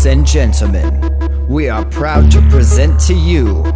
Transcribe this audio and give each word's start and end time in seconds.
Ladies 0.00 0.16
and 0.16 0.26
gentlemen, 0.26 1.46
we 1.46 1.68
are 1.68 1.84
proud 1.84 2.30
to 2.30 2.40
present 2.48 2.98
to 3.00 3.12
you, 3.12 3.66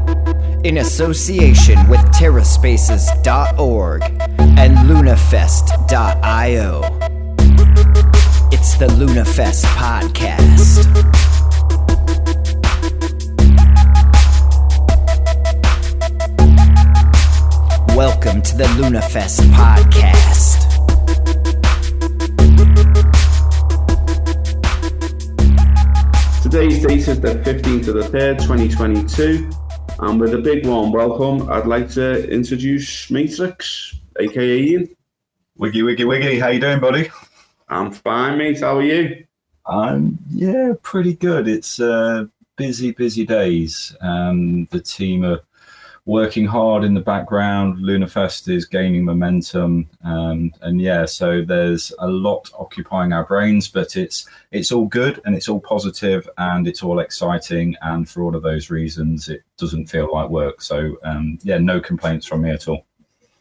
in 0.64 0.78
association 0.78 1.76
with 1.90 2.00
TerraSpaces.org 2.16 4.02
and 4.38 4.74
LunaFest.io, 4.88 6.80
it's 8.50 8.74
the 8.78 8.86
LunaFest 8.86 9.64
Podcast. 9.76 10.86
Welcome 17.94 18.40
to 18.40 18.56
the 18.56 18.64
LunaFest 18.78 19.40
Podcast. 19.50 20.53
Today's 26.54 26.86
date 26.86 27.08
is 27.08 27.20
the 27.20 27.34
15th 27.34 27.88
of 27.88 27.94
the 27.94 28.16
3rd, 28.16 28.38
2022. 28.38 29.50
And 29.98 30.20
with 30.20 30.34
a 30.34 30.38
big 30.38 30.64
warm 30.64 30.92
welcome, 30.92 31.50
I'd 31.50 31.66
like 31.66 31.90
to 31.94 32.30
introduce 32.30 33.10
Matrix, 33.10 33.98
aka 34.20 34.60
Ian. 34.60 34.88
Wiggy, 35.56 35.82
wiggy, 35.82 36.04
wiggy. 36.04 36.38
How 36.38 36.50
you 36.50 36.60
doing, 36.60 36.78
buddy? 36.78 37.10
I'm 37.68 37.90
fine, 37.90 38.38
mate. 38.38 38.60
How 38.60 38.76
are 38.76 38.82
you? 38.82 39.24
I'm 39.66 40.16
yeah, 40.30 40.74
pretty 40.80 41.14
good. 41.14 41.48
It's 41.48 41.80
uh, 41.80 42.26
busy, 42.54 42.92
busy 42.92 43.26
days. 43.26 43.96
Um, 44.00 44.66
the 44.66 44.78
team 44.78 45.24
are 45.24 45.40
working 46.06 46.44
hard 46.46 46.84
in 46.84 46.94
the 46.94 47.00
background. 47.00 47.78
LunaFest 47.78 48.48
is 48.48 48.66
gaining 48.66 49.04
momentum, 49.04 49.88
um, 50.04 50.52
and 50.62 50.80
yeah, 50.80 51.04
so 51.04 51.42
there's 51.42 51.92
a 51.98 52.08
lot 52.08 52.50
occupying 52.58 53.12
our 53.12 53.24
brains, 53.24 53.68
but 53.68 53.96
it's 53.96 54.26
it's 54.52 54.70
all 54.70 54.86
good 54.86 55.20
and 55.24 55.34
it's 55.34 55.48
all 55.48 55.60
positive 55.60 56.28
and 56.38 56.68
it's 56.68 56.82
all 56.82 56.98
exciting, 56.98 57.74
and 57.82 58.08
for 58.08 58.22
all 58.22 58.36
of 58.36 58.42
those 58.42 58.70
reasons, 58.70 59.28
it 59.28 59.42
doesn't 59.56 59.86
feel 59.86 60.12
like 60.12 60.28
work. 60.28 60.60
So 60.60 60.96
um, 61.04 61.38
yeah, 61.42 61.58
no 61.58 61.80
complaints 61.80 62.26
from 62.26 62.42
me 62.42 62.50
at 62.50 62.68
all. 62.68 62.84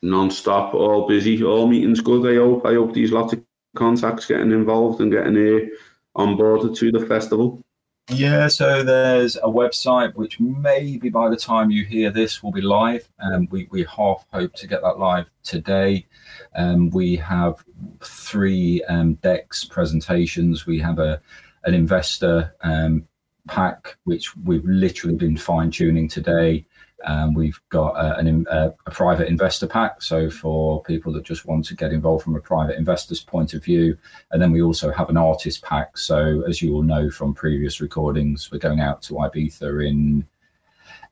Non-stop, 0.01 0.73
all 0.73 1.07
busy, 1.07 1.43
all 1.43 1.67
meetings 1.67 2.01
good. 2.01 2.25
I 2.29 2.35
hope. 2.35 2.65
I 2.65 2.73
hope 2.73 2.93
these 2.93 3.11
lots 3.11 3.33
of 3.33 3.43
contacts 3.75 4.25
getting 4.25 4.51
involved 4.51 5.01
and 5.01 5.11
getting 5.11 5.71
on 6.15 6.37
board 6.37 6.75
to 6.75 6.91
the 6.91 7.05
festival. 7.05 7.63
Yeah, 8.09 8.49
so 8.49 8.83
there's 8.83 9.37
a 9.37 9.47
website 9.47 10.13
which 10.15 10.37
maybe 10.39 11.09
by 11.09 11.29
the 11.29 11.37
time 11.37 11.71
you 11.71 11.85
hear 11.85 12.11
this 12.11 12.43
will 12.43 12.51
be 12.51 12.61
live. 12.61 13.07
Um, 13.19 13.47
we, 13.49 13.67
we 13.71 13.85
half 13.85 14.25
hope 14.33 14.53
to 14.55 14.67
get 14.67 14.81
that 14.81 14.99
live 14.99 15.29
today. 15.41 16.05
Um, 16.53 16.89
we 16.89 17.15
have 17.15 17.63
three 18.01 18.83
um, 18.89 19.13
decks 19.15 19.63
presentations. 19.63 20.65
We 20.65 20.79
have 20.79 20.99
a 20.99 21.21
an 21.63 21.73
investor 21.73 22.53
um, 22.61 23.07
pack 23.47 23.95
which 24.03 24.35
we've 24.37 24.65
literally 24.65 25.15
been 25.15 25.37
fine 25.37 25.71
tuning 25.71 26.09
today. 26.09 26.65
Um, 27.05 27.33
we've 27.33 27.59
got 27.69 27.91
uh, 27.91 28.15
an, 28.17 28.47
uh, 28.47 28.71
a 28.85 28.91
private 28.91 29.27
investor 29.27 29.67
pack, 29.67 30.01
so 30.01 30.29
for 30.29 30.81
people 30.83 31.11
that 31.13 31.23
just 31.23 31.45
want 31.45 31.65
to 31.65 31.75
get 31.75 31.91
involved 31.91 32.23
from 32.23 32.35
a 32.35 32.39
private 32.39 32.77
investor's 32.77 33.21
point 33.21 33.53
of 33.53 33.63
view. 33.63 33.97
And 34.31 34.41
then 34.41 34.51
we 34.51 34.61
also 34.61 34.91
have 34.91 35.09
an 35.09 35.17
artist 35.17 35.61
pack. 35.63 35.97
So, 35.97 36.43
as 36.47 36.61
you 36.61 36.73
all 36.75 36.83
know 36.83 37.09
from 37.09 37.33
previous 37.33 37.81
recordings, 37.81 38.51
we're 38.51 38.59
going 38.59 38.79
out 38.79 39.01
to 39.03 39.13
Ibiza 39.15 39.87
in 39.87 40.25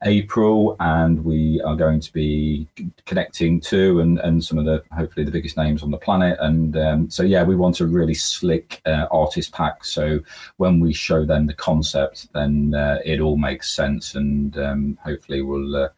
April, 0.04 0.76
and 0.80 1.24
we 1.24 1.62
are 1.62 1.76
going 1.76 2.00
to 2.00 2.12
be 2.12 2.68
connecting 3.06 3.62
to 3.62 4.00
and, 4.00 4.20
and 4.20 4.44
some 4.44 4.58
of 4.58 4.66
the 4.66 4.84
hopefully 4.92 5.26
the 5.26 5.32
biggest 5.32 5.58
names 5.58 5.84
on 5.84 5.92
the 5.92 5.98
planet. 5.98 6.38
And 6.40 6.76
um, 6.78 7.09
so, 7.09 7.24
yeah, 7.24 7.44
we 7.44 7.56
want 7.56 7.80
a 7.80 7.86
really 7.86 8.14
slick 8.14 8.81
uh, 8.86 9.08
artist 9.12 9.52
pack. 9.52 9.86
So 9.86 10.20
when 10.58 10.80
we 10.80 10.94
show 10.94 11.25
them 11.25 11.46
the 11.48 11.53
concept, 11.53 12.31
then 12.34 12.74
uh, 12.74 13.00
it 13.06 13.20
all 13.20 13.38
makes 13.38 13.72
sense, 13.72 14.16
and 14.16 14.58
um, 14.58 14.98
hopefully 15.03 15.42
we'll 15.42 15.75
uh, 15.75 15.90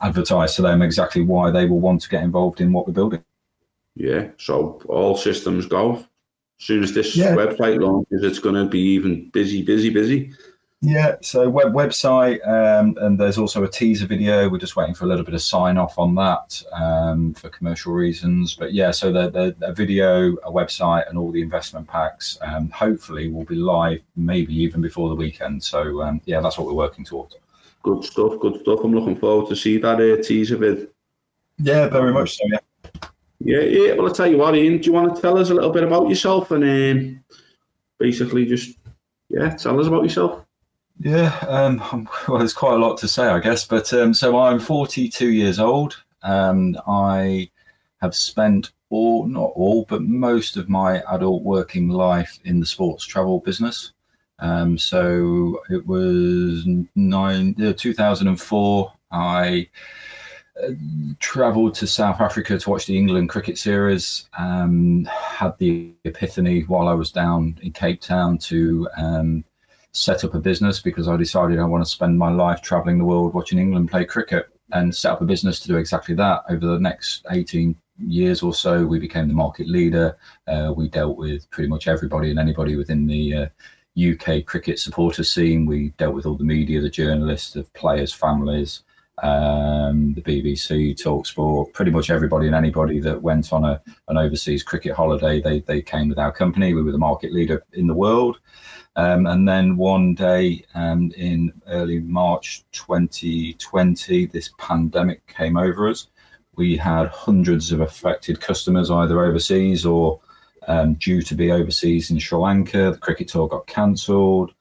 advertise 0.00 0.56
to 0.56 0.62
them 0.62 0.82
exactly 0.82 1.22
why 1.22 1.50
they 1.50 1.66
will 1.66 1.80
want 1.80 2.02
to 2.02 2.08
get 2.08 2.24
involved 2.24 2.60
in 2.60 2.72
what 2.72 2.86
we're 2.86 2.92
building. 2.92 3.22
Yeah, 3.94 4.28
so 4.38 4.82
all 4.88 5.16
systems 5.16 5.66
go. 5.66 6.04
As 6.58 6.66
soon 6.66 6.82
as 6.82 6.94
this 6.94 7.14
yeah. 7.14 7.34
website 7.34 7.80
launches, 7.80 8.22
it's 8.22 8.38
going 8.38 8.54
to 8.54 8.64
be 8.64 8.80
even 8.80 9.28
busy, 9.30 9.62
busy, 9.62 9.90
busy. 9.90 10.32
Yeah, 10.82 11.16
so 11.22 11.48
web 11.48 11.72
website, 11.72 12.46
um, 12.46 12.96
and 13.00 13.18
there's 13.18 13.38
also 13.38 13.64
a 13.64 13.68
teaser 13.68 14.06
video. 14.06 14.48
We're 14.48 14.58
just 14.58 14.76
waiting 14.76 14.94
for 14.94 15.06
a 15.06 15.08
little 15.08 15.24
bit 15.24 15.32
of 15.32 15.40
sign 15.40 15.78
off 15.78 15.98
on 15.98 16.14
that 16.16 16.62
um, 16.72 17.32
for 17.32 17.48
commercial 17.48 17.94
reasons. 17.94 18.54
But 18.54 18.74
yeah, 18.74 18.90
so 18.90 19.10
the, 19.10 19.30
the 19.30 19.56
a 19.66 19.72
video, 19.72 20.34
a 20.44 20.52
website, 20.52 21.08
and 21.08 21.16
all 21.16 21.32
the 21.32 21.40
investment 21.40 21.88
packs, 21.88 22.38
um, 22.42 22.68
hopefully, 22.68 23.30
will 23.30 23.44
be 23.44 23.54
live 23.54 24.02
maybe 24.16 24.54
even 24.54 24.82
before 24.82 25.08
the 25.08 25.14
weekend. 25.14 25.64
So 25.64 26.02
um, 26.02 26.20
yeah, 26.26 26.40
that's 26.40 26.58
what 26.58 26.66
we're 26.66 26.74
working 26.74 27.06
towards. 27.06 27.36
Good 27.82 28.04
stuff. 28.04 28.38
Good 28.40 28.60
stuff. 28.60 28.80
I'm 28.84 28.94
looking 28.94 29.16
forward 29.16 29.48
to 29.48 29.56
see 29.56 29.78
that 29.78 29.98
uh, 29.98 30.22
teaser 30.22 30.58
vid. 30.58 30.88
Yeah, 31.58 31.88
very 31.88 32.12
much 32.12 32.36
so. 32.36 32.44
Yeah. 32.52 32.58
Yeah, 33.40 33.60
yeah. 33.60 33.94
Well, 33.94 34.08
I'll 34.08 34.14
tell 34.14 34.26
you 34.26 34.38
what, 34.38 34.54
Ian. 34.56 34.78
Do 34.78 34.86
you 34.86 34.92
want 34.92 35.14
to 35.14 35.22
tell 35.22 35.38
us 35.38 35.50
a 35.50 35.54
little 35.54 35.70
bit 35.70 35.84
about 35.84 36.08
yourself 36.08 36.50
and 36.50 36.64
um, 36.64 37.24
basically 37.98 38.44
just 38.44 38.78
yeah, 39.30 39.50
tell 39.50 39.80
us 39.80 39.86
about 39.86 40.02
yourself? 40.02 40.45
Yeah, 40.98 41.36
um, 41.48 42.08
well, 42.28 42.38
there's 42.38 42.52
quite 42.52 42.74
a 42.74 42.78
lot 42.78 42.98
to 42.98 43.08
say, 43.08 43.26
I 43.26 43.40
guess. 43.40 43.66
But 43.66 43.92
um, 43.92 44.14
so 44.14 44.38
I'm 44.38 44.58
42 44.58 45.30
years 45.30 45.58
old. 45.58 46.02
Um, 46.22 46.76
I 46.86 47.50
have 48.00 48.14
spent 48.14 48.72
all, 48.90 49.26
not 49.26 49.52
all, 49.54 49.84
but 49.88 50.02
most 50.02 50.56
of 50.56 50.68
my 50.68 51.02
adult 51.12 51.42
working 51.42 51.88
life 51.88 52.38
in 52.44 52.60
the 52.60 52.66
sports 52.66 53.04
travel 53.04 53.40
business. 53.40 53.92
Um, 54.38 54.76
so 54.78 55.60
it 55.70 55.86
was 55.86 56.66
nine, 56.94 57.54
uh, 57.62 57.72
2004. 57.72 58.92
I 59.10 59.68
uh, 60.62 60.70
traveled 61.20 61.74
to 61.76 61.86
South 61.86 62.20
Africa 62.20 62.58
to 62.58 62.70
watch 62.70 62.86
the 62.86 62.98
England 62.98 63.30
cricket 63.30 63.56
series. 63.58 64.28
Um, 64.38 65.04
had 65.04 65.56
the 65.58 65.92
epiphany 66.04 66.62
while 66.62 66.88
I 66.88 66.94
was 66.94 67.10
down 67.10 67.58
in 67.62 67.72
Cape 67.72 68.00
Town 68.00 68.38
to 68.38 68.88
um, 68.96 69.44
set 69.96 70.24
up 70.24 70.34
a 70.34 70.38
business 70.38 70.78
because 70.78 71.08
I 71.08 71.16
decided 71.16 71.58
I 71.58 71.64
want 71.64 71.82
to 71.82 71.90
spend 71.90 72.18
my 72.18 72.30
life 72.30 72.60
traveling 72.60 72.98
the 72.98 73.04
world 73.04 73.32
watching 73.32 73.58
England 73.58 73.90
play 73.90 74.04
cricket 74.04 74.46
and 74.72 74.94
set 74.94 75.12
up 75.12 75.22
a 75.22 75.24
business 75.24 75.58
to 75.60 75.68
do 75.68 75.76
exactly 75.76 76.14
that. 76.16 76.42
Over 76.50 76.66
the 76.66 76.78
next 76.78 77.24
18 77.30 77.74
years 78.06 78.42
or 78.42 78.52
so, 78.52 78.84
we 78.84 78.98
became 78.98 79.26
the 79.26 79.34
market 79.34 79.68
leader. 79.68 80.18
Uh, 80.46 80.74
we 80.76 80.88
dealt 80.88 81.16
with 81.16 81.50
pretty 81.50 81.68
much 81.68 81.88
everybody 81.88 82.30
and 82.30 82.38
anybody 82.38 82.76
within 82.76 83.06
the 83.06 83.34
uh, 83.34 83.46
UK 83.98 84.44
cricket 84.44 84.78
supporter 84.78 85.24
scene. 85.24 85.64
We 85.64 85.90
dealt 85.96 86.14
with 86.14 86.26
all 86.26 86.36
the 86.36 86.44
media, 86.44 86.82
the 86.82 86.90
journalists, 86.90 87.54
the 87.54 87.62
players' 87.62 88.12
families, 88.12 88.82
um, 89.22 90.12
the 90.14 90.22
BBC, 90.22 90.94
Talksport, 90.94 91.72
pretty 91.72 91.90
much 91.90 92.10
everybody 92.10 92.46
and 92.46 92.54
anybody 92.54 93.00
that 93.00 93.22
went 93.22 93.52
on 93.52 93.64
a, 93.64 93.80
an 94.08 94.18
overseas 94.18 94.62
cricket 94.62 94.94
holiday, 94.94 95.40
they, 95.40 95.60
they 95.60 95.80
came 95.80 96.08
with 96.08 96.18
our 96.18 96.32
company. 96.32 96.74
We 96.74 96.82
were 96.82 96.92
the 96.92 96.98
market 96.98 97.32
leader 97.32 97.64
in 97.72 97.86
the 97.86 97.94
world. 97.94 98.38
Um, 98.96 99.26
and 99.26 99.46
then 99.46 99.76
one 99.76 100.14
day 100.14 100.64
um, 100.74 101.12
in 101.16 101.52
early 101.68 102.00
March 102.00 102.64
2020, 102.72 104.26
this 104.26 104.50
pandemic 104.58 105.26
came 105.26 105.56
over 105.56 105.88
us. 105.88 106.08
We 106.56 106.76
had 106.76 107.08
hundreds 107.08 107.72
of 107.72 107.80
affected 107.80 108.40
customers, 108.40 108.90
either 108.90 109.22
overseas 109.22 109.84
or 109.84 110.20
um, 110.66 110.94
due 110.94 111.22
to 111.22 111.34
be 111.34 111.52
overseas 111.52 112.10
in 112.10 112.18
Sri 112.18 112.38
Lanka. 112.38 112.92
The 112.92 112.98
cricket 112.98 113.28
tour 113.28 113.48
got 113.48 113.66
cancelled. 113.66 114.52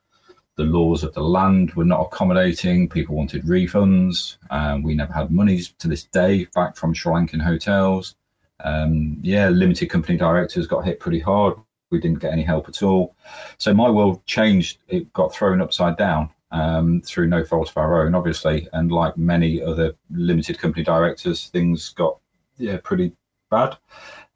The 0.58 0.64
laws 0.64 1.04
of 1.04 1.14
the 1.14 1.24
land 1.24 1.74
were 1.74 1.86
not 1.86 2.02
accommodating. 2.02 2.88
People 2.88 3.16
wanted 3.16 3.44
refunds. 3.44 4.38
Um, 4.50 4.84
we 4.84 4.96
never 4.96 5.14
had 5.14 5.32
monies 5.32 5.74
to 5.79 5.88
this 5.88 6.03
day 6.03 6.46
back 6.56 6.78
from 6.78 6.94
Sri 6.94 7.14
Lankan 7.14 7.41
hotels. 7.41 8.16
Um, 8.64 9.18
yeah, 9.22 9.50
limited 9.50 9.90
company 9.90 10.18
directors 10.18 10.66
got 10.66 10.85
hit 10.85 11.00
pretty 11.00 11.20
hard 11.20 11.56
we 11.96 12.00
didn't 12.00 12.20
get 12.20 12.34
any 12.34 12.44
help 12.44 12.68
at 12.70 12.84
all. 12.84 13.16
So 13.58 13.74
my 13.74 13.90
world 13.90 14.26
changed. 14.26 14.79
It 14.88 15.12
got 15.14 15.34
thrown 15.34 15.62
upside 15.62 15.97
down 15.97 16.29
um, 16.52 17.02
through 17.02 17.28
no 17.28 17.44
fault 17.44 17.70
of 17.70 17.78
our 17.78 18.06
own, 18.06 18.16
obviously. 18.16 18.68
And 18.74 18.91
like 18.91 19.18
many 19.18 19.62
other 19.62 19.96
limited 20.12 20.59
company 20.59 20.84
directors, 20.84 21.47
things 21.47 21.90
got 21.90 22.20
yeah 22.58 22.78
pretty 22.84 23.14
bad. 23.50 23.78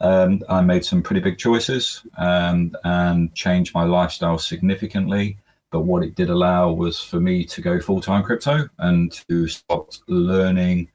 Um, 0.01 0.41
I 0.47 0.61
made 0.61 0.85
some 0.85 1.01
pretty 1.01 1.21
big 1.21 1.37
choices 1.37 2.03
um, 2.17 2.75
and 2.83 3.33
changed 3.33 3.73
my 3.73 3.83
lifestyle 3.83 4.37
significantly. 4.37 5.37
But 5.71 5.81
what 5.81 6.03
it 6.03 6.15
did 6.15 6.29
allow 6.29 6.71
was 6.71 6.99
for 6.99 7.19
me 7.19 7.45
to 7.45 7.61
go 7.61 7.79
full 7.79 8.01
time 8.01 8.23
crypto 8.23 8.67
and 8.79 9.11
to 9.27 9.47
start 9.47 9.99
learning 10.07 10.89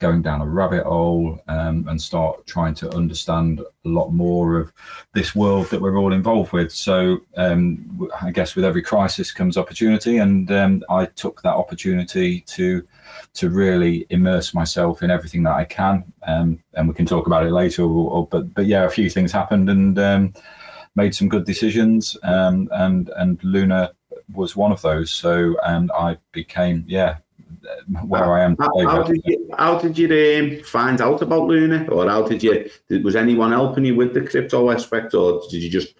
going 0.00 0.20
down 0.22 0.42
a 0.42 0.46
rabbit 0.46 0.84
hole 0.84 1.40
um, 1.48 1.86
and 1.88 2.00
start 2.00 2.46
trying 2.46 2.74
to 2.74 2.90
understand 2.94 3.60
a 3.60 3.88
lot 3.88 4.10
more 4.10 4.58
of 4.58 4.72
this 5.14 5.34
world 5.34 5.66
that 5.70 5.80
we're 5.80 5.96
all 5.96 6.12
involved 6.12 6.52
with. 6.52 6.70
So 6.72 7.20
um, 7.36 8.08
I 8.20 8.30
guess 8.30 8.54
with 8.54 8.66
every 8.66 8.82
crisis 8.82 9.32
comes 9.32 9.56
opportunity, 9.56 10.18
and 10.18 10.50
um, 10.52 10.84
I 10.90 11.06
took 11.06 11.40
that 11.42 11.54
opportunity 11.54 12.40
to 12.40 12.86
to 13.34 13.50
really 13.50 14.06
immerse 14.10 14.52
myself 14.52 15.02
in 15.02 15.10
everything 15.10 15.42
that 15.44 15.54
I 15.54 15.64
can. 15.64 16.04
Um, 16.26 16.62
and 16.74 16.88
we 16.88 16.94
can 16.94 17.06
talk 17.06 17.26
about 17.26 17.46
it 17.46 17.52
later. 17.52 17.82
Or, 17.84 18.10
or, 18.10 18.26
but 18.26 18.52
but 18.52 18.66
yeah, 18.66 18.84
a 18.84 18.90
few 18.90 19.08
things 19.08 19.32
happened 19.32 19.70
and 19.70 19.98
um, 19.98 20.34
made 20.96 21.14
some 21.14 21.28
good 21.28 21.46
decisions. 21.46 22.16
Um, 22.24 22.68
and 22.72 23.10
and 23.16 23.42
Luna 23.42 23.92
was 24.32 24.56
one 24.56 24.72
of 24.72 24.80
those. 24.82 25.10
So, 25.10 25.56
and 25.64 25.90
I 25.92 26.16
became, 26.32 26.84
yeah, 26.86 27.18
where 28.06 28.34
I 28.34 28.44
am. 28.44 28.56
How, 28.58 28.86
how 28.86 29.02
did 29.02 29.22
you, 29.24 29.50
how 29.56 29.78
did 29.78 29.98
you 29.98 30.58
um, 30.58 30.64
find 30.64 31.00
out 31.00 31.22
about 31.22 31.46
Luna, 31.46 31.86
or 31.90 32.08
how 32.08 32.22
did 32.22 32.42
you? 32.42 32.68
Did, 32.88 33.04
was 33.04 33.16
anyone 33.16 33.52
helping 33.52 33.84
you 33.84 33.94
with 33.94 34.14
the 34.14 34.22
crypto 34.22 34.70
aspect, 34.70 35.14
or 35.14 35.42
did 35.50 35.62
you 35.62 35.70
just 35.70 35.94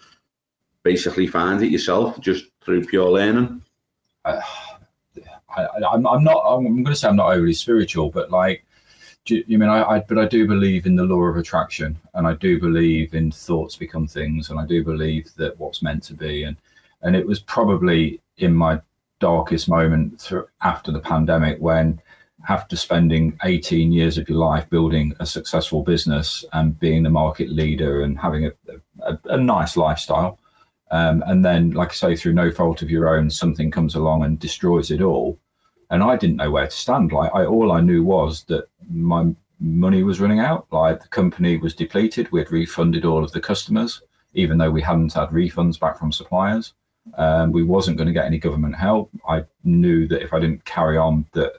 basically 0.82 1.26
find 1.26 1.62
it 1.62 1.70
yourself 1.70 2.20
just 2.20 2.46
through 2.62 2.84
pure 2.84 3.10
learning? 3.10 3.62
Uh, 4.24 4.40
I, 5.56 5.66
am 5.94 6.06
I'm 6.06 6.24
not. 6.24 6.42
I'm 6.46 6.64
going 6.64 6.84
to 6.86 6.94
say 6.94 7.08
I'm 7.08 7.16
not 7.16 7.32
overly 7.32 7.54
spiritual, 7.54 8.10
but 8.10 8.30
like, 8.30 8.64
do 9.24 9.36
you, 9.36 9.44
you 9.46 9.58
mean 9.58 9.68
I, 9.68 9.82
I? 9.82 9.98
But 10.00 10.18
I 10.18 10.26
do 10.26 10.46
believe 10.46 10.86
in 10.86 10.96
the 10.96 11.04
law 11.04 11.22
of 11.22 11.36
attraction, 11.36 11.96
and 12.14 12.26
I 12.26 12.34
do 12.34 12.60
believe 12.60 13.14
in 13.14 13.30
thoughts 13.30 13.76
become 13.76 14.06
things, 14.06 14.50
and 14.50 14.58
I 14.58 14.66
do 14.66 14.84
believe 14.84 15.30
that 15.36 15.58
what's 15.58 15.82
meant 15.82 16.02
to 16.04 16.14
be, 16.14 16.44
and 16.44 16.56
and 17.04 17.14
it 17.14 17.26
was 17.26 17.38
probably 17.38 18.20
in 18.38 18.54
my 18.54 18.80
darkest 19.20 19.68
moment 19.68 20.20
through, 20.20 20.46
after 20.62 20.90
the 20.90 21.00
pandemic 21.00 21.58
when 21.60 22.00
after 22.48 22.76
spending 22.76 23.38
18 23.44 23.92
years 23.92 24.18
of 24.18 24.28
your 24.28 24.38
life 24.38 24.68
building 24.68 25.14
a 25.20 25.26
successful 25.26 25.82
business 25.82 26.44
and 26.52 26.78
being 26.78 27.02
the 27.02 27.10
market 27.10 27.48
leader 27.48 28.02
and 28.02 28.18
having 28.18 28.46
a, 28.46 28.52
a, 29.02 29.18
a 29.26 29.36
nice 29.38 29.76
lifestyle 29.76 30.38
um, 30.90 31.22
and 31.26 31.44
then 31.44 31.70
like 31.70 31.90
i 31.90 31.94
say 31.94 32.16
through 32.16 32.32
no 32.32 32.50
fault 32.50 32.82
of 32.82 32.90
your 32.90 33.16
own 33.16 33.30
something 33.30 33.70
comes 33.70 33.94
along 33.94 34.24
and 34.24 34.38
destroys 34.38 34.90
it 34.90 35.00
all. 35.00 35.38
And 35.90 36.02
i 36.02 36.16
didn't 36.16 36.36
know 36.36 36.50
where 36.50 36.66
to 36.66 36.76
stand. 36.76 37.12
Like 37.12 37.30
I, 37.34 37.44
all 37.44 37.72
i 37.72 37.80
knew 37.80 38.02
was 38.02 38.44
that 38.44 38.68
my 38.90 39.32
money 39.60 40.02
was 40.02 40.20
running 40.20 40.40
out. 40.40 40.66
Like 40.70 41.00
the 41.00 41.08
company 41.08 41.56
was 41.56 41.74
depleted. 41.74 42.30
We 42.30 42.40
had 42.40 42.50
refunded 42.50 43.04
all 43.04 43.24
of 43.24 43.32
the 43.32 43.40
customers 43.40 44.02
even 44.34 44.58
though 44.58 44.70
we 44.70 44.82
hadn't 44.82 45.14
had 45.14 45.28
refunds 45.28 45.78
back 45.78 45.98
from 45.98 46.12
suppliers 46.12 46.74
um, 47.16 47.52
we 47.52 47.62
wasn't 47.62 47.96
going 47.96 48.06
to 48.06 48.12
get 48.12 48.24
any 48.24 48.38
government 48.38 48.76
help. 48.76 49.10
I 49.28 49.44
knew 49.62 50.08
that 50.08 50.22
if 50.22 50.32
I 50.32 50.40
didn't 50.40 50.64
carry 50.64 50.96
on, 50.96 51.26
that 51.32 51.54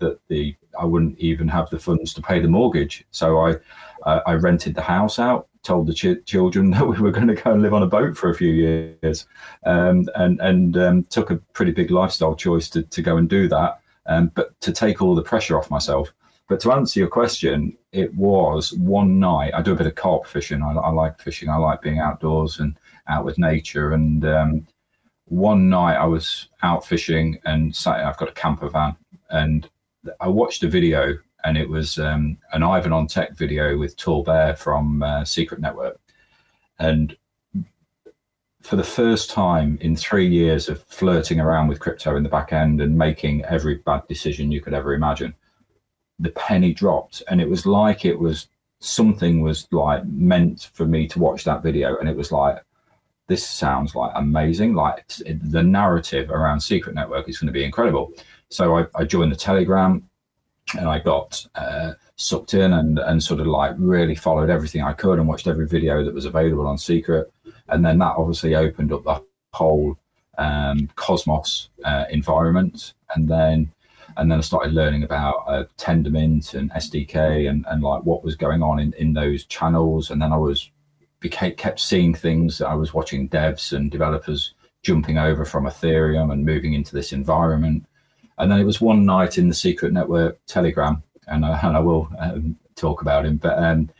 that 0.00 0.18
the 0.28 0.54
I 0.78 0.84
wouldn't 0.84 1.18
even 1.18 1.48
have 1.48 1.70
the 1.70 1.78
funds 1.78 2.12
to 2.14 2.22
pay 2.22 2.40
the 2.40 2.48
mortgage. 2.48 3.06
So 3.10 3.38
I 3.38 3.56
uh, 4.02 4.20
I 4.26 4.34
rented 4.34 4.74
the 4.74 4.82
house 4.82 5.18
out, 5.18 5.48
told 5.62 5.86
the 5.86 5.94
ch- 5.94 6.24
children 6.24 6.70
that 6.72 6.86
we 6.86 6.98
were 6.98 7.10
going 7.10 7.28
to 7.28 7.34
go 7.34 7.52
and 7.52 7.62
live 7.62 7.74
on 7.74 7.82
a 7.82 7.86
boat 7.86 8.16
for 8.16 8.30
a 8.30 8.34
few 8.34 8.52
years, 8.52 9.26
um, 9.64 10.08
and 10.14 10.40
and 10.40 10.76
um, 10.76 11.04
took 11.04 11.30
a 11.30 11.36
pretty 11.52 11.72
big 11.72 11.90
lifestyle 11.90 12.34
choice 12.34 12.68
to 12.70 12.82
to 12.82 13.02
go 13.02 13.16
and 13.16 13.28
do 13.28 13.48
that. 13.48 13.80
Um, 14.06 14.32
but 14.34 14.58
to 14.62 14.72
take 14.72 15.02
all 15.02 15.14
the 15.14 15.22
pressure 15.22 15.58
off 15.58 15.70
myself. 15.70 16.12
But 16.48 16.60
to 16.60 16.72
answer 16.72 16.98
your 16.98 17.10
question, 17.10 17.76
it 17.92 18.14
was 18.14 18.72
one 18.72 19.20
night. 19.20 19.52
I 19.54 19.60
do 19.60 19.72
a 19.72 19.76
bit 19.76 19.86
of 19.86 19.96
carp 19.96 20.26
fishing. 20.26 20.62
I, 20.62 20.72
I 20.72 20.88
like 20.88 21.20
fishing. 21.20 21.50
I 21.50 21.56
like 21.56 21.82
being 21.82 21.98
outdoors 21.98 22.58
and 22.58 22.78
out 23.06 23.26
with 23.26 23.36
nature. 23.36 23.92
And 23.92 24.24
um, 24.24 24.66
one 25.28 25.68
night 25.68 25.96
I 25.96 26.06
was 26.06 26.48
out 26.62 26.86
fishing 26.86 27.38
and 27.44 27.74
sat, 27.74 28.04
I've 28.04 28.16
got 28.16 28.28
a 28.28 28.32
camper 28.32 28.68
van 28.68 28.96
and 29.30 29.68
I 30.20 30.28
watched 30.28 30.62
a 30.62 30.68
video 30.68 31.18
and 31.44 31.56
it 31.56 31.68
was 31.68 31.98
um, 31.98 32.38
an 32.52 32.62
Ivan 32.62 32.92
on 32.92 33.06
Tech 33.06 33.36
video 33.36 33.76
with 33.78 33.96
Tor 33.96 34.24
Bair 34.24 34.56
from 34.56 35.02
uh, 35.02 35.24
Secret 35.24 35.60
Network. 35.60 36.00
And 36.78 37.16
for 38.60 38.76
the 38.76 38.84
first 38.84 39.30
time 39.30 39.78
in 39.80 39.96
three 39.96 40.26
years 40.26 40.68
of 40.68 40.82
flirting 40.84 41.40
around 41.40 41.68
with 41.68 41.80
crypto 41.80 42.16
in 42.16 42.22
the 42.22 42.28
back 42.28 42.52
end 42.52 42.80
and 42.80 42.98
making 42.98 43.44
every 43.44 43.76
bad 43.76 44.06
decision 44.08 44.50
you 44.50 44.60
could 44.60 44.74
ever 44.74 44.94
imagine, 44.94 45.34
the 46.18 46.30
penny 46.30 46.74
dropped. 46.74 47.22
And 47.28 47.40
it 47.40 47.48
was 47.48 47.66
like 47.66 48.04
it 48.04 48.18
was 48.18 48.48
something 48.80 49.40
was 49.40 49.68
like 49.72 50.04
meant 50.06 50.70
for 50.72 50.86
me 50.86 51.06
to 51.08 51.18
watch 51.18 51.44
that 51.44 51.62
video. 51.62 51.96
And 51.98 52.08
it 52.08 52.16
was 52.16 52.32
like, 52.32 52.62
this 53.28 53.46
sounds 53.46 53.94
like 53.94 54.10
amazing. 54.14 54.74
Like 54.74 55.06
the 55.08 55.62
narrative 55.62 56.30
around 56.30 56.60
Secret 56.60 56.94
Network 56.94 57.28
is 57.28 57.38
going 57.38 57.46
to 57.46 57.52
be 57.52 57.64
incredible. 57.64 58.12
So 58.48 58.78
I, 58.78 58.86
I 58.94 59.04
joined 59.04 59.30
the 59.30 59.36
Telegram 59.36 60.08
and 60.76 60.88
I 60.88 60.98
got 60.98 61.46
uh, 61.54 61.92
sucked 62.16 62.54
in 62.54 62.72
and, 62.72 62.98
and 62.98 63.22
sort 63.22 63.40
of 63.40 63.46
like 63.46 63.74
really 63.78 64.14
followed 64.14 64.50
everything 64.50 64.82
I 64.82 64.94
could 64.94 65.18
and 65.18 65.28
watched 65.28 65.46
every 65.46 65.66
video 65.66 66.04
that 66.04 66.14
was 66.14 66.24
available 66.24 66.66
on 66.66 66.78
Secret. 66.78 67.32
And 67.68 67.84
then 67.84 67.98
that 67.98 68.16
obviously 68.16 68.54
opened 68.54 68.92
up 68.92 69.04
the 69.04 69.22
whole 69.52 69.98
um, 70.38 70.88
Cosmos 70.96 71.68
uh, 71.84 72.04
environment. 72.10 72.94
And 73.14 73.28
then 73.28 73.70
and 74.16 74.30
then 74.30 74.38
I 74.38 74.42
started 74.42 74.72
learning 74.72 75.04
about 75.04 75.44
uh, 75.46 75.64
Tendermint 75.76 76.54
and 76.54 76.70
SDK 76.72 77.48
and, 77.48 77.64
and 77.68 77.82
like 77.82 78.02
what 78.04 78.24
was 78.24 78.36
going 78.36 78.62
on 78.62 78.80
in, 78.80 78.94
in 78.94 79.12
those 79.12 79.44
channels. 79.44 80.10
And 80.10 80.20
then 80.20 80.32
I 80.32 80.36
was 80.36 80.70
became 81.20 81.54
kept 81.54 81.80
seeing 81.80 82.14
things 82.14 82.60
I 82.60 82.74
was 82.74 82.94
watching 82.94 83.28
devs 83.28 83.72
and 83.72 83.90
developers 83.90 84.54
jumping 84.82 85.18
over 85.18 85.44
from 85.44 85.64
Ethereum 85.64 86.32
and 86.32 86.44
moving 86.44 86.74
into 86.74 86.94
this 86.94 87.12
environment. 87.12 87.84
And 88.38 88.50
then 88.50 88.60
it 88.60 88.64
was 88.64 88.80
one 88.80 89.04
night 89.04 89.38
in 89.38 89.48
the 89.48 89.54
secret 89.54 89.92
network 89.92 90.38
Telegram, 90.46 91.02
and 91.26 91.44
I, 91.44 91.58
and 91.62 91.76
I 91.76 91.80
will 91.80 92.08
um, 92.18 92.56
talk 92.76 93.02
about 93.02 93.26
him. 93.26 93.36
But 93.36 93.58
um, 93.58 93.90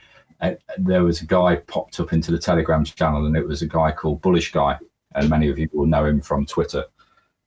uh, 0.40 0.52
there 0.76 1.02
was 1.02 1.20
a 1.20 1.26
guy 1.26 1.56
popped 1.56 1.98
up 1.98 2.12
into 2.12 2.30
the 2.30 2.38
Telegram 2.38 2.84
channel, 2.84 3.26
and 3.26 3.36
it 3.36 3.46
was 3.46 3.62
a 3.62 3.66
guy 3.66 3.90
called 3.90 4.22
Bullish 4.22 4.52
Guy, 4.52 4.78
and 5.14 5.28
many 5.28 5.48
of 5.48 5.58
you 5.58 5.68
will 5.72 5.86
know 5.86 6.04
him 6.04 6.20
from 6.20 6.46
Twitter. 6.46 6.84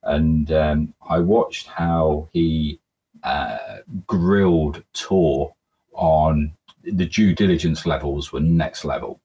And 0.02 0.50
um, 0.52 0.94
I 1.08 1.20
watched 1.20 1.68
how 1.68 2.28
he 2.32 2.80
uh, 3.22 3.78
grilled 4.06 4.82
Tor 4.92 5.54
on 5.94 6.52
the 6.82 7.06
due 7.06 7.34
diligence 7.34 7.86
levels 7.86 8.32
were 8.32 8.40
next 8.40 8.84
level 8.84 9.20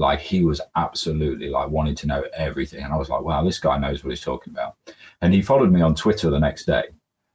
like 0.00 0.18
he 0.18 0.42
was 0.42 0.62
absolutely 0.76 1.50
like 1.50 1.68
wanting 1.68 1.94
to 1.94 2.06
know 2.06 2.24
everything. 2.32 2.82
And 2.82 2.92
I 2.92 2.96
was 2.96 3.10
like, 3.10 3.20
wow, 3.20 3.44
this 3.44 3.58
guy 3.58 3.76
knows 3.76 4.02
what 4.02 4.10
he's 4.10 4.22
talking 4.22 4.50
about. 4.50 4.76
And 5.20 5.34
he 5.34 5.42
followed 5.42 5.70
me 5.70 5.82
on 5.82 5.94
Twitter 5.94 6.30
the 6.30 6.40
next 6.40 6.64
day. 6.64 6.84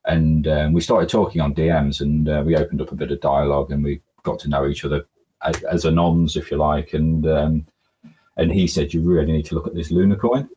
And 0.05 0.47
um, 0.47 0.73
we 0.73 0.81
started 0.81 1.07
talking 1.07 1.41
on 1.41 1.53
DMs 1.53 2.01
and 2.01 2.27
uh, 2.27 2.41
we 2.43 2.57
opened 2.57 2.81
up 2.81 2.91
a 2.91 2.95
bit 2.95 3.11
of 3.11 3.21
dialogue 3.21 3.71
and 3.71 3.83
we 3.83 4.01
got 4.23 4.39
to 4.39 4.49
know 4.49 4.65
each 4.67 4.83
other 4.83 5.05
as, 5.43 5.61
as 5.63 5.85
anons, 5.85 6.35
if 6.35 6.49
you 6.49 6.57
like. 6.57 6.93
And 6.93 7.27
um, 7.27 7.67
and 8.35 8.51
he 8.51 8.65
said, 8.65 8.95
you 8.95 9.01
really 9.01 9.31
need 9.31 9.45
to 9.45 9.55
look 9.55 9.67
at 9.67 9.75
this 9.75 9.91
Luna 9.91 10.15
coin. 10.15 10.49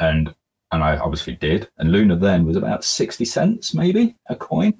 And 0.00 0.34
and 0.72 0.82
I 0.82 0.96
obviously 0.96 1.36
did. 1.36 1.68
And 1.78 1.92
Luna 1.92 2.16
then 2.16 2.46
was 2.46 2.56
about 2.56 2.82
60 2.82 3.24
cents, 3.24 3.74
maybe 3.74 4.16
a 4.28 4.34
coin. 4.34 4.74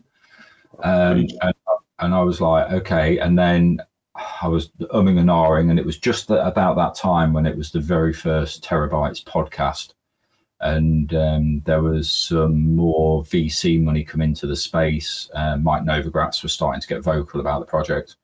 Um, 0.83 1.29
and, 1.41 1.55
and 2.01 2.15
I 2.15 2.23
was 2.23 2.41
like, 2.41 2.73
okay. 2.73 3.19
And 3.19 3.39
then 3.39 3.81
I 4.17 4.49
was 4.49 4.69
umming 4.93 5.19
and 5.19 5.29
ahhing, 5.29 5.71
and 5.71 5.79
it 5.79 5.87
was 5.87 5.99
just 5.99 6.31
about 6.31 6.77
that 6.77 6.95
time 6.95 7.33
when 7.33 7.47
it 7.47 7.57
was 7.57 7.73
the 7.73 7.81
very 7.81 8.13
first 8.13 8.63
Terrabytes 8.63 9.25
podcast, 9.25 9.95
and 10.61 11.13
um, 11.15 11.63
there 11.67 11.83
was 11.83 12.11
some 12.11 12.77
more 12.77 13.25
VC 13.25 13.83
money 13.83 14.05
come 14.05 14.21
into 14.21 14.47
the 14.47 14.57
space. 14.57 15.29
Uh, 15.35 15.57
Mike 15.57 15.83
Novogratz 15.83 16.43
was 16.43 16.53
starting 16.53 16.81
to 16.81 16.87
get 16.87 17.03
vocal 17.03 17.41
about 17.41 17.61
the 17.61 17.67
project, 17.67 18.17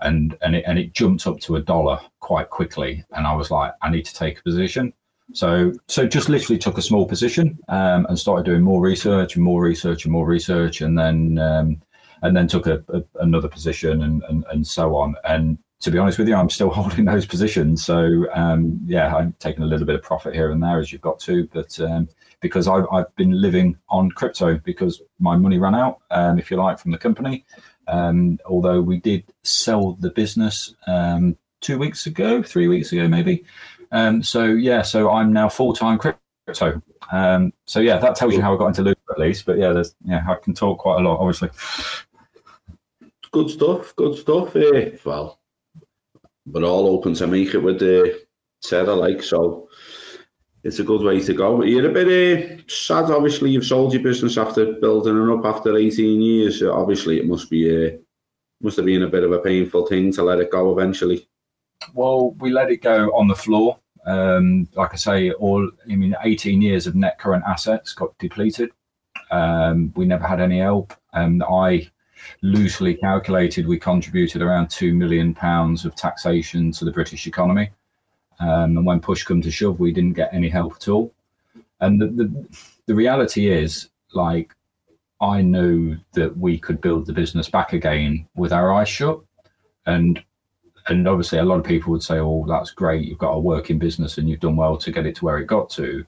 and 0.00 0.38
and 0.40 0.56
it 0.56 0.64
and 0.66 0.78
it 0.78 0.94
jumped 0.94 1.26
up 1.26 1.38
to 1.40 1.56
a 1.56 1.62
dollar 1.62 2.00
quite 2.20 2.48
quickly, 2.48 3.04
and 3.12 3.26
I 3.26 3.34
was 3.34 3.50
like, 3.50 3.72
I 3.82 3.90
need 3.90 4.06
to 4.06 4.14
take 4.14 4.38
a 4.38 4.42
position. 4.42 4.92
So 5.34 5.72
so 5.86 6.06
just 6.06 6.28
literally 6.30 6.58
took 6.58 6.78
a 6.78 6.82
small 6.82 7.06
position 7.06 7.58
um, 7.68 8.06
and 8.06 8.18
started 8.18 8.46
doing 8.46 8.62
more 8.62 8.80
research 8.80 9.34
and 9.34 9.44
more 9.44 9.62
research 9.62 10.04
and 10.04 10.12
more 10.12 10.26
research, 10.26 10.80
and 10.80 10.98
then 10.98 11.38
um, 11.38 11.82
and 12.22 12.36
then 12.36 12.48
took 12.48 12.66
a, 12.66 12.82
a, 12.88 13.02
another 13.20 13.48
position 13.48 14.02
and, 14.02 14.22
and, 14.28 14.44
and 14.50 14.66
so 14.66 14.96
on. 14.96 15.14
And 15.24 15.58
to 15.80 15.90
be 15.90 15.98
honest 15.98 16.18
with 16.18 16.28
you, 16.28 16.34
I'm 16.34 16.50
still 16.50 16.70
holding 16.80 17.04
those 17.04 17.26
positions. 17.26 17.84
So 17.84 18.26
um, 18.32 18.80
yeah, 18.86 19.14
I'm 19.14 19.34
taking 19.38 19.62
a 19.62 19.66
little 19.66 19.86
bit 19.86 19.96
of 19.96 20.02
profit 20.02 20.34
here 20.34 20.50
and 20.50 20.62
there 20.62 20.78
as 20.78 20.92
you've 20.92 21.00
got 21.00 21.20
to, 21.20 21.48
but 21.52 21.78
um, 21.80 22.08
because 22.40 22.68
I've, 22.68 22.84
I've 22.92 23.14
been 23.16 23.40
living 23.40 23.76
on 23.88 24.10
crypto 24.10 24.58
because 24.58 25.02
my 25.18 25.36
money 25.36 25.58
ran 25.58 25.74
out, 25.74 26.00
um, 26.10 26.38
if 26.38 26.50
you 26.50 26.56
like, 26.56 26.78
from 26.78 26.92
the 26.92 26.98
company. 26.98 27.44
Um, 27.88 28.38
although 28.46 28.80
we 28.80 28.98
did 28.98 29.24
sell 29.44 29.92
the 30.00 30.10
business 30.10 30.74
um, 30.86 31.36
two 31.60 31.78
weeks 31.78 32.06
ago, 32.06 32.42
three 32.42 32.68
weeks 32.68 32.92
ago, 32.92 33.06
maybe. 33.06 33.44
Um, 33.92 34.22
so 34.22 34.44
yeah, 34.44 34.82
so 34.82 35.10
I'm 35.10 35.32
now 35.32 35.48
full 35.48 35.72
time 35.72 35.98
crypto. 35.98 36.82
so 37.66 37.80
yeah, 37.80 37.98
that 37.98 38.16
tells 38.16 38.34
you 38.34 38.42
how 38.42 38.54
I 38.54 38.58
got 38.58 38.68
into 38.68 38.82
Luna 38.82 38.96
at 39.10 39.18
least. 39.20 39.46
But 39.46 39.58
yeah, 39.58 39.82
yeah, 40.04 40.24
I 40.28 40.34
can 40.34 40.52
talk 40.52 40.78
quite 40.78 41.00
a 41.00 41.04
lot, 41.08 41.20
obviously 41.20 41.50
good 43.36 43.50
stuff. 43.50 43.94
Good 43.96 44.16
stuff. 44.16 44.56
Uh, 44.56 44.96
well, 45.04 45.38
we're 46.46 46.64
all 46.64 46.86
open 46.88 47.12
to 47.14 47.26
make 47.26 47.52
it 47.52 47.58
with 47.58 47.78
the 47.78 48.22
set 48.62 48.88
like 48.88 49.22
so. 49.22 49.68
It's 50.64 50.78
a 50.78 50.84
good 50.84 51.02
way 51.02 51.20
to 51.20 51.34
go. 51.34 51.62
You're 51.62 51.90
a 51.90 51.92
bit 51.92 52.08
uh, 52.08 52.62
sad. 52.66 53.10
Obviously, 53.10 53.50
you've 53.50 53.66
sold 53.66 53.92
your 53.92 54.02
business 54.02 54.38
after 54.38 54.72
building 54.80 55.16
it 55.16 55.38
up 55.38 55.44
after 55.44 55.76
18 55.76 56.22
years. 56.22 56.62
Obviously, 56.62 57.18
it 57.18 57.26
must 57.26 57.50
be 57.50 57.62
uh, 57.68 57.90
must 58.62 58.78
have 58.78 58.86
been 58.86 59.02
a 59.02 59.14
bit 59.14 59.22
of 59.22 59.32
a 59.32 59.40
painful 59.40 59.86
thing 59.86 60.10
to 60.14 60.22
let 60.22 60.40
it 60.40 60.50
go 60.50 60.72
eventually. 60.72 61.28
Well, 61.92 62.30
we 62.40 62.50
let 62.50 62.70
it 62.70 62.78
go 62.78 63.10
on 63.10 63.28
the 63.28 63.34
floor. 63.34 63.78
Um, 64.06 64.66
like 64.74 64.94
I 64.94 64.96
say, 64.96 65.30
all 65.32 65.70
I 65.90 65.94
mean, 65.94 66.16
18 66.22 66.62
years 66.62 66.86
of 66.86 66.94
net 66.94 67.18
current 67.18 67.44
assets 67.46 67.92
got 67.92 68.16
depleted. 68.18 68.70
Um, 69.30 69.92
we 69.94 70.06
never 70.06 70.26
had 70.26 70.40
any 70.40 70.60
help. 70.60 70.94
And 71.12 71.42
I 71.42 71.90
loosely 72.42 72.94
calculated, 72.94 73.66
we 73.66 73.78
contributed 73.78 74.42
around 74.42 74.70
two 74.70 74.94
million 74.94 75.34
pounds 75.34 75.84
of 75.84 75.94
taxation 75.94 76.72
to 76.72 76.84
the 76.84 76.92
British 76.92 77.26
economy. 77.26 77.70
Um, 78.38 78.76
and 78.76 78.86
when 78.86 79.00
push 79.00 79.24
come 79.24 79.40
to 79.42 79.50
shove, 79.50 79.80
we 79.80 79.92
didn't 79.92 80.12
get 80.14 80.32
any 80.32 80.48
help 80.48 80.74
at 80.76 80.88
all. 80.88 81.12
And 81.80 82.00
the, 82.00 82.06
the 82.06 82.46
the 82.86 82.94
reality 82.94 83.50
is, 83.50 83.88
like, 84.12 84.54
I 85.20 85.42
knew 85.42 85.96
that 86.12 86.36
we 86.36 86.58
could 86.58 86.80
build 86.80 87.06
the 87.06 87.12
business 87.12 87.48
back 87.48 87.72
again 87.72 88.28
with 88.36 88.52
our 88.52 88.72
eyes 88.72 88.88
shut, 88.88 89.20
and 89.86 90.22
and 90.88 91.08
obviously 91.08 91.38
a 91.38 91.44
lot 91.44 91.58
of 91.58 91.64
people 91.64 91.92
would 91.92 92.02
say, 92.02 92.18
"Oh, 92.18 92.44
that's 92.48 92.70
great. 92.70 93.06
You've 93.06 93.18
got 93.18 93.32
a 93.32 93.40
working 93.40 93.78
business 93.78 94.18
and 94.18 94.28
you've 94.28 94.40
done 94.40 94.56
well 94.56 94.76
to 94.78 94.92
get 94.92 95.06
it 95.06 95.16
to 95.16 95.24
where 95.24 95.38
it 95.38 95.46
got 95.46 95.70
to." 95.70 96.04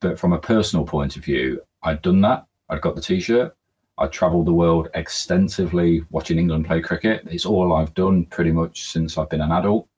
But 0.00 0.18
from 0.18 0.32
a 0.32 0.38
personal 0.38 0.84
point 0.84 1.16
of 1.16 1.24
view, 1.24 1.62
I'd 1.82 2.02
done 2.02 2.20
that. 2.22 2.46
I'd 2.68 2.80
got 2.80 2.96
the 2.96 3.00
t-shirt. 3.00 3.56
I 3.98 4.06
travelled 4.08 4.46
the 4.46 4.52
world 4.52 4.88
extensively 4.94 6.04
watching 6.10 6.38
England 6.38 6.66
play 6.66 6.80
cricket. 6.80 7.26
It's 7.30 7.46
all 7.46 7.74
I've 7.74 7.94
done 7.94 8.26
pretty 8.26 8.52
much 8.52 8.90
since 8.90 9.16
I've 9.16 9.30
been 9.30 9.40
an 9.40 9.52
adult, 9.52 9.88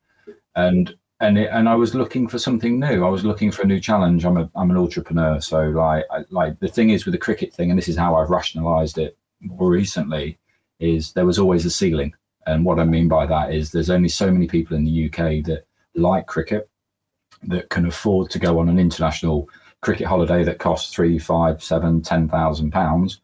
and 0.55 0.95
and 1.19 1.37
it, 1.37 1.49
and 1.51 1.67
I 1.67 1.75
was 1.75 1.93
looking 1.93 2.27
for 2.27 2.39
something 2.39 2.79
new. 2.79 3.05
I 3.05 3.09
was 3.09 3.25
looking 3.25 3.51
for 3.51 3.63
a 3.63 3.67
new 3.67 3.79
challenge. 3.79 4.25
I'm 4.25 4.37
a 4.37 4.49
I'm 4.55 4.71
an 4.71 4.77
entrepreneur, 4.77 5.41
so 5.41 5.63
like 5.69 6.05
I, 6.11 6.23
like 6.29 6.59
the 6.59 6.69
thing 6.69 6.91
is 6.91 7.05
with 7.05 7.13
the 7.13 7.17
cricket 7.17 7.53
thing, 7.53 7.69
and 7.71 7.77
this 7.77 7.89
is 7.89 7.97
how 7.97 8.15
I've 8.15 8.29
rationalised 8.29 8.97
it 8.97 9.17
more 9.41 9.69
recently, 9.69 10.37
is 10.79 11.11
there 11.13 11.25
was 11.25 11.39
always 11.39 11.65
a 11.65 11.69
ceiling, 11.69 12.13
and 12.47 12.63
what 12.63 12.79
I 12.79 12.85
mean 12.85 13.09
by 13.09 13.25
that 13.25 13.53
is 13.53 13.71
there's 13.71 13.89
only 13.89 14.09
so 14.09 14.31
many 14.31 14.47
people 14.47 14.77
in 14.77 14.85
the 14.85 15.07
UK 15.07 15.43
that 15.45 15.65
like 15.95 16.25
cricket 16.25 16.69
that 17.43 17.69
can 17.69 17.85
afford 17.85 18.29
to 18.31 18.39
go 18.39 18.59
on 18.59 18.69
an 18.69 18.79
international 18.79 19.49
cricket 19.81 20.07
holiday 20.07 20.43
that 20.43 20.59
costs 20.59 20.93
three, 20.93 21.19
five, 21.19 21.61
seven, 21.61 22.01
ten 22.01 22.29
thousand 22.29 22.71
pounds 22.71 23.19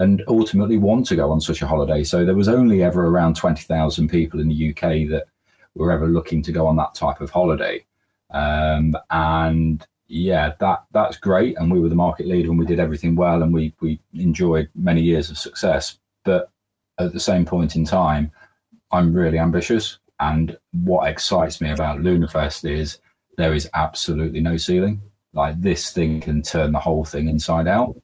and 0.00 0.24
ultimately 0.28 0.78
want 0.78 1.06
to 1.06 1.14
go 1.14 1.30
on 1.30 1.42
such 1.42 1.60
a 1.60 1.66
holiday. 1.66 2.02
So 2.02 2.24
there 2.24 2.34
was 2.34 2.48
only 2.48 2.82
ever 2.82 3.06
around 3.06 3.36
20,000 3.36 4.08
people 4.08 4.40
in 4.40 4.48
the 4.48 4.70
UK 4.70 5.08
that 5.10 5.26
were 5.74 5.92
ever 5.92 6.08
looking 6.08 6.42
to 6.44 6.52
go 6.52 6.66
on 6.66 6.76
that 6.76 6.94
type 6.94 7.20
of 7.20 7.30
holiday. 7.30 7.84
Um, 8.30 8.96
and 9.10 9.86
yeah, 10.08 10.54
that 10.58 10.84
that's 10.92 11.18
great. 11.18 11.58
And 11.58 11.70
we 11.70 11.80
were 11.80 11.90
the 11.90 11.94
market 11.94 12.26
leader 12.26 12.48
and 12.48 12.58
we 12.58 12.64
did 12.64 12.80
everything 12.80 13.14
well 13.14 13.42
and 13.42 13.52
we, 13.52 13.74
we 13.80 14.00
enjoyed 14.14 14.70
many 14.74 15.02
years 15.02 15.30
of 15.30 15.36
success. 15.36 15.98
But 16.24 16.50
at 16.98 17.12
the 17.12 17.20
same 17.20 17.44
point 17.44 17.76
in 17.76 17.84
time, 17.84 18.32
I'm 18.90 19.12
really 19.12 19.38
ambitious. 19.38 19.98
And 20.18 20.56
what 20.72 21.08
excites 21.08 21.60
me 21.60 21.72
about 21.72 21.98
LunaFest 21.98 22.68
is 22.68 22.98
there 23.36 23.52
is 23.52 23.68
absolutely 23.74 24.40
no 24.40 24.56
ceiling. 24.56 25.02
Like 25.34 25.60
this 25.60 25.92
thing 25.92 26.22
can 26.22 26.40
turn 26.40 26.72
the 26.72 26.80
whole 26.80 27.04
thing 27.04 27.28
inside 27.28 27.68
out 27.68 27.96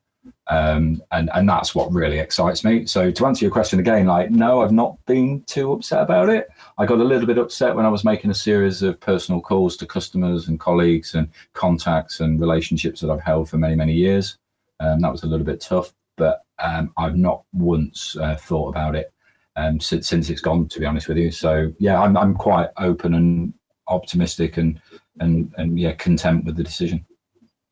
um, 0.48 1.02
and 1.10 1.30
and 1.34 1.48
that's 1.48 1.74
what 1.74 1.92
really 1.92 2.18
excites 2.18 2.64
me. 2.64 2.86
So 2.86 3.10
to 3.10 3.26
answer 3.26 3.44
your 3.44 3.52
question 3.52 3.80
again, 3.80 4.06
like 4.06 4.30
no, 4.30 4.62
I've 4.62 4.72
not 4.72 4.96
been 5.06 5.42
too 5.44 5.72
upset 5.72 6.02
about 6.02 6.28
it. 6.28 6.48
I 6.78 6.86
got 6.86 6.98
a 6.98 7.04
little 7.04 7.26
bit 7.26 7.38
upset 7.38 7.74
when 7.74 7.86
I 7.86 7.88
was 7.88 8.04
making 8.04 8.30
a 8.30 8.34
series 8.34 8.82
of 8.82 9.00
personal 9.00 9.40
calls 9.40 9.76
to 9.78 9.86
customers 9.86 10.48
and 10.48 10.60
colleagues 10.60 11.14
and 11.14 11.28
contacts 11.54 12.20
and 12.20 12.40
relationships 12.40 13.00
that 13.00 13.10
I've 13.10 13.22
held 13.22 13.48
for 13.48 13.58
many 13.58 13.74
many 13.74 13.94
years. 13.94 14.38
Um, 14.78 15.00
that 15.00 15.12
was 15.12 15.22
a 15.22 15.26
little 15.26 15.46
bit 15.46 15.60
tough, 15.60 15.92
but 16.16 16.42
um, 16.58 16.92
I've 16.96 17.16
not 17.16 17.44
once 17.52 18.16
uh, 18.16 18.36
thought 18.36 18.68
about 18.68 18.94
it 18.94 19.12
um, 19.56 19.80
since 19.80 20.08
since 20.08 20.30
it's 20.30 20.40
gone. 20.40 20.68
To 20.68 20.80
be 20.80 20.86
honest 20.86 21.08
with 21.08 21.16
you, 21.16 21.30
so 21.30 21.72
yeah, 21.78 22.00
I'm 22.00 22.16
I'm 22.16 22.34
quite 22.34 22.68
open 22.76 23.14
and 23.14 23.54
optimistic 23.88 24.58
and 24.58 24.80
and 25.20 25.52
and 25.56 25.78
yeah, 25.78 25.92
content 25.92 26.44
with 26.44 26.56
the 26.56 26.64
decision. 26.64 27.05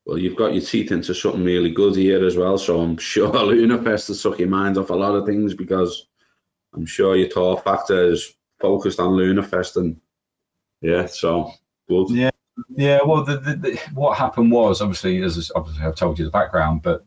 Well, 0.05 0.19
you've 0.19 0.35
got 0.35 0.53
your 0.53 0.61
teeth 0.61 0.91
into 0.91 1.15
something 1.15 1.43
really 1.43 1.71
good 1.71 1.95
here 1.95 2.23
as 2.25 2.37
well. 2.37 2.57
So 2.57 2.79
I'm 2.79 2.97
sure 3.13 3.31
LunaFest 3.31 4.07
has 4.07 4.21
suck 4.21 4.39
your 4.39 4.49
mind 4.49 4.77
off 4.77 4.91
a 4.91 4.95
lot 4.95 5.15
of 5.15 5.25
things 5.25 5.53
because 5.53 6.07
I'm 6.73 6.85
sure 6.85 7.15
your 7.15 7.29
talk 7.29 7.63
factor 7.63 8.11
is 8.11 8.35
focused 8.59 8.99
on 8.99 9.13
LunaFest 9.13 9.77
and 9.77 9.99
yeah, 10.81 11.05
so 11.07 11.51
good. 11.89 12.09
Yeah. 12.11 12.29
Yeah, 12.69 12.99
well, 13.05 13.25
the, 13.25 13.37
the, 13.37 13.55
the, 13.55 13.81
what 13.93 14.17
happened 14.17 14.49
was 14.49 14.81
obviously, 14.81 15.21
as 15.23 15.51
obviously 15.55 15.83
I've 15.83 15.95
told 15.95 16.17
you 16.17 16.23
the 16.23 16.31
background, 16.31 16.83
but 16.83 17.03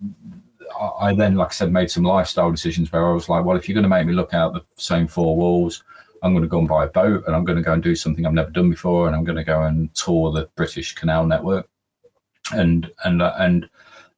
I 1.00 1.14
then, 1.14 1.36
like 1.36 1.48
I 1.48 1.52
said, 1.52 1.72
made 1.72 1.90
some 1.90 2.02
lifestyle 2.02 2.50
decisions 2.50 2.92
where 2.92 3.08
I 3.08 3.12
was 3.12 3.30
like, 3.30 3.46
well, 3.46 3.56
if 3.56 3.66
you're 3.66 3.74
going 3.74 3.84
to 3.84 3.88
make 3.88 4.06
me 4.06 4.12
look 4.12 4.34
out 4.34 4.52
the 4.52 4.60
same 4.76 5.06
four 5.06 5.36
walls, 5.36 5.84
I'm 6.22 6.32
going 6.32 6.42
to 6.42 6.48
go 6.48 6.58
and 6.58 6.68
buy 6.68 6.84
a 6.84 6.88
boat 6.88 7.24
and 7.26 7.34
I'm 7.34 7.44
going 7.44 7.56
to 7.56 7.64
go 7.64 7.72
and 7.72 7.82
do 7.82 7.96
something 7.96 8.26
I've 8.26 8.34
never 8.34 8.50
done 8.50 8.68
before, 8.68 9.06
and 9.06 9.16
I'm 9.16 9.24
going 9.24 9.36
to 9.36 9.44
go 9.44 9.62
and 9.62 9.94
tour 9.94 10.32
the 10.32 10.50
British 10.54 10.94
Canal 10.94 11.26
Network 11.26 11.66
and 12.52 12.90
and 13.04 13.22
uh, 13.22 13.34
and 13.38 13.68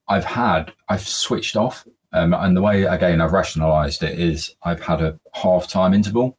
I've 0.09 0.25
had 0.25 0.73
I've 0.89 1.07
switched 1.07 1.57
off, 1.57 1.87
um, 2.13 2.35
and 2.35 2.57
the 2.57 2.63
way 2.63 2.85
again 2.85 3.21
I've 3.21 3.33
rationalised 3.33 4.03
it 4.03 4.19
is 4.19 4.55
I've 4.63 4.83
had 4.83 5.01
a 5.03 5.19
half 5.35 5.69
time 5.69 5.95
interval. 5.95 6.37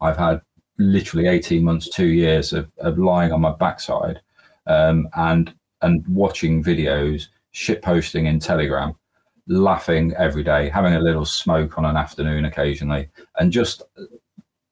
I've 0.00 0.16
had 0.16 0.40
literally 0.78 1.28
eighteen 1.28 1.64
months, 1.64 1.88
two 1.88 2.08
years 2.08 2.52
of, 2.52 2.70
of 2.78 2.98
lying 2.98 3.32
on 3.32 3.40
my 3.40 3.52
backside, 3.52 4.20
um, 4.66 5.08
and 5.16 5.54
and 5.82 6.04
watching 6.08 6.62
videos, 6.62 7.28
shit 7.52 7.82
posting 7.82 8.26
in 8.26 8.38
Telegram, 8.38 8.94
laughing 9.46 10.14
every 10.16 10.42
day, 10.42 10.68
having 10.68 10.94
a 10.94 11.00
little 11.00 11.26
smoke 11.26 11.78
on 11.78 11.84
an 11.84 11.96
afternoon 11.96 12.44
occasionally, 12.44 13.08
and 13.38 13.52
just 13.52 13.82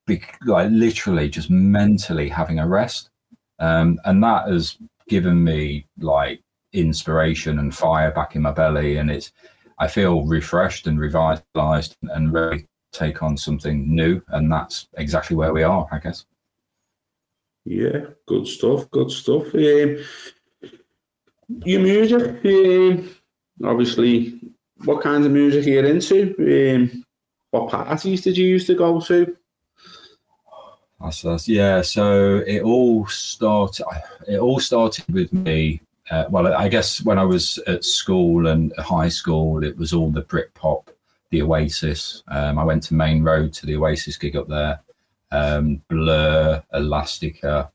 be, 0.07 0.23
like 0.47 0.71
literally 0.71 1.29
just 1.29 1.51
mentally 1.51 2.29
having 2.29 2.59
a 2.59 2.67
rest. 2.67 3.11
Um, 3.59 4.01
and 4.05 4.23
that 4.25 4.49
has 4.49 4.77
given 5.09 5.45
me 5.45 5.87
like 5.99 6.43
inspiration 6.73 7.59
and 7.59 7.75
fire 7.75 8.11
back 8.11 8.37
in 8.37 8.43
my 8.43 8.53
belly, 8.53 8.97
and 8.97 9.11
it's 9.11 9.33
I 9.79 9.89
feel 9.89 10.25
refreshed 10.25 10.87
and 10.87 10.99
revitalized 10.99 11.97
and 12.03 12.33
ready 12.33 12.63
to 12.63 12.67
take 12.93 13.23
on 13.23 13.37
something 13.37 13.95
new, 13.95 14.23
and 14.29 14.51
that's 14.51 14.89
exactly 14.97 15.37
where 15.37 15.53
we 15.53 15.63
are, 15.63 15.89
I 15.91 15.99
guess. 15.99 16.25
Yeah, 17.65 18.07
good 18.27 18.47
stuff. 18.47 18.91
Good 18.91 19.11
stuff. 19.11 19.55
Um, 19.55 19.99
your 21.65 21.81
music, 21.81 22.45
um, 22.45 23.11
obviously, 23.65 24.41
what 24.85 25.03
kind 25.03 25.25
of 25.25 25.33
music 25.33 25.67
are 25.67 25.71
you 25.71 25.87
into? 25.87 26.75
Um, 26.75 27.05
what 27.51 27.71
parties 27.71 28.23
did 28.23 28.37
you 28.37 28.47
used 28.47 28.67
to 28.69 28.75
go 28.75 29.01
to? 29.01 29.37
That's, 31.01 31.23
that's, 31.23 31.49
yeah. 31.49 31.83
So 31.83 32.39
it 32.39 32.63
all 32.63 33.07
started. 33.07 33.85
It 34.27 34.39
all 34.39 34.61
started 34.61 35.05
with 35.13 35.33
me 35.33 35.81
uh, 36.13 36.27
well, 36.29 36.55
I 36.55 36.69
guess 36.69 37.03
when 37.03 37.19
I 37.19 37.25
was 37.25 37.57
at 37.67 37.87
school 37.87 38.47
and 38.47 38.71
high 38.77 39.09
school, 39.09 39.65
it 39.65 39.79
was 39.79 39.95
all 39.95 40.11
the 40.11 40.21
Britpop, 40.21 40.89
the 41.31 41.41
Oasis. 41.41 42.23
Um, 42.29 42.59
I 42.59 42.65
went 42.65 42.83
to 42.85 42.95
Maine 42.95 43.23
Road 43.23 43.55
to 43.55 43.67
the 43.67 43.77
Oasis 43.77 44.19
gig 44.19 44.37
up 44.37 44.47
there. 44.47 44.79
Um, 45.31 45.81
Blur, 45.89 46.63
Elastica, 46.75 47.73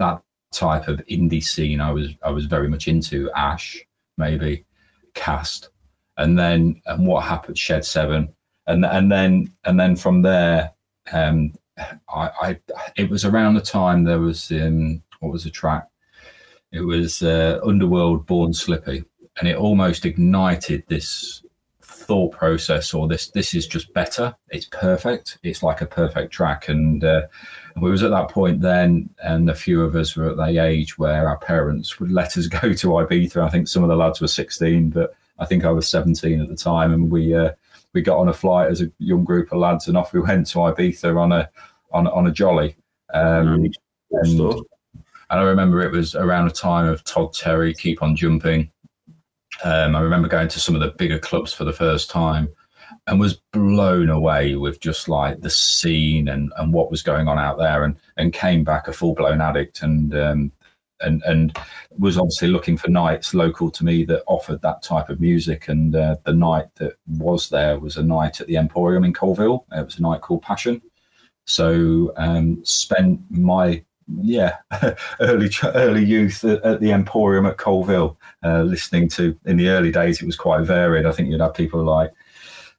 that 0.00 0.20
type 0.50 0.88
of 0.88 0.98
indie 1.06 1.44
scene. 1.44 1.80
I 1.80 1.92
was 1.92 2.10
I 2.24 2.30
was 2.30 2.46
very 2.46 2.68
much 2.68 2.88
into. 2.88 3.30
Ash, 3.36 3.80
maybe, 4.18 4.64
Cast, 5.14 5.68
and 6.16 6.36
then 6.36 6.82
and 6.86 7.06
what 7.06 7.22
happened? 7.22 7.56
Shed 7.56 7.84
Seven, 7.84 8.34
and 8.66 8.84
and 8.84 9.12
then 9.12 9.52
and 9.64 9.78
then 9.78 9.94
from 9.94 10.22
there, 10.22 10.72
um, 11.12 11.54
I, 12.08 12.30
I 12.42 12.58
it 12.96 13.08
was 13.10 13.24
around 13.24 13.54
the 13.54 13.60
time 13.60 14.02
there 14.02 14.18
was 14.18 14.50
um, 14.50 15.04
what 15.20 15.30
was 15.30 15.44
the 15.44 15.50
track 15.50 15.88
it 16.72 16.80
was 16.80 17.22
uh, 17.22 17.60
Underworld 17.64 18.26
Born 18.26 18.52
Slippy, 18.52 19.04
and 19.38 19.48
it 19.48 19.56
almost 19.56 20.04
ignited 20.04 20.84
this 20.88 21.42
thought 22.06 22.32
process 22.32 22.94
or 22.94 23.08
this 23.08 23.30
this 23.30 23.54
is 23.54 23.66
just 23.66 23.92
better. 23.92 24.34
It's 24.50 24.66
perfect. 24.66 25.38
It's 25.42 25.62
like 25.62 25.80
a 25.80 25.86
perfect 25.86 26.32
track. 26.32 26.68
And 26.68 27.02
uh, 27.02 27.22
we 27.80 27.90
was 27.90 28.02
at 28.02 28.10
that 28.10 28.30
point 28.30 28.60
then 28.60 29.10
and 29.22 29.50
a 29.50 29.54
few 29.54 29.82
of 29.82 29.96
us 29.96 30.16
were 30.16 30.30
at 30.30 30.36
the 30.36 30.62
age 30.62 30.98
where 30.98 31.28
our 31.28 31.38
parents 31.38 31.98
would 31.98 32.12
let 32.12 32.38
us 32.38 32.46
go 32.60 32.72
to 32.72 32.86
ibiza. 32.88 33.44
I 33.44 33.50
think 33.50 33.66
some 33.68 33.82
of 33.82 33.88
the 33.88 33.96
lads 33.96 34.20
were 34.20 34.28
16 34.28 34.90
but 34.90 35.14
i 35.38 35.44
think 35.44 35.66
i 35.66 35.70
was 35.70 35.88
17 35.88 36.40
at 36.40 36.48
the 36.48 36.56
time. 36.56 36.92
And 36.92 37.10
we 37.10 37.34
uh, 37.34 37.52
we 37.92 38.02
got 38.02 38.18
on 38.18 38.28
a 38.28 38.32
flight 38.32 38.70
as 38.70 38.82
a 38.82 38.90
young 38.98 39.24
group 39.24 39.52
of 39.52 39.58
lads 39.58 39.88
and 39.88 39.96
off 39.96 40.12
we 40.12 40.20
went 40.20 40.46
to 40.48 40.58
ibiza 40.58 41.20
on 41.20 41.32
a 41.32 41.50
on, 41.92 42.06
on 42.06 42.26
a 42.26 42.32
jolly. 42.32 42.76
Um, 43.14 43.66
and, 44.10 44.54
and 45.30 45.40
I 45.40 45.42
remember 45.42 45.80
it 45.80 45.92
was 45.92 46.14
around 46.14 46.48
the 46.48 46.54
time 46.54 46.86
of 46.86 47.02
Todd 47.04 47.32
Terry, 47.32 47.74
Keep 47.74 48.02
on 48.02 48.14
Jumping. 48.14 48.70
Um, 49.64 49.96
I 49.96 50.00
remember 50.00 50.28
going 50.28 50.48
to 50.48 50.60
some 50.60 50.74
of 50.74 50.80
the 50.80 50.92
bigger 50.98 51.18
clubs 51.18 51.52
for 51.52 51.64
the 51.64 51.72
first 51.72 52.10
time 52.10 52.48
and 53.06 53.18
was 53.18 53.40
blown 53.52 54.10
away 54.10 54.56
with 54.56 54.80
just 54.80 55.08
like 55.08 55.40
the 55.40 55.50
scene 55.50 56.28
and, 56.28 56.52
and 56.58 56.72
what 56.72 56.90
was 56.90 57.02
going 57.02 57.28
on 57.28 57.38
out 57.38 57.58
there 57.58 57.84
and, 57.84 57.96
and 58.16 58.32
came 58.32 58.64
back 58.64 58.88
a 58.88 58.92
full 58.92 59.14
blown 59.14 59.40
addict 59.40 59.82
and, 59.82 60.14
um, 60.16 60.52
and, 61.00 61.22
and 61.24 61.56
was 61.98 62.18
obviously 62.18 62.48
looking 62.48 62.76
for 62.76 62.90
nights 62.90 63.34
local 63.34 63.70
to 63.70 63.84
me 63.84 64.04
that 64.04 64.22
offered 64.26 64.60
that 64.62 64.82
type 64.82 65.08
of 65.08 65.20
music. 65.20 65.68
And 65.68 65.94
uh, 65.94 66.16
the 66.24 66.32
night 66.32 66.66
that 66.76 66.94
was 67.06 67.48
there 67.48 67.78
was 67.78 67.96
a 67.96 68.02
night 68.02 68.40
at 68.40 68.46
the 68.46 68.56
Emporium 68.56 69.04
in 69.04 69.12
Coalville. 69.12 69.64
It 69.72 69.84
was 69.84 69.98
a 69.98 70.02
night 70.02 70.20
called 70.20 70.42
Passion. 70.42 70.82
So 71.46 72.12
um, 72.16 72.64
spent 72.64 73.20
my 73.30 73.84
yeah, 74.20 74.56
early 75.20 75.50
early 75.62 76.04
youth 76.04 76.44
at, 76.44 76.80
the 76.80 76.92
Emporium 76.92 77.46
at 77.46 77.56
Coalville, 77.56 78.16
uh, 78.44 78.62
listening 78.62 79.08
to 79.10 79.38
in 79.44 79.56
the 79.56 79.68
early 79.68 79.92
days 79.92 80.22
it 80.22 80.26
was 80.26 80.36
quite 80.36 80.62
varied. 80.62 81.06
I 81.06 81.12
think 81.12 81.28
you'd 81.28 81.40
have 81.40 81.54
people 81.54 81.82
like 81.82 82.12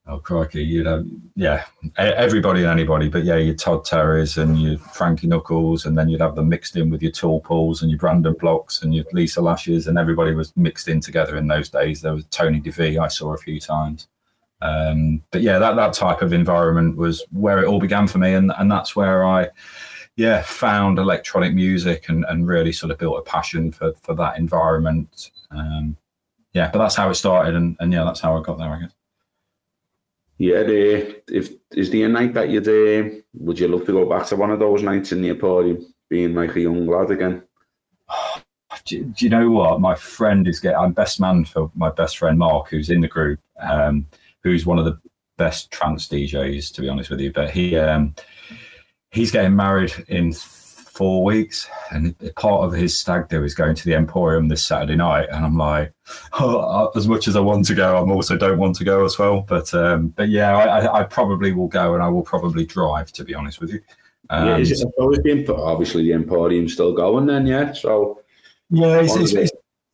Oh 0.09 0.19
crikey, 0.19 0.63
you 0.63 0.83
know, 0.83 1.05
yeah, 1.35 1.65
everybody 1.97 2.61
and 2.61 2.69
anybody, 2.69 3.09
but 3.09 3.25
yeah, 3.25 3.35
your 3.35 3.55
Todd 3.55 3.83
Terrys 3.83 4.41
and 4.41 4.61
your 4.61 4.77
Frankie 4.77 5.27
Knuckles, 5.27 5.85
and 5.85 5.97
then 5.97 6.07
you'd 6.07 6.21
have 6.21 6.35
them 6.35 6.47
mixed 6.47 6.77
in 6.77 6.89
with 6.89 7.01
your 7.01 7.11
Tall 7.11 7.41
Pauls 7.41 7.81
and 7.81 7.91
your 7.91 7.99
Brandon 7.99 8.33
Blocks 8.33 8.83
and 8.83 8.95
your 8.95 9.03
Lisa 9.11 9.41
Lashes, 9.41 9.85
and 9.85 9.97
everybody 9.97 10.33
was 10.33 10.55
mixed 10.55 10.87
in 10.87 11.01
together 11.01 11.35
in 11.35 11.47
those 11.47 11.67
days. 11.67 11.99
There 11.99 12.13
was 12.13 12.23
Tony 12.27 12.61
De 12.61 12.71
Vit 12.71 12.97
I 12.97 13.09
saw 13.09 13.33
a 13.33 13.37
few 13.37 13.59
times. 13.59 14.07
Um, 14.61 15.23
but 15.31 15.41
yeah, 15.41 15.59
that 15.59 15.75
that 15.75 15.91
type 15.91 16.21
of 16.21 16.31
environment 16.31 16.95
was 16.95 17.25
where 17.33 17.61
it 17.61 17.67
all 17.67 17.79
began 17.79 18.07
for 18.07 18.17
me, 18.17 18.33
and 18.33 18.53
and 18.57 18.71
that's 18.71 18.95
where 18.95 19.25
I 19.25 19.49
yeah 20.17 20.41
found 20.41 20.99
electronic 20.99 21.53
music 21.53 22.09
and 22.09 22.25
and 22.27 22.47
really 22.47 22.73
sort 22.73 22.91
of 22.91 22.97
built 22.97 23.17
a 23.17 23.21
passion 23.21 23.71
for 23.71 23.93
for 23.93 24.13
that 24.15 24.37
environment. 24.37 25.31
Um, 25.49 25.95
yeah, 26.53 26.69
but 26.71 26.79
that's 26.79 26.95
how 26.95 27.09
it 27.09 27.15
started, 27.15 27.55
and 27.55 27.77
and 27.79 27.93
yeah, 27.93 28.03
that's 28.03 28.19
how 28.19 28.37
I 28.37 28.41
got 28.41 28.57
there, 28.57 28.69
I 28.69 28.81
guess. 28.81 28.91
Yeah, 30.39 30.63
the, 30.63 31.21
if 31.31 31.53
is 31.71 31.89
the 31.89 32.07
night 32.07 32.33
that 32.33 32.49
you'd 32.49 32.67
uh, 32.67 33.15
would 33.35 33.59
you 33.59 33.67
love 33.67 33.85
to 33.85 33.91
go 33.91 34.05
back 34.07 34.27
to 34.27 34.35
one 34.35 34.51
of 34.51 34.59
those 34.59 34.83
nights 34.83 35.11
in 35.11 35.21
the 35.21 35.29
Emporium, 35.29 35.85
being 36.09 36.35
like 36.35 36.55
a 36.55 36.61
young 36.61 36.85
lad 36.87 37.11
again? 37.11 37.43
Do, 38.85 39.03
do, 39.03 39.25
you 39.25 39.29
know 39.29 39.49
what? 39.49 39.81
My 39.81 39.95
friend 39.95 40.47
is 40.47 40.61
getting. 40.61 40.77
I'm 40.77 40.93
best 40.93 41.19
man 41.19 41.43
for 41.43 41.69
my 41.75 41.89
best 41.89 42.19
friend 42.19 42.37
Mark, 42.37 42.69
who's 42.69 42.89
in 42.89 43.01
the 43.01 43.07
group, 43.07 43.39
um, 43.59 44.05
who's 44.43 44.65
one 44.65 44.79
of 44.79 44.85
the 44.85 44.97
best 45.35 45.71
trance 45.71 46.07
DJs, 46.07 46.73
to 46.73 46.81
be 46.81 46.87
honest 46.87 47.09
with 47.09 47.19
you. 47.19 47.33
But 47.33 47.49
he 47.49 47.75
um, 47.75 48.15
he's 49.17 49.31
getting 49.31 49.55
married 49.55 49.93
in 50.07 50.31
four 50.31 51.23
weeks, 51.23 51.69
and 51.91 52.15
part 52.35 52.63
of 52.63 52.73
his 52.73 52.97
stag 52.97 53.29
do 53.29 53.43
is 53.43 53.53
going 53.53 53.75
to 53.75 53.85
the 53.85 53.93
Emporium 53.93 54.47
this 54.47 54.65
Saturday 54.65 54.95
night. 54.95 55.27
And 55.31 55.45
I'm 55.45 55.57
like, 55.57 55.93
oh, 56.33 56.91
as 56.95 57.07
much 57.07 57.27
as 57.27 57.35
I 57.35 57.39
want 57.39 57.65
to 57.65 57.75
go, 57.75 57.97
I'm 57.97 58.11
also 58.11 58.37
don't 58.37 58.59
want 58.59 58.75
to 58.77 58.83
go 58.83 59.03
as 59.03 59.17
well. 59.17 59.41
But 59.41 59.73
um, 59.73 60.09
but 60.09 60.29
yeah, 60.29 60.55
I, 60.55 61.01
I, 61.01 61.03
probably 61.03 61.51
will 61.51 61.67
go, 61.67 61.93
and 61.93 62.03
I 62.03 62.09
will 62.09 62.23
probably 62.23 62.65
drive. 62.65 63.11
To 63.13 63.23
be 63.23 63.33
honest 63.33 63.59
with 63.59 63.71
you, 63.71 63.81
um, 64.29 64.47
yeah, 64.47 64.57
is 64.57 64.81
it 64.81 64.87
always 64.97 65.19
been 65.19 65.49
obviously 65.49 66.03
the 66.03 66.13
Emporium's 66.13 66.73
still 66.73 66.93
going 66.93 67.25
then? 67.25 67.47
Yeah, 67.47 67.73
so 67.73 68.21
yeah, 68.69 68.99
it's, 69.01 69.15
it's, 69.15 69.33
it's, 69.33 69.51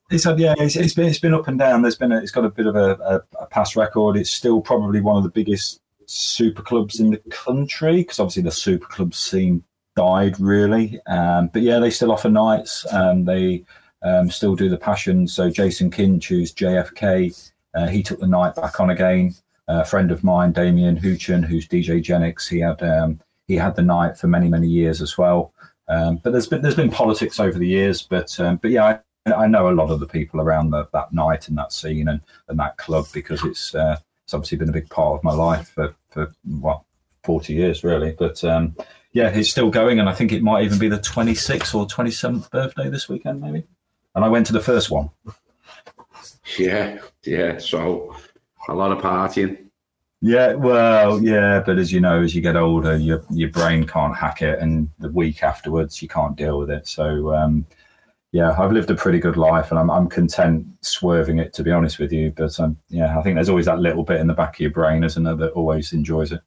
it's 0.10 0.24
had, 0.24 0.40
yeah, 0.40 0.56
it's, 0.58 0.76
it's 0.76 0.94
been 0.94 1.08
it's 1.08 1.20
been 1.20 1.34
up 1.34 1.48
and 1.48 1.58
down. 1.58 1.82
There's 1.82 1.98
been 1.98 2.12
a, 2.12 2.18
it's 2.18 2.32
got 2.32 2.46
a 2.46 2.50
bit 2.50 2.68
of 2.68 2.76
a, 2.76 2.92
a, 2.94 3.44
a 3.44 3.48
past 3.48 3.76
record. 3.76 4.18
It's 4.18 4.30
still 4.30 4.62
probably 4.62 5.02
one 5.02 5.18
of 5.18 5.24
the 5.24 5.30
biggest 5.30 5.82
super 6.08 6.62
clubs 6.62 7.00
in 7.00 7.12
the 7.12 7.22
country 7.30 7.98
because 7.98 8.20
obviously 8.20 8.44
the 8.44 8.52
super 8.52 8.88
club 8.88 9.14
scene 9.14 9.64
died 9.96 10.40
really. 10.40 11.00
Um, 11.08 11.48
but 11.48 11.62
yeah, 11.62 11.80
they 11.80 11.90
still 11.90 12.12
offer 12.12 12.30
nights. 12.30 12.86
Um, 12.92 13.26
they 13.26 13.66
um, 14.04 14.30
still 14.30 14.56
do 14.56 14.70
the 14.70 14.78
passion. 14.78 15.28
So 15.28 15.50
Jason 15.50 15.92
Kinch, 15.92 16.26
who's 16.26 16.54
JFK, 16.54 17.52
uh, 17.76 17.88
he 17.88 18.04
took 18.04 18.20
the 18.20 18.28
night 18.28 18.56
back 18.56 18.80
on 18.80 18.90
again. 18.90 19.34
A 19.68 19.86
friend 19.86 20.12
of 20.12 20.24
mine, 20.24 20.52
Damien 20.52 21.00
Houchen, 21.00 21.44
who's 21.46 21.68
DJ 21.68 22.04
Genix, 22.04 22.50
he 22.50 22.60
had 22.60 22.84
um, 22.84 23.22
he 23.48 23.56
had 23.56 23.76
the 23.76 23.82
night 23.82 24.18
for 24.18 24.28
many 24.28 24.50
many 24.50 24.68
years 24.68 25.02
as 25.02 25.18
well. 25.18 25.54
Um, 25.88 26.18
but 26.18 26.32
there's 26.32 26.48
been 26.48 26.62
there's 26.62 26.76
been 26.76 26.92
politics 26.92 27.40
over 27.40 27.58
the 27.58 27.68
years. 27.68 28.02
But 28.02 28.36
but 28.62 28.72
yeah, 28.72 29.00
I, 29.26 29.32
I, 29.32 29.48
know 29.48 29.70
a 29.70 29.72
lot 29.72 29.90
of 29.90 30.02
the 30.02 30.08
people 30.08 30.42
around 30.42 30.72
the, 30.72 30.88
that 30.92 31.14
night 31.14 31.48
and 31.48 31.58
that 31.58 31.72
scene 31.72 32.10
and, 32.10 32.20
and 32.50 32.60
that 32.60 32.78
club 32.78 33.06
because 33.14 33.44
it's 33.46 33.74
uh, 33.74 33.98
it's 34.34 34.36
obviously 34.36 34.58
been 34.58 34.70
a 34.70 34.74
big 34.74 34.90
part 34.90 35.16
of 35.16 35.24
my 35.24 35.34
life 35.34 35.70
for 35.70 35.94
for 36.10 36.34
well 36.46 36.88
40 37.24 37.54
years 37.54 37.84
really. 37.84 38.16
But 38.18 38.44
um, 38.44 38.76
yeah, 39.12 39.30
it's 39.30 39.50
still 39.50 39.70
going, 39.70 40.00
and 40.00 40.10
I 40.10 40.14
think 40.14 40.32
it 40.32 40.42
might 40.42 40.64
even 40.64 40.80
be 40.80 40.90
the 40.90 40.98
26th 40.98 41.76
or 41.76 41.86
27th 41.86 42.50
birthday 42.50 42.90
this 42.90 43.08
weekend, 43.08 43.42
maybe. 43.42 43.64
And 44.16 44.26
I 44.26 44.30
went 44.30 44.48
to 44.48 44.54
the 44.54 44.60
first 44.60 44.90
one. 44.90 45.12
Yeah, 46.58 47.00
yeah. 47.24 47.60
So 47.60 48.16
a 48.68 48.74
lot 48.74 48.92
of 48.92 48.98
partying. 49.04 49.70
Yeah, 50.22 50.54
well, 50.54 51.22
yeah, 51.22 51.62
but 51.64 51.78
as 51.78 51.92
you 51.92 52.00
know, 52.00 52.24
as 52.24 52.34
you 52.34 52.42
get 52.42 52.56
older, 52.56 52.98
your 52.98 53.24
your 53.30 53.50
brain 53.50 53.86
can't 53.86 54.16
hack 54.16 54.42
it, 54.42 54.58
and 54.60 54.90
the 54.98 55.10
week 55.10 55.44
afterwards, 55.44 56.02
you 56.02 56.08
can't 56.08 56.36
deal 56.36 56.58
with 56.58 56.72
it. 56.72 56.88
So, 56.88 57.36
um, 57.36 57.68
yeah, 58.34 58.56
I've 58.58 58.72
lived 58.72 58.90
a 58.90 58.96
pretty 58.96 59.20
good 59.20 59.38
life, 59.38 59.70
and 59.70 59.80
I'm 59.80 59.92
I'm 59.92 60.10
content 60.10 60.66
swerving 60.82 61.38
it, 61.38 61.54
to 61.54 61.64
be 61.64 61.72
honest 61.72 62.00
with 62.00 62.12
you. 62.12 62.34
But 62.36 62.60
um, 62.60 62.78
yeah, 62.90 63.18
I 63.18 63.22
think 63.22 63.36
there's 63.36 63.48
always 63.48 63.68
that 63.68 63.80
little 63.80 64.04
bit 64.04 64.20
in 64.20 64.26
the 64.26 64.34
back 64.34 64.56
of 64.56 64.60
your 64.60 64.72
brain, 64.72 65.04
isn't 65.04 65.24
there, 65.24 65.36
that 65.36 65.52
always 65.52 65.94
enjoys 65.94 66.32
it. 66.32 66.42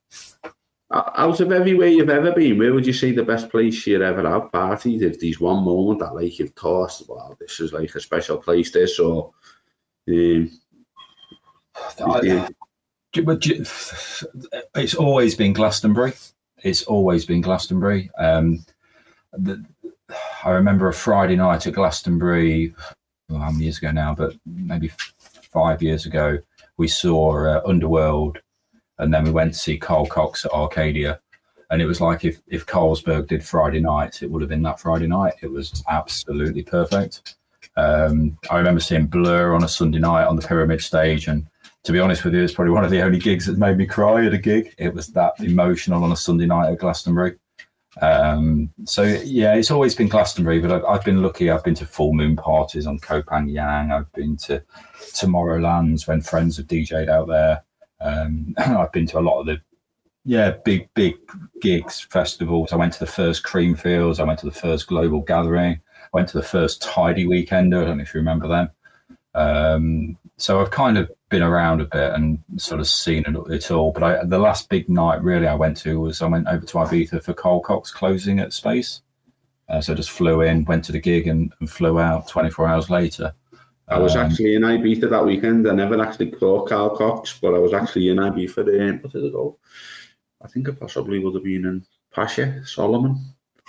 Out 0.91 1.39
of 1.39 1.51
everywhere 1.51 1.87
you've 1.87 2.09
ever 2.09 2.33
been, 2.33 2.57
where 2.57 2.73
would 2.73 2.85
you 2.85 2.93
say 2.93 3.13
the 3.13 3.23
best 3.23 3.49
place 3.49 3.87
you'd 3.87 4.01
ever 4.01 4.29
have 4.29 4.51
partied? 4.51 5.01
If 5.01 5.19
there's 5.19 5.39
one 5.39 5.63
moment 5.63 5.99
that 5.99 6.13
like 6.13 6.37
you've 6.39 6.51
thought, 6.51 7.01
wow, 7.07 7.37
this 7.39 7.61
is 7.61 7.71
like 7.71 7.95
a 7.95 8.01
special 8.01 8.37
place, 8.37 8.71
this 8.71 8.99
or 8.99 9.31
um, 10.07 10.51
it's 14.75 14.95
always 14.95 15.35
been 15.35 15.53
Glastonbury. 15.53 16.13
It's 16.63 16.83
always 16.83 17.25
been 17.25 17.41
Glastonbury. 17.41 18.09
Um, 18.17 18.65
the, 19.33 19.63
I 20.43 20.51
remember 20.51 20.87
a 20.87 20.93
Friday 20.93 21.35
night 21.35 21.67
at 21.67 21.73
Glastonbury, 21.73 22.73
well, 23.29 23.39
how 23.39 23.51
many 23.51 23.65
years 23.65 23.77
ago 23.77 23.91
now, 23.91 24.15
but 24.15 24.35
maybe 24.45 24.91
five 25.51 25.81
years 25.81 26.05
ago, 26.05 26.39
we 26.77 26.87
saw 26.87 27.45
uh, 27.45 27.61
Underworld 27.65 28.39
and 28.99 29.13
then 29.13 29.23
we 29.23 29.31
went 29.31 29.53
to 29.53 29.59
see 29.59 29.77
Carl 29.77 30.05
Cox 30.05 30.45
at 30.45 30.51
Arcadia. 30.51 31.19
And 31.69 31.81
it 31.81 31.85
was 31.85 31.99
like 31.99 32.23
if, 32.23 32.41
if 32.47 32.65
Carlsberg 32.65 33.27
did 33.27 33.43
Friday 33.43 33.81
night, 33.81 34.23
it 34.23 34.31
would 34.31 34.41
have 34.41 34.49
been 34.49 34.63
that 34.63 34.79
Friday 34.79 35.07
night. 35.07 35.33
It 35.41 35.51
was 35.51 35.83
absolutely 35.89 36.63
perfect. 36.63 37.35
Um, 37.75 38.37
I 38.49 38.57
remember 38.57 38.79
seeing 38.79 39.07
Blur 39.07 39.53
on 39.53 39.63
a 39.63 39.67
Sunday 39.67 39.99
night 39.99 40.25
on 40.25 40.37
the 40.37 40.47
Pyramid 40.47 40.81
stage. 40.81 41.27
And 41.27 41.45
to 41.83 41.91
be 41.91 41.99
honest 41.99 42.23
with 42.23 42.33
you, 42.33 42.41
it's 42.41 42.53
probably 42.53 42.71
one 42.71 42.85
of 42.85 42.91
the 42.91 43.01
only 43.01 43.19
gigs 43.19 43.45
that 43.47 43.57
made 43.57 43.77
me 43.77 43.85
cry 43.85 44.25
at 44.25 44.33
a 44.33 44.37
gig. 44.37 44.73
It 44.77 44.93
was 44.93 45.07
that 45.07 45.33
emotional 45.39 46.03
on 46.03 46.13
a 46.13 46.17
Sunday 46.17 46.45
night 46.45 46.71
at 46.71 46.79
Glastonbury. 46.79 47.35
Um, 48.01 48.69
so 48.85 49.03
yeah, 49.03 49.55
it's 49.55 49.71
always 49.71 49.95
been 49.95 50.07
Glastonbury, 50.07 50.59
but 50.59 50.71
I've, 50.71 50.85
I've, 50.85 51.03
been 51.03 51.21
lucky. 51.21 51.49
I've 51.49 51.63
been 51.63 51.75
to 51.75 51.85
full 51.85 52.13
moon 52.13 52.35
parties 52.35 52.85
on 52.85 52.99
Koh 52.99 53.23
Phangan. 53.23 53.91
I've 53.91 54.11
been 54.13 54.37
to 54.37 54.63
Tomorrowlands 55.13 56.07
when 56.07 56.21
friends 56.21 56.57
have 56.57 56.67
DJ'd 56.67 57.09
out 57.09 57.27
there. 57.27 57.63
Um, 57.99 58.53
I've 58.57 58.91
been 58.91 59.07
to 59.07 59.19
a 59.19 59.21
lot 59.21 59.39
of 59.39 59.47
the 59.47 59.61
yeah 60.25 60.51
big 60.65 60.93
big 60.93 61.15
gigs, 61.61 62.01
festivals. 62.01 62.71
I 62.71 62.75
went 62.75 62.93
to 62.93 62.99
the 62.99 63.07
first 63.07 63.43
Creamfields. 63.43 64.19
I 64.19 64.23
went 64.23 64.39
to 64.39 64.45
the 64.45 64.51
first 64.51 64.87
Global 64.87 65.21
Gathering. 65.21 65.73
I 65.73 66.09
went 66.13 66.29
to 66.29 66.37
the 66.37 66.43
first 66.43 66.81
Tidy 66.81 67.25
Weekender. 67.25 67.81
I 67.81 67.85
don't 67.85 67.97
know 67.97 68.03
if 68.03 68.13
you 68.13 68.19
remember 68.19 68.47
them. 68.47 68.69
Um, 69.37 70.17
so 70.37 70.59
I've 70.59 70.71
kind 70.71 70.97
of 70.97 71.11
been 71.29 71.43
around 71.43 71.81
a 71.81 71.85
bit 71.85 72.13
and 72.13 72.39
sort 72.57 72.79
of 72.79 72.87
seen 72.87 73.23
it, 73.27 73.71
all. 73.71 73.91
But 73.91 74.03
I, 74.03 74.23
the 74.25 74.39
last 74.39 74.67
big 74.67 74.89
night 74.89 75.21
really 75.21 75.47
I 75.47 75.53
went 75.53 75.77
to 75.77 75.99
was 75.99 76.21
I 76.21 76.27
went 76.27 76.47
over 76.47 76.65
to 76.65 76.77
Ibiza 76.77 77.23
for 77.23 77.33
Carl 77.33 77.59
Cox 77.59 77.91
closing 77.91 78.39
at 78.39 78.51
Space. 78.51 79.01
Uh, 79.69 79.79
so 79.79 79.93
I 79.93 79.95
just 79.95 80.09
flew 80.09 80.41
in, 80.41 80.65
went 80.65 80.85
to 80.85 80.91
the 80.91 80.99
gig, 80.99 81.27
and, 81.27 81.53
and 81.59 81.69
flew 81.69 81.99
out 81.99 82.27
24 82.27 82.67
hours 82.67 82.89
later. 82.89 83.33
I 83.89 83.99
was 83.99 84.15
um, 84.15 84.25
actually 84.25 84.55
in 84.55 84.63
Ibiza 84.63 85.09
that 85.09 85.25
weekend. 85.25 85.67
I 85.67 85.73
never 85.73 86.01
actually 86.01 86.33
saw 86.39 86.65
Carl 86.65 86.95
Cox, 86.97 87.37
but 87.39 87.53
I 87.53 87.59
was 87.59 87.73
actually 87.73 88.09
in 88.09 88.17
Ibiza. 88.17 88.65
The, 88.65 88.99
what 89.01 89.11
did 89.13 89.23
it 89.23 89.33
go? 89.33 89.57
I 90.41 90.47
think 90.47 90.67
I 90.67 90.71
possibly 90.71 91.19
would 91.19 91.35
have 91.35 91.43
been 91.43 91.65
in 91.65 91.85
Pacha 92.11 92.61
Solomun. 92.63 93.17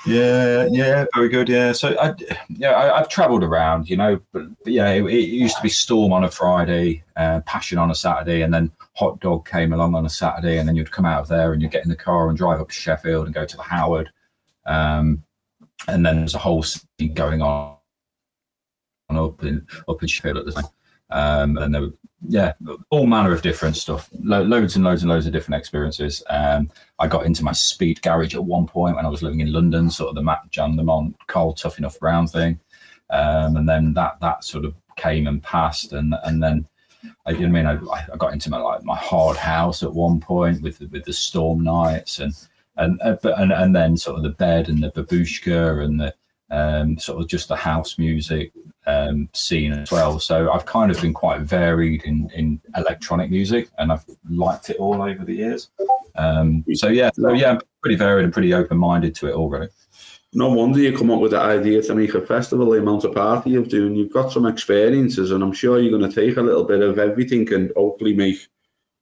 Yeah, 0.07 0.69
yeah, 0.71 1.07
very 1.15 1.29
good. 1.29 1.49
Yeah, 1.49 1.73
so 1.73 1.99
I, 1.99 2.15
yeah, 2.49 2.77
I, 2.77 2.99
have 2.99 3.09
travelled 3.09 3.43
around, 3.43 3.91
you 3.91 3.97
know, 3.97 4.21
but, 4.33 4.47
but 4.63 4.73
yeah, 4.73 4.91
it, 4.91 5.05
it, 5.05 5.29
used 5.29 5.57
to 5.57 5.63
be 5.63 5.69
Storm 5.69 6.13
on 6.13 6.25
a 6.25 6.31
Friday, 6.31 7.03
uh, 7.17 7.41
Passion 7.41 7.79
on 7.79 7.91
a 7.91 7.95
Saturday, 7.95 8.43
and 8.43 8.55
then 8.55 8.71
Hot 8.95 9.19
Dog 9.21 9.49
came 9.49 9.73
along 9.73 9.95
on 9.95 10.07
a 10.07 10.11
Saturday, 10.11 10.59
and 10.59 10.69
then 10.69 10.77
you'd 10.77 10.93
come 10.93 11.05
out 11.05 11.23
of 11.23 11.29
there 11.29 11.53
and 11.53 11.61
you'd 11.61 11.73
get 11.73 11.83
in 11.83 11.91
the 11.91 11.97
car 11.97 12.29
and 12.29 12.39
drive 12.39 12.61
up 12.61 12.69
to 12.69 12.75
Sheffield 12.75 13.27
and 13.27 13.35
go 13.35 13.45
to 13.45 13.57
the 13.57 13.63
Howard, 13.63 14.11
um, 14.67 15.25
and 15.89 16.07
then 16.07 16.19
there's 16.19 16.35
a 16.35 16.39
whole 16.39 16.63
scene 16.63 17.15
going 17.15 17.43
on 17.43 17.77
up 19.11 19.43
in 19.43 19.67
up 19.89 20.01
in 20.01 20.09
Sheffield 20.09 20.37
at 20.37 20.47
the 20.47 20.53
time. 20.53 20.65
Um, 21.11 21.57
and 21.59 21.75
there 21.75 21.83
were 21.83 21.93
yeah, 22.27 22.53
all 22.91 23.07
manner 23.07 23.33
of 23.33 23.43
different 23.43 23.77
stuff, 23.77 24.09
Lo- 24.23 24.43
loads 24.43 24.75
and 24.75 24.85
loads 24.85 25.03
and 25.03 25.11
loads 25.11 25.27
of 25.27 25.33
different 25.33 25.59
experiences. 25.59 26.23
Um, 26.29 26.71
I 26.99 27.07
got 27.07 27.27
into 27.27 27.45
my 27.45 27.53
speed 27.53 28.03
garage 28.03 28.35
at 28.35 28.45
one 28.45 28.67
point 28.67 28.97
when 28.97 29.07
I 29.07 29.09
was 29.09 29.23
living 29.23 29.41
in 29.41 29.53
London, 29.53 29.91
sort 29.91 30.11
of 30.11 30.15
the 30.17 30.23
Matt 30.23 30.51
Jam 30.51 30.77
Lamont 30.77 31.17
Cole 31.29 31.55
Tough 31.55 31.79
Enough 31.79 31.99
Brown 32.01 32.27
thing, 32.27 32.59
um, 33.11 33.57
and 33.57 33.69
then 33.69 33.95
that 33.95 34.19
that 34.21 34.45
sort 34.45 34.65
of 34.65 34.75
came 34.97 35.27
and 35.27 35.43
passed, 35.43 35.93
and 35.93 36.15
and 36.25 36.43
then. 36.43 36.67
I, 37.27 37.31
I 37.31 37.47
mean, 37.47 37.65
I, 37.65 37.79
I, 38.13 38.17
got 38.17 38.33
into 38.33 38.51
my 38.51 38.59
like 38.59 38.83
my 38.83 38.97
hard 38.97 39.37
house 39.37 39.85
at 39.85 39.95
one 39.95 40.19
point 40.19 40.63
with 40.63 40.81
with 40.91 41.05
the 41.05 41.13
storm 41.13 41.63
nights 41.63 42.19
and 42.19 42.35
and 42.77 43.01
uh, 43.01 43.17
and 43.37 43.53
and 43.53 43.75
then 43.75 43.97
sort 43.97 44.17
of 44.17 44.25
the 44.25 44.31
bed 44.31 44.69
and 44.69 44.83
the 44.83 44.91
babushka 44.91 45.85
and 45.85 46.01
the 46.01 46.13
um, 46.51 46.99
sort 46.99 47.21
of 47.21 47.29
just 47.29 47.49
the 47.49 47.57
house 47.57 47.99
music 47.99 48.53
um, 48.87 49.29
scene 49.35 49.73
as 49.73 49.91
well. 49.91 50.19
So 50.19 50.51
I've 50.51 50.67
kind 50.67 50.91
of 50.91 51.01
been 51.01 51.13
quite 51.13 51.43
varied 51.43 52.05
in, 52.05 52.31
in 52.35 52.61
electronic 52.77 53.31
music, 53.31 53.69
and 53.79 53.93
I've 53.93 54.05
liked 54.29 54.71
it 54.71 54.79
all 54.79 55.03
over 55.03 55.25
the 55.25 55.35
years. 55.35 55.71
Um, 56.17 56.65
so 56.75 56.89
yeah, 56.89 57.11
so 57.15 57.33
yeah, 57.33 57.53
I'm 57.53 57.61
pretty 57.83 57.97
varied 57.97 58.25
and 58.25 58.33
pretty 58.33 58.55
open 58.55 58.79
minded 58.79 59.15
to 59.17 59.29
it 59.29 59.35
already. 59.35 59.71
No 60.35 60.51
wonder 60.51 60.79
you 60.79 60.97
come 60.97 61.11
up 61.11 61.21
with 61.21 61.31
the 61.31 61.41
idea 61.41 61.83
to 61.83 61.95
make 61.95 62.15
a 62.15 62.21
festival 62.21 62.71
the 62.71 62.79
amount 62.79 63.05
of 63.05 63.15
party 63.15 63.51
you've 63.51 63.71
done. 63.71 63.97
You've 63.97 64.13
got 64.13 64.31
some 64.31 64.47
experiences, 64.47 65.31
and 65.31 65.43
I'm 65.43 65.53
sure 65.53 65.79
you're 65.79 65.97
going 65.97 66.11
to 66.11 66.15
take 66.15 66.37
a 66.37 66.43
little 66.43 66.65
bit 66.65 66.83
of 66.83 66.99
everything 66.99 67.51
and 67.53 67.73
hopefully 67.77 68.15
make 68.15 68.39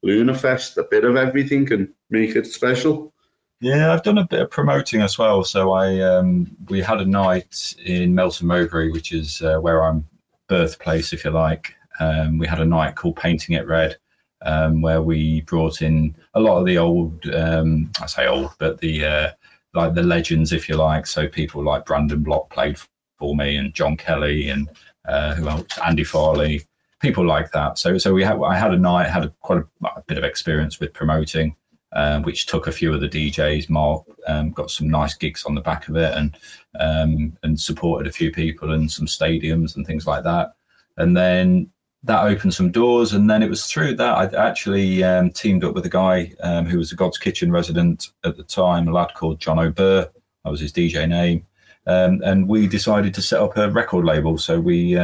Lunafest, 0.04 0.76
a 0.76 0.84
bit 0.84 1.04
of 1.04 1.16
everything 1.16 1.72
and 1.72 1.88
make 2.10 2.36
it 2.36 2.46
special. 2.46 3.12
Yeah, 3.60 3.92
I've 3.92 4.02
done 4.02 4.18
a 4.18 4.26
bit 4.26 4.42
of 4.42 4.50
promoting 4.50 5.00
as 5.00 5.18
well. 5.18 5.42
So 5.42 5.72
I 5.72 6.00
um, 6.00 6.54
we 6.68 6.82
had 6.82 7.00
a 7.00 7.06
night 7.06 7.74
in 7.84 8.14
Melton 8.14 8.46
Mowbray, 8.46 8.90
which 8.90 9.12
is 9.12 9.40
uh, 9.40 9.58
where 9.58 9.82
I'm 9.82 10.06
birthplace, 10.48 11.12
if 11.12 11.24
you 11.24 11.30
like. 11.30 11.74
Um, 11.98 12.38
we 12.38 12.46
had 12.46 12.60
a 12.60 12.66
night 12.66 12.96
called 12.96 13.16
Painting 13.16 13.56
It 13.56 13.66
Red, 13.66 13.96
um, 14.42 14.82
where 14.82 15.00
we 15.00 15.40
brought 15.42 15.80
in 15.80 16.14
a 16.34 16.40
lot 16.40 16.58
of 16.58 16.66
the 16.66 16.76
old, 16.76 17.26
um, 17.34 17.90
I 18.00 18.06
say 18.06 18.26
old, 18.26 18.50
but 18.58 18.78
the 18.80 19.04
uh, 19.06 19.30
like 19.72 19.94
the 19.94 20.02
legends, 20.02 20.52
if 20.52 20.68
you 20.68 20.76
like. 20.76 21.06
So 21.06 21.26
people 21.26 21.64
like 21.64 21.86
Brandon 21.86 22.22
Block 22.22 22.50
played 22.50 22.78
for 23.18 23.34
me, 23.34 23.56
and 23.56 23.72
John 23.72 23.96
Kelly, 23.96 24.50
and 24.50 24.68
uh, 25.08 25.34
who 25.34 25.48
else? 25.48 25.66
Andy 25.82 26.04
Farley, 26.04 26.62
people 27.00 27.26
like 27.26 27.52
that. 27.52 27.78
So 27.78 27.96
so 27.96 28.12
we 28.12 28.22
had 28.22 28.38
I 28.42 28.56
had 28.56 28.74
a 28.74 28.78
night, 28.78 29.08
had 29.08 29.24
a, 29.24 29.28
quite 29.40 29.60
a, 29.60 29.86
a 29.86 30.02
bit 30.06 30.18
of 30.18 30.24
experience 30.24 30.78
with 30.78 30.92
promoting. 30.92 31.56
Um, 31.96 32.24
which 32.24 32.44
took 32.44 32.66
a 32.66 32.72
few 32.72 32.92
of 32.92 33.00
the 33.00 33.08
DJs. 33.08 33.70
Mark 33.70 34.04
um, 34.26 34.50
got 34.50 34.70
some 34.70 34.86
nice 34.86 35.14
gigs 35.14 35.46
on 35.46 35.54
the 35.54 35.62
back 35.62 35.88
of 35.88 35.96
it, 35.96 36.12
and 36.14 36.36
um, 36.78 37.38
and 37.42 37.58
supported 37.58 38.06
a 38.06 38.12
few 38.12 38.30
people 38.30 38.74
and 38.74 38.90
some 38.92 39.06
stadiums 39.06 39.76
and 39.76 39.86
things 39.86 40.06
like 40.06 40.22
that. 40.24 40.56
And 40.98 41.16
then 41.16 41.70
that 42.02 42.24
opened 42.26 42.52
some 42.52 42.70
doors. 42.70 43.14
And 43.14 43.30
then 43.30 43.42
it 43.42 43.48
was 43.48 43.64
through 43.64 43.94
that 43.96 44.34
I 44.34 44.46
actually 44.46 45.02
um, 45.04 45.30
teamed 45.30 45.64
up 45.64 45.74
with 45.74 45.86
a 45.86 45.88
guy 45.88 46.34
um, 46.42 46.66
who 46.66 46.76
was 46.76 46.92
a 46.92 46.96
Godskitchen 46.96 47.50
resident 47.50 48.10
at 48.24 48.36
the 48.36 48.44
time, 48.44 48.88
a 48.88 48.92
lad 48.92 49.14
called 49.14 49.40
John 49.40 49.58
O'Burr. 49.58 50.10
That 50.44 50.50
was 50.50 50.60
his 50.60 50.74
DJ 50.74 51.08
name. 51.08 51.46
Um, 51.86 52.20
and 52.22 52.46
we 52.46 52.66
decided 52.66 53.14
to 53.14 53.22
set 53.22 53.40
up 53.40 53.56
a 53.56 53.70
record 53.70 54.04
label. 54.04 54.36
So 54.36 54.60
we 54.60 54.98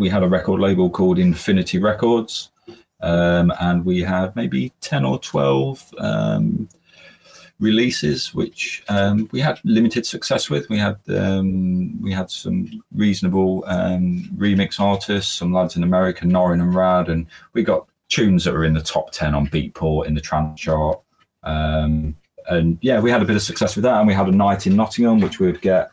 we 0.00 0.08
had 0.08 0.24
a 0.24 0.28
record 0.28 0.60
label 0.60 0.90
called 0.90 1.20
Infinity 1.20 1.78
Records, 1.78 2.50
um, 3.04 3.52
and 3.60 3.84
we 3.84 4.00
had 4.00 4.34
maybe 4.34 4.72
ten 4.80 5.04
or 5.04 5.18
twelve 5.18 5.84
um, 5.98 6.68
releases, 7.60 8.34
which 8.34 8.82
um, 8.88 9.28
we 9.30 9.40
had 9.40 9.60
limited 9.64 10.06
success 10.06 10.48
with. 10.48 10.68
We 10.68 10.78
had 10.78 10.96
um, 11.08 12.00
we 12.02 12.12
had 12.12 12.30
some 12.30 12.82
reasonable 12.94 13.64
um, 13.66 14.30
remix 14.36 14.80
artists, 14.80 15.34
some 15.34 15.52
lads 15.52 15.76
in 15.76 15.82
America, 15.82 16.24
Norin 16.24 16.62
and 16.62 16.74
Rad, 16.74 17.08
and 17.08 17.26
we 17.52 17.62
got 17.62 17.86
tunes 18.08 18.44
that 18.44 18.54
were 18.54 18.64
in 18.64 18.74
the 18.74 18.82
top 18.82 19.10
ten 19.12 19.34
on 19.34 19.48
Beatport 19.48 20.06
in 20.06 20.14
the 20.14 20.20
trance 20.20 20.60
chart. 20.60 21.00
Um, 21.42 22.16
and 22.48 22.78
yeah, 22.80 23.00
we 23.00 23.10
had 23.10 23.22
a 23.22 23.26
bit 23.26 23.36
of 23.36 23.42
success 23.42 23.76
with 23.76 23.84
that, 23.84 23.98
and 23.98 24.08
we 24.08 24.14
had 24.14 24.28
a 24.28 24.32
night 24.32 24.66
in 24.66 24.76
Nottingham, 24.76 25.20
which 25.20 25.40
we 25.40 25.46
would 25.46 25.60
get 25.60 25.90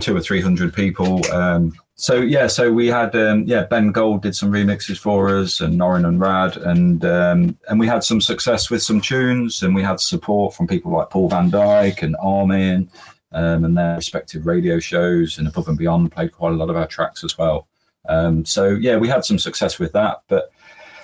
two 0.00 0.16
or 0.16 0.20
three 0.20 0.40
hundred 0.40 0.72
people. 0.72 1.20
Um, 1.32 1.72
so 1.96 2.16
yeah, 2.16 2.48
so 2.48 2.72
we 2.72 2.88
had 2.88 3.14
um, 3.14 3.44
yeah 3.44 3.64
Ben 3.64 3.92
Gold 3.92 4.22
did 4.22 4.34
some 4.34 4.50
remixes 4.50 4.98
for 4.98 5.28
us 5.28 5.60
and 5.60 5.78
Norin 5.78 6.06
and 6.06 6.20
Rad 6.20 6.56
and 6.56 7.04
um, 7.04 7.58
and 7.68 7.78
we 7.78 7.86
had 7.86 8.02
some 8.02 8.20
success 8.20 8.68
with 8.70 8.82
some 8.82 9.00
tunes 9.00 9.62
and 9.62 9.74
we 9.74 9.82
had 9.82 10.00
support 10.00 10.54
from 10.54 10.66
people 10.66 10.92
like 10.92 11.10
Paul 11.10 11.28
Van 11.28 11.50
Dyk 11.50 12.02
and 12.02 12.16
Armin 12.20 12.90
um, 13.32 13.64
and 13.64 13.76
their 13.76 13.96
respective 13.96 14.46
radio 14.46 14.80
shows 14.80 15.38
and 15.38 15.46
Above 15.46 15.68
and 15.68 15.78
Beyond 15.78 16.10
played 16.10 16.32
quite 16.32 16.52
a 16.52 16.56
lot 16.56 16.70
of 16.70 16.76
our 16.76 16.86
tracks 16.86 17.22
as 17.22 17.38
well. 17.38 17.68
Um, 18.08 18.44
so 18.44 18.70
yeah, 18.70 18.96
we 18.96 19.08
had 19.08 19.24
some 19.24 19.38
success 19.38 19.78
with 19.78 19.92
that, 19.92 20.22
but 20.28 20.50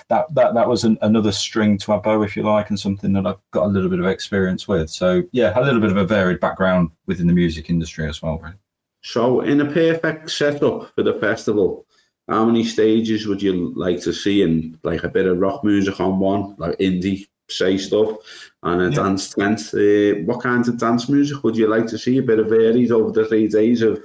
that 0.09 0.33
that 0.35 0.53
that 0.53 0.67
was 0.67 0.83
an, 0.83 0.97
another 1.01 1.31
string 1.31 1.77
to 1.79 1.93
our 1.93 2.01
bow, 2.01 2.21
if 2.21 2.35
you 2.35 2.43
like, 2.43 2.69
and 2.69 2.79
something 2.79 3.13
that 3.13 3.25
I've 3.25 3.39
got 3.51 3.65
a 3.65 3.67
little 3.67 3.89
bit 3.89 3.99
of 3.99 4.05
experience 4.05 4.67
with. 4.67 4.89
So 4.89 5.23
yeah, 5.31 5.57
a 5.57 5.63
little 5.63 5.79
bit 5.79 5.89
of 5.89 5.97
a 5.97 6.05
varied 6.05 6.41
background 6.41 6.91
within 7.05 7.27
the 7.27 7.33
music 7.33 7.69
industry 7.69 8.07
as 8.07 8.21
well. 8.21 8.37
Really. 8.37 8.55
So, 9.01 9.41
in 9.41 9.61
a 9.61 9.71
perfect 9.71 10.29
setup 10.29 10.93
for 10.93 11.03
the 11.03 11.15
festival, 11.15 11.85
how 12.27 12.45
many 12.45 12.63
stages 12.63 13.27
would 13.27 13.41
you 13.41 13.73
like 13.75 14.01
to 14.01 14.13
see? 14.13 14.43
And 14.43 14.77
like 14.83 15.03
a 15.03 15.09
bit 15.09 15.25
of 15.25 15.39
rock 15.39 15.63
music 15.63 15.99
on 15.99 16.19
one, 16.19 16.55
like 16.57 16.77
indie 16.77 17.27
say 17.49 17.77
stuff, 17.77 18.17
and 18.63 18.81
a 18.81 18.89
yeah. 18.89 18.95
dance 18.95 19.33
tent. 19.33 19.59
Uh, 19.73 20.23
what 20.25 20.41
kinds 20.41 20.67
of 20.67 20.77
dance 20.77 21.09
music 21.09 21.43
would 21.43 21.57
you 21.57 21.67
like 21.67 21.87
to 21.87 21.97
see? 21.97 22.17
A 22.17 22.23
bit 22.23 22.39
of 22.39 22.49
varied 22.49 22.91
over 22.91 23.11
the 23.11 23.27
three 23.27 23.47
days 23.47 23.81
of. 23.81 24.03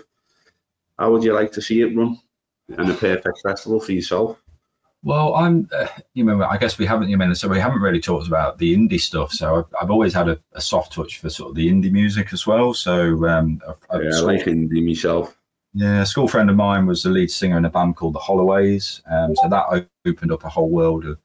How 0.99 1.13
would 1.13 1.23
you 1.23 1.35
like 1.35 1.53
to 1.53 1.61
see 1.61 1.83
it 1.83 1.95
run? 1.95 2.19
And 2.69 2.91
a 2.91 2.95
perfect 2.95 3.41
festival 3.43 3.81
for 3.81 3.93
yourself. 3.93 4.43
Well, 5.07 5.37
I'm, 5.37 5.69
uh, 5.73 5.87
you 6.15 6.25
know, 6.25 6.43
I 6.43 6.57
guess 6.57 6.79
we 6.79 6.85
haven't, 6.85 7.11
you 7.11 7.17
know, 7.17 7.33
so 7.33 7.47
we 7.47 7.61
haven't 7.61 7.81
really 7.81 8.01
talked 8.01 8.27
about 8.27 8.59
the 8.59 8.77
indie 8.77 9.01
stuff. 9.01 9.31
So 9.31 9.55
I've, 9.55 9.83
I've 9.83 9.91
always 9.93 10.13
had 10.13 10.29
a, 10.29 10.37
a, 10.55 10.61
soft 10.61 10.95
touch 10.95 11.21
for 11.21 11.31
sort 11.31 11.51
of 11.51 11.55
the 11.55 11.69
indie 11.69 11.93
music 11.93 12.33
as 12.33 12.45
well. 12.45 12.75
So 12.75 13.25
um, 13.29 13.63
I've, 13.89 14.03
yeah, 14.03 14.17
I 14.17 14.21
like 14.23 14.47
indie 14.47 14.85
myself. 14.85 15.39
Yeah, 15.75 16.03
a 16.03 16.07
school 16.07 16.27
friend 16.27 16.51
of 16.51 16.57
mine 16.57 16.87
was 16.87 17.05
the 17.05 17.11
lead 17.11 17.31
singer 17.31 17.57
in 17.57 17.65
a 17.65 17.71
band 17.71 17.95
called 17.95 18.15
the 18.15 18.19
Holloways. 18.19 19.01
Um, 19.09 19.37
so 19.37 19.49
that 19.49 19.87
opened 20.05 20.33
up 20.33 20.43
a 20.43 20.49
whole 20.49 20.71
world 20.71 21.05
of 21.05 21.19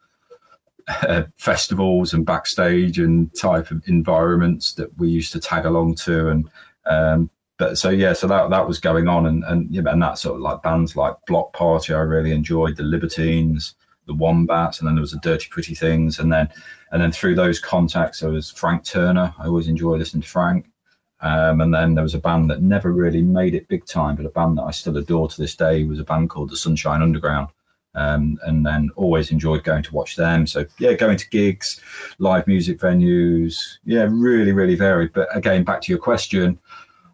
uh, 0.87 1.23
festivals 1.35 2.13
and 2.13 2.23
backstage 2.23 2.99
and 2.99 3.35
type 3.35 3.71
of 3.71 3.81
environments 3.87 4.73
that 4.75 4.95
we 4.99 5.09
used 5.09 5.33
to 5.33 5.39
tag 5.39 5.65
along 5.65 5.95
to. 5.95 6.27
And 6.27 6.49
um, 6.85 7.31
but 7.61 7.77
so 7.77 7.91
yeah, 7.91 8.13
so 8.13 8.25
that 8.25 8.49
that 8.49 8.67
was 8.67 8.79
going 8.79 9.07
on, 9.07 9.27
and 9.27 9.43
and 9.43 9.69
yeah, 9.69 9.83
and 9.85 10.01
that 10.01 10.17
sort 10.17 10.33
of 10.33 10.41
like 10.41 10.63
bands 10.63 10.95
like 10.95 11.13
Bloc 11.27 11.53
Party, 11.53 11.93
I 11.93 11.99
really 11.99 12.31
enjoyed 12.31 12.75
the 12.75 12.81
Libertines, 12.81 13.75
the 14.07 14.15
Wombats, 14.15 14.79
and 14.79 14.87
then 14.87 14.95
there 14.95 15.01
was 15.01 15.11
the 15.11 15.19
Dirty 15.19 15.47
Pretty 15.51 15.75
Things, 15.75 16.17
and 16.17 16.33
then 16.33 16.49
and 16.91 16.99
then 16.99 17.11
through 17.11 17.35
those 17.35 17.59
contacts, 17.59 18.21
there 18.21 18.31
was 18.31 18.49
Frank 18.49 18.83
Turner. 18.83 19.35
I 19.37 19.45
always 19.45 19.67
enjoy 19.67 19.97
listening 19.97 20.23
to 20.23 20.27
Frank. 20.27 20.71
Um, 21.19 21.61
and 21.61 21.71
then 21.71 21.93
there 21.93 22.03
was 22.03 22.15
a 22.15 22.19
band 22.19 22.49
that 22.49 22.63
never 22.63 22.91
really 22.91 23.21
made 23.21 23.53
it 23.53 23.67
big 23.67 23.85
time, 23.85 24.15
but 24.15 24.25
a 24.25 24.29
band 24.29 24.57
that 24.57 24.63
I 24.63 24.71
still 24.71 24.97
adore 24.97 25.29
to 25.29 25.39
this 25.39 25.55
day 25.55 25.83
was 25.83 25.99
a 25.99 26.03
band 26.03 26.31
called 26.31 26.49
the 26.49 26.57
Sunshine 26.57 27.03
Underground. 27.03 27.49
Um, 27.93 28.39
and 28.43 28.65
then 28.65 28.89
always 28.95 29.31
enjoyed 29.31 29.65
going 29.65 29.83
to 29.83 29.93
watch 29.93 30.15
them. 30.15 30.47
So 30.47 30.65
yeah, 30.79 30.93
going 30.93 31.17
to 31.17 31.29
gigs, 31.29 31.81
live 32.19 32.47
music 32.47 32.79
venues, 32.79 33.77
yeah, 33.83 34.07
really, 34.09 34.53
really 34.53 34.75
varied. 34.75 35.11
But 35.13 35.27
again, 35.35 35.63
back 35.63 35.81
to 35.81 35.91
your 35.91 35.99
question, 35.99 36.57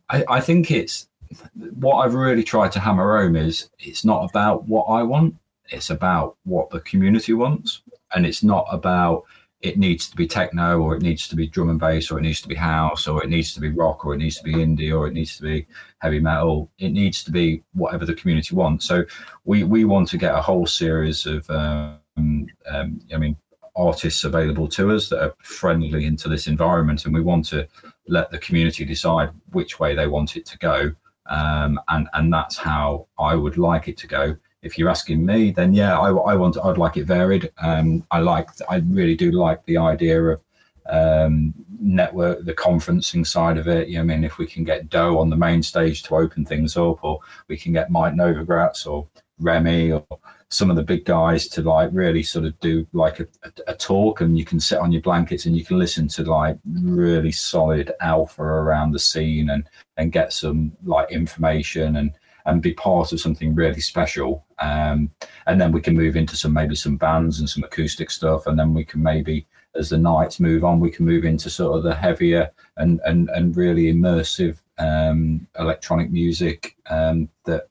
I, 0.09 0.23
I 0.29 0.39
think 0.39 0.71
it's 0.71 1.07
what 1.75 1.97
I've 1.97 2.13
really 2.13 2.43
tried 2.43 2.71
to 2.73 2.79
hammer 2.79 3.19
home 3.19 3.35
is 3.35 3.69
it's 3.79 4.05
not 4.05 4.29
about 4.29 4.67
what 4.67 4.85
I 4.85 5.03
want, 5.03 5.35
it's 5.69 5.89
about 5.89 6.37
what 6.43 6.69
the 6.69 6.79
community 6.81 7.33
wants. 7.33 7.81
And 8.15 8.25
it's 8.25 8.43
not 8.43 8.65
about 8.71 9.25
it 9.61 9.77
needs 9.77 10.07
to 10.09 10.15
be 10.15 10.27
techno 10.27 10.79
or 10.79 10.95
it 10.95 11.01
needs 11.01 11.27
to 11.27 11.35
be 11.35 11.47
drum 11.47 11.69
and 11.69 11.79
bass 11.79 12.11
or 12.11 12.19
it 12.19 12.21
needs 12.21 12.41
to 12.41 12.47
be 12.47 12.55
house 12.55 13.07
or 13.07 13.23
it 13.23 13.29
needs 13.29 13.53
to 13.55 13.59
be 13.59 13.71
rock 13.71 14.05
or 14.05 14.13
it 14.13 14.19
needs 14.19 14.37
to 14.37 14.43
be 14.43 14.53
indie 14.53 14.95
or 14.95 15.07
it 15.07 15.13
needs 15.13 15.35
to 15.35 15.43
be 15.43 15.65
heavy 15.97 16.19
metal. 16.19 16.69
It 16.77 16.89
needs 16.89 17.23
to 17.23 17.31
be 17.31 17.63
whatever 17.73 18.05
the 18.05 18.13
community 18.13 18.55
wants. 18.55 18.85
So 18.85 19.03
we, 19.45 19.63
we 19.63 19.83
want 19.83 20.09
to 20.09 20.17
get 20.17 20.35
a 20.35 20.41
whole 20.41 20.67
series 20.67 21.25
of, 21.25 21.49
um, 21.49 21.97
um, 22.69 23.01
I 23.11 23.17
mean, 23.17 23.35
artists 23.77 24.23
available 24.23 24.67
to 24.67 24.91
us 24.91 25.09
that 25.09 25.23
are 25.23 25.35
friendly 25.39 26.05
into 26.05 26.27
this 26.27 26.47
environment 26.47 27.05
and 27.05 27.13
we 27.13 27.21
want 27.21 27.45
to 27.45 27.67
let 28.07 28.31
the 28.31 28.37
community 28.39 28.83
decide 28.83 29.29
which 29.51 29.79
way 29.79 29.95
they 29.95 30.07
want 30.07 30.35
it 30.35 30.45
to 30.47 30.57
go. 30.57 30.91
Um, 31.29 31.79
and 31.89 32.07
and 32.13 32.33
that's 32.33 32.57
how 32.57 33.07
I 33.19 33.35
would 33.35 33.57
like 33.57 33.87
it 33.87 33.97
to 33.97 34.07
go. 34.07 34.37
If 34.61 34.77
you're 34.77 34.89
asking 34.89 35.25
me, 35.25 35.51
then 35.51 35.73
yeah, 35.73 35.99
I, 35.99 36.09
I 36.09 36.35
want 36.35 36.57
I'd 36.57 36.77
like 36.77 36.97
it 36.97 37.05
varied. 37.05 37.51
Um, 37.61 38.05
I 38.11 38.19
like 38.19 38.49
I 38.69 38.77
really 38.77 39.15
do 39.15 39.31
like 39.31 39.63
the 39.65 39.77
idea 39.77 40.21
of 40.23 40.41
um, 40.89 41.53
network, 41.79 42.45
the 42.45 42.53
conferencing 42.53 43.27
side 43.27 43.57
of 43.57 43.67
it. 43.67 43.89
You 43.89 43.95
know, 43.95 44.01
I 44.01 44.05
mean, 44.05 44.23
if 44.23 44.37
we 44.37 44.47
can 44.47 44.63
get 44.63 44.89
Do 44.89 45.19
on 45.19 45.29
the 45.29 45.35
main 45.35 45.61
stage 45.61 46.03
to 46.03 46.15
open 46.15 46.45
things 46.45 46.77
up, 46.77 47.03
or 47.03 47.19
we 47.47 47.57
can 47.57 47.73
get 47.73 47.91
Mike 47.91 48.13
Novogratz 48.13 48.87
or 48.87 49.07
Remy 49.39 49.91
or 49.91 50.05
some 50.49 50.69
of 50.69 50.75
the 50.75 50.83
big 50.83 51.05
guys 51.05 51.47
to 51.49 51.61
like 51.61 51.89
really 51.91 52.23
sort 52.23 52.45
of 52.45 52.57
do 52.59 52.87
like 52.93 53.19
a, 53.19 53.27
a, 53.43 53.51
a, 53.67 53.75
talk 53.75 54.21
and 54.21 54.37
you 54.37 54.45
can 54.45 54.59
sit 54.59 54.79
on 54.79 54.91
your 54.91 55.01
blankets 55.01 55.45
and 55.45 55.57
you 55.57 55.65
can 55.65 55.77
listen 55.77 56.07
to 56.07 56.23
like 56.23 56.57
really 56.65 57.31
solid 57.31 57.91
alpha 57.99 58.41
around 58.41 58.91
the 58.91 58.99
scene 58.99 59.49
and 59.49 59.69
and 59.97 60.11
get 60.11 60.31
some 60.31 60.71
like 60.85 61.11
information 61.11 61.97
and 61.97 62.11
and 62.45 62.61
be 62.61 62.73
part 62.73 63.11
of 63.11 63.19
something 63.19 63.53
really 63.53 63.81
special. 63.81 64.45
Um, 64.59 65.11
and 65.47 65.59
then 65.59 65.73
we 65.73 65.81
can 65.81 65.95
move 65.95 66.15
into 66.15 66.37
some 66.37 66.53
maybe 66.53 66.75
some 66.75 66.95
bands 66.95 67.39
and 67.39 67.49
some 67.49 67.63
acoustic 67.63 68.09
stuff 68.09 68.47
and 68.47 68.57
then 68.57 68.73
we 68.73 68.85
can 68.85 69.03
maybe 69.03 69.45
as 69.75 69.89
the 69.89 69.97
nights 69.97 70.39
move 70.39 70.63
on 70.63 70.79
we 70.79 70.89
can 70.89 71.05
move 71.05 71.23
into 71.23 71.49
sort 71.49 71.77
of 71.77 71.83
the 71.83 71.93
heavier 71.93 72.49
and 72.77 72.99
and 73.05 73.29
and 73.29 73.55
really 73.55 73.93
immersive 73.93 74.59
um, 74.79 75.47
electronic 75.57 76.11
music 76.11 76.75
um, 76.89 77.29
that 77.45 77.67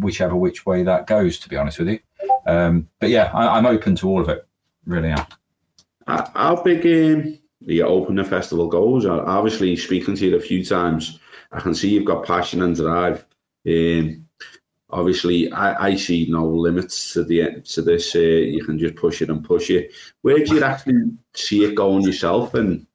whichever 0.00 0.36
which 0.36 0.66
way 0.66 0.82
that 0.82 1.06
goes 1.06 1.38
to 1.38 1.48
be 1.48 1.56
honest 1.56 1.78
with 1.78 1.88
you 1.88 1.98
um, 2.46 2.88
but 2.98 3.10
yeah, 3.10 3.30
I, 3.32 3.58
am 3.58 3.66
open 3.66 3.94
to 3.96 4.08
all 4.08 4.20
of 4.20 4.28
it. 4.28 4.46
Really 4.86 5.10
am. 5.10 5.26
How 6.06 6.60
big 6.62 6.84
um, 6.86 7.38
the 7.60 7.82
opener 7.82 8.24
festival 8.24 8.68
goes? 8.68 9.06
Obviously, 9.06 9.76
speaking 9.76 10.16
to 10.16 10.26
you 10.26 10.36
a 10.36 10.40
few 10.40 10.64
times, 10.64 11.20
I 11.52 11.60
can 11.60 11.74
see 11.74 11.90
you've 11.90 12.04
got 12.04 12.26
passion 12.26 12.62
and 12.62 12.74
drive. 12.74 13.24
Um, 13.68 14.26
obviously, 14.88 15.52
I, 15.52 15.88
I, 15.88 15.96
see 15.96 16.26
no 16.28 16.46
limits 16.46 17.12
to 17.12 17.22
the 17.24 17.60
to 17.60 17.82
this. 17.82 18.14
Uh, 18.16 18.18
you 18.18 18.64
can 18.64 18.78
just 18.78 18.96
push 18.96 19.22
it 19.22 19.30
and 19.30 19.44
push 19.44 19.70
it. 19.70 19.92
Where 20.22 20.38
do 20.38 20.54
you 20.56 20.64
actually 20.64 21.12
see 21.34 21.64
it 21.64 21.74
going 21.74 22.02
yourself? 22.02 22.54
And 22.54 22.86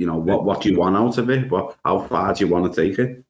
you 0.00 0.06
know, 0.06 0.16
what 0.16 0.44
what 0.44 0.62
do 0.62 0.70
you 0.70 0.78
want 0.78 0.96
out 0.96 1.18
of 1.18 1.28
it? 1.28 1.50
What 1.50 1.76
how 1.84 2.00
far 2.06 2.32
do 2.32 2.42
you 2.42 2.50
want 2.50 2.72
to 2.72 2.82
take 2.82 2.98
it? 2.98 3.22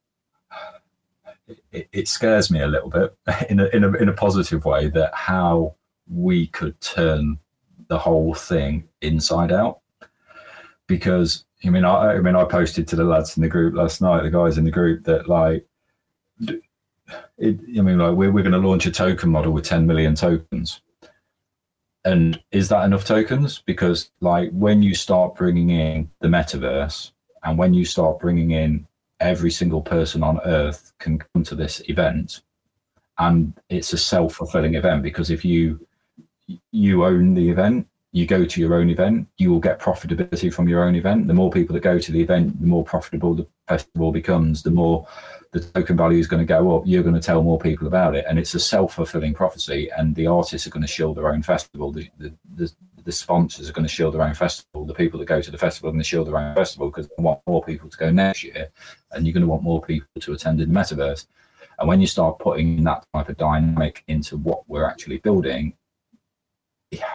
it, 1.73 2.07
scares 2.07 2.49
me 2.49 2.61
a 2.61 2.69
little 2.69 2.89
bit 2.89 3.17
in 3.51 3.59
a, 3.59 3.67
in 3.75 3.83
a 3.83 3.93
in 3.95 4.09
a 4.09 4.13
positive 4.13 4.65
way 4.65 4.87
that 4.87 5.13
how 5.13 5.75
we 6.09 6.47
could 6.47 6.81
turn 6.81 7.41
the 7.89 7.99
whole 7.99 8.35
thing 8.35 8.89
inside 9.03 9.51
out. 9.51 9.81
Because 10.87 11.45
I 11.65 11.71
mean, 11.71 11.85
I, 11.85 12.13
I 12.13 12.21
mean, 12.21 12.37
I 12.37 12.45
posted 12.45 12.87
to 12.87 12.97
the 12.97 13.03
lads 13.03 13.37
in 13.37 13.43
the 13.43 13.49
group 13.49 13.75
last 13.75 14.01
night, 14.01 14.23
the 14.23 14.31
guys 14.31 14.57
in 14.57 14.65
the 14.65 14.71
group, 14.71 15.03
that 15.07 15.29
like, 15.29 15.67
it, 17.37 17.61
I 17.77 17.81
mean, 17.81 17.99
like 17.99 18.15
we're 18.15 18.31
we're 18.31 18.45
going 18.45 18.53
to 18.53 18.69
launch 18.69 18.87
a 18.87 18.93
token 18.93 19.31
model 19.31 19.51
with 19.51 19.65
10 19.65 19.89
million 19.89 20.15
tokens. 20.15 20.83
And 22.05 22.43
is 22.51 22.69
that 22.71 22.85
enough 22.85 23.05
tokens? 23.05 23.63
Because 23.65 24.11
like 24.21 24.51
when 24.53 24.83
you 24.83 24.95
start 24.95 25.37
bringing 25.37 25.71
in 25.71 26.11
the 26.21 26.29
metaverse, 26.29 27.13
and 27.43 27.59
when 27.59 27.75
you 27.75 27.85
start 27.85 28.21
bringing 28.21 28.51
in 28.51 28.87
every 29.19 29.51
single 29.51 29.83
person 29.83 30.23
on 30.23 30.41
earth 30.45 30.93
can 30.99 31.19
come 31.19 31.43
to 31.45 31.55
this 31.55 31.83
event, 31.89 32.43
and 33.19 33.53
it's 33.69 33.93
a 33.93 33.99
self 33.99 34.35
fulfilling 34.35 34.75
event 34.75 35.03
because 35.03 35.31
if 35.31 35.45
you 35.45 35.87
you 36.73 37.05
own 37.05 37.35
the 37.35 37.49
event 37.51 37.87
you 38.13 38.27
go 38.27 38.45
to 38.45 38.61
your 38.61 38.75
own 38.75 38.91
event, 38.91 39.29
you 39.39 39.51
will 39.51 39.61
get 39.61 39.79
profitability 39.79 40.53
from 40.53 40.69
your 40.69 40.85
own 40.85 40.97
event. 40.97 41.29
The 41.29 41.35
more 41.35 41.51
people 41.51 41.75
that 41.75 41.83
go 41.83 41.99
to 41.99 42.13
the 42.13 42.21
event, 42.21 42.61
the 42.61 42.67
more 42.67 42.85
profitable 42.85 43.35
the 43.35 43.47
festival 43.69 44.11
becomes, 44.11 44.63
the 44.63 44.71
more 44.71 45.07
the 45.53 45.61
token 45.61 45.97
value 45.97 46.19
is 46.19 46.29
going 46.29 46.41
to 46.41 46.47
go 46.47 46.77
up. 46.77 46.85
You're 46.87 47.03
going 47.03 47.15
to 47.15 47.21
tell 47.21 47.43
more 47.43 47.59
people 47.59 47.89
about 47.89 48.15
it. 48.15 48.25
And 48.29 48.39
it's 48.39 48.55
a 48.55 48.61
self 48.61 48.95
fulfilling 48.95 49.35
prophecy. 49.35 49.91
And 49.97 50.15
the 50.15 50.29
artists 50.29 50.67
are 50.67 50.71
going 50.71 50.83
to 50.83 50.89
shield 50.89 51.17
their 51.17 51.33
own 51.33 51.43
festival. 51.43 51.91
The, 51.91 52.09
the, 52.19 52.33
the, 52.55 52.73
the, 53.05 53.13
sponsors 53.13 53.69
are 53.69 53.73
going 53.73 53.87
to 53.87 53.93
shield 53.93 54.15
their 54.15 54.23
own 54.23 54.35
festival. 54.35 54.85
The 54.85 54.95
people 54.95 55.19
that 55.19 55.27
go 55.27 55.41
to 55.41 55.51
the 55.51 55.59
festival 55.59 55.89
are 55.89 55.93
going 55.93 56.03
to 56.03 56.09
shield 56.09 56.29
their 56.29 56.39
own 56.39 56.55
festival 56.55 56.89
because 56.89 57.09
they 57.09 57.23
want 57.23 57.41
more 57.49 57.65
people 57.65 57.89
to 57.91 57.97
go 57.97 58.11
next 58.11 58.45
year. 58.45 58.71
And 59.11 59.27
you're 59.27 59.35
going 59.35 59.43
to 59.43 59.49
want 59.49 59.65
more 59.65 59.83
people 59.83 60.09
to 60.21 60.33
attend 60.33 60.61
in 60.61 60.73
the 60.73 60.79
metaverse. 60.79 61.27
And 61.81 61.89
when 61.89 62.01
you 62.01 62.07
start 62.07 62.39
putting 62.39 62.85
that 62.85 63.05
type 63.13 63.29
of 63.29 63.37
dynamic 63.37 64.05
into 64.07 64.37
what 64.37 64.69
we're 64.69 64.85
actually 64.85 65.19
building, 65.19 65.75
yeah, 66.93 67.07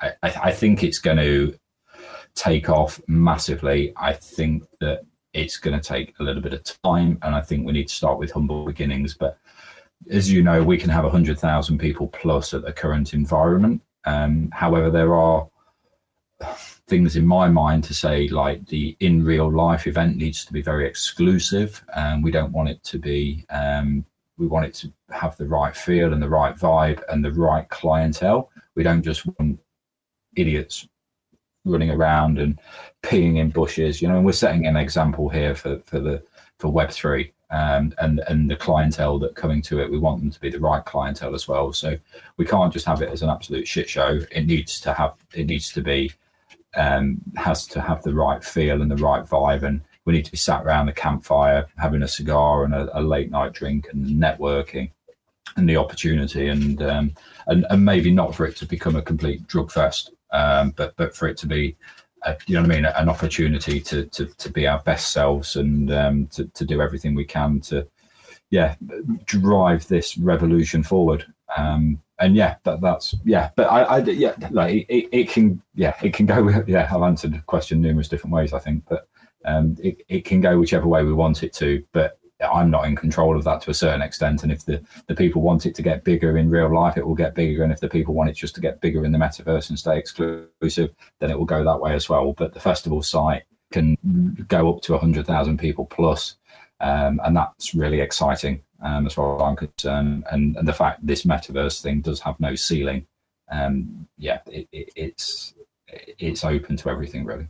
I, 0.00 0.12
I 0.22 0.52
think 0.52 0.82
it's 0.82 0.98
going 0.98 1.18
to 1.18 1.54
take 2.34 2.68
off 2.68 3.00
massively. 3.06 3.92
I 3.96 4.12
think 4.12 4.64
that 4.80 5.02
it's 5.32 5.56
going 5.56 5.78
to 5.78 5.86
take 5.86 6.14
a 6.18 6.22
little 6.22 6.42
bit 6.42 6.52
of 6.52 6.64
time, 6.82 7.18
and 7.22 7.34
I 7.34 7.40
think 7.40 7.66
we 7.66 7.72
need 7.72 7.88
to 7.88 7.94
start 7.94 8.18
with 8.18 8.32
humble 8.32 8.64
beginnings. 8.64 9.14
But 9.14 9.38
as 10.10 10.30
you 10.30 10.42
know, 10.42 10.62
we 10.62 10.78
can 10.78 10.90
have 10.90 11.04
100,000 11.04 11.78
people 11.78 12.08
plus 12.08 12.54
at 12.54 12.62
the 12.62 12.72
current 12.72 13.14
environment. 13.14 13.82
Um, 14.04 14.50
however, 14.52 14.90
there 14.90 15.14
are 15.14 15.48
things 16.88 17.16
in 17.16 17.26
my 17.26 17.48
mind 17.48 17.84
to 17.84 17.94
say, 17.94 18.28
like 18.28 18.66
the 18.66 18.96
in 19.00 19.24
real 19.24 19.50
life 19.50 19.86
event 19.86 20.16
needs 20.16 20.44
to 20.44 20.52
be 20.52 20.62
very 20.62 20.86
exclusive, 20.86 21.84
and 21.94 22.24
we 22.24 22.30
don't 22.30 22.52
want 22.52 22.68
it 22.68 22.82
to 22.84 22.98
be. 22.98 23.44
Um, 23.50 24.04
we 24.38 24.46
want 24.46 24.64
it 24.64 24.74
to 24.74 24.92
have 25.10 25.36
the 25.36 25.46
right 25.46 25.76
feel 25.76 26.14
and 26.14 26.22
the 26.22 26.28
right 26.28 26.56
vibe 26.56 27.02
and 27.10 27.22
the 27.22 27.32
right 27.32 27.68
clientele. 27.68 28.50
We 28.74 28.82
don't 28.82 29.02
just 29.02 29.26
want 29.26 29.60
idiots 30.34 30.88
running 31.64 31.90
around 31.90 32.38
and 32.38 32.58
peeing 33.02 33.38
in 33.38 33.50
bushes. 33.50 34.00
You 34.00 34.08
know, 34.08 34.16
and 34.16 34.24
we're 34.24 34.32
setting 34.32 34.66
an 34.66 34.76
example 34.76 35.28
here 35.28 35.54
for 35.54 35.78
for 35.80 36.00
the 36.00 36.22
for 36.58 36.68
Web 36.68 36.90
three. 36.90 37.32
Um, 37.52 37.92
and 37.98 38.20
and 38.28 38.48
the 38.48 38.54
clientele 38.54 39.18
that 39.18 39.34
coming 39.34 39.60
to 39.62 39.80
it, 39.80 39.90
we 39.90 39.98
want 39.98 40.20
them 40.20 40.30
to 40.30 40.40
be 40.40 40.50
the 40.50 40.60
right 40.60 40.84
clientele 40.84 41.34
as 41.34 41.48
well. 41.48 41.72
So 41.72 41.98
we 42.36 42.44
can't 42.44 42.72
just 42.72 42.86
have 42.86 43.02
it 43.02 43.10
as 43.10 43.22
an 43.22 43.28
absolute 43.28 43.66
shit 43.66 43.88
show. 43.90 44.20
It 44.30 44.46
needs 44.46 44.80
to 44.82 44.92
have 44.94 45.14
it 45.34 45.46
needs 45.46 45.72
to 45.72 45.82
be 45.82 46.12
um, 46.76 47.20
has 47.36 47.66
to 47.68 47.80
have 47.80 48.02
the 48.02 48.14
right 48.14 48.44
feel 48.44 48.82
and 48.82 48.90
the 48.90 48.96
right 48.96 49.24
vibe, 49.24 49.64
and 49.64 49.80
we 50.04 50.12
need 50.12 50.24
to 50.26 50.30
be 50.30 50.36
sat 50.36 50.64
around 50.64 50.86
the 50.86 50.92
campfire 50.92 51.66
having 51.76 52.02
a 52.02 52.08
cigar 52.08 52.64
and 52.64 52.74
a, 52.74 52.98
a 52.98 53.02
late 53.02 53.30
night 53.30 53.52
drink 53.52 53.88
and 53.92 54.06
networking 54.06 54.90
and 55.56 55.68
the 55.68 55.76
opportunity 55.76 56.48
and 56.48 56.82
um, 56.82 57.12
and 57.48 57.66
and 57.70 57.84
maybe 57.84 58.10
not 58.10 58.34
for 58.34 58.46
it 58.46 58.56
to 58.56 58.66
become 58.66 58.96
a 58.96 59.02
complete 59.02 59.46
drug 59.46 59.70
fest 59.70 60.12
um, 60.32 60.70
but 60.70 60.96
but 60.96 61.14
for 61.14 61.28
it 61.28 61.36
to 61.38 61.46
be, 61.46 61.76
a, 62.24 62.36
you 62.46 62.54
know 62.54 62.62
what 62.62 62.72
I 62.72 62.74
mean, 62.74 62.84
an 62.84 63.08
opportunity 63.08 63.80
to 63.80 64.06
to 64.06 64.26
to 64.26 64.50
be 64.50 64.66
our 64.66 64.80
best 64.80 65.12
selves 65.12 65.56
and 65.56 65.92
um, 65.92 66.26
to 66.28 66.46
to 66.46 66.64
do 66.64 66.80
everything 66.80 67.14
we 67.14 67.24
can 67.24 67.60
to, 67.62 67.86
yeah, 68.50 68.74
drive 69.24 69.86
this 69.88 70.16
revolution 70.18 70.82
forward. 70.82 71.26
Um, 71.56 72.00
and 72.18 72.36
yeah, 72.36 72.56
that, 72.64 72.80
that's 72.80 73.14
yeah, 73.24 73.50
but 73.56 73.64
I, 73.64 73.82
I 73.82 73.98
yeah, 73.98 74.34
like 74.50 74.86
it, 74.88 75.08
it 75.10 75.28
can 75.30 75.62
yeah, 75.74 75.94
it 76.02 76.12
can 76.12 76.26
go. 76.26 76.48
Yeah, 76.66 76.88
I've 76.94 77.02
answered 77.02 77.34
the 77.34 77.40
question 77.40 77.80
numerous 77.80 78.08
different 78.08 78.34
ways, 78.34 78.52
I 78.52 78.58
think, 78.58 78.84
but 78.88 79.08
um, 79.44 79.76
it, 79.82 80.02
it 80.08 80.24
can 80.24 80.40
go 80.40 80.58
whichever 80.58 80.86
way 80.86 81.02
we 81.02 81.14
want 81.14 81.42
it 81.42 81.52
to. 81.54 81.82
But 81.92 82.19
I'm 82.40 82.70
not 82.70 82.86
in 82.86 82.96
control 82.96 83.36
of 83.36 83.44
that 83.44 83.60
to 83.62 83.70
a 83.70 83.74
certain 83.74 84.02
extent. 84.02 84.42
And 84.42 84.52
if 84.52 84.64
the, 84.64 84.82
the 85.06 85.14
people 85.14 85.42
want 85.42 85.66
it 85.66 85.74
to 85.74 85.82
get 85.82 86.04
bigger 86.04 86.38
in 86.38 86.50
real 86.50 86.74
life, 86.74 86.96
it 86.96 87.06
will 87.06 87.14
get 87.14 87.34
bigger. 87.34 87.62
And 87.62 87.72
if 87.72 87.80
the 87.80 87.88
people 87.88 88.14
want 88.14 88.30
it 88.30 88.34
just 88.34 88.54
to 88.54 88.60
get 88.60 88.80
bigger 88.80 89.04
in 89.04 89.12
the 89.12 89.18
metaverse 89.18 89.68
and 89.68 89.78
stay 89.78 89.98
exclusive, 89.98 90.94
then 91.18 91.30
it 91.30 91.38
will 91.38 91.44
go 91.44 91.64
that 91.64 91.80
way 91.80 91.94
as 91.94 92.08
well. 92.08 92.32
But 92.32 92.54
the 92.54 92.60
festival 92.60 93.02
site 93.02 93.42
can 93.72 93.96
go 94.48 94.74
up 94.74 94.82
to 94.82 94.92
100,000 94.92 95.58
people 95.58 95.86
plus, 95.86 96.36
um, 96.80 97.20
and 97.24 97.36
that's 97.36 97.74
really 97.74 98.00
exciting 98.00 98.62
um, 98.82 99.06
as 99.06 99.14
far 99.14 99.36
as 99.36 99.42
I'm 99.42 99.56
concerned. 99.56 100.24
And, 100.30 100.56
and 100.56 100.66
the 100.66 100.72
fact 100.72 101.06
this 101.06 101.24
metaverse 101.24 101.82
thing 101.82 102.00
does 102.00 102.20
have 102.20 102.40
no 102.40 102.54
ceiling, 102.54 103.06
um, 103.50 104.08
yeah, 104.16 104.40
it, 104.46 104.68
it, 104.72 104.90
it's 104.96 105.54
it's 106.18 106.44
open 106.44 106.76
to 106.76 106.88
everything 106.88 107.24
really. 107.24 107.48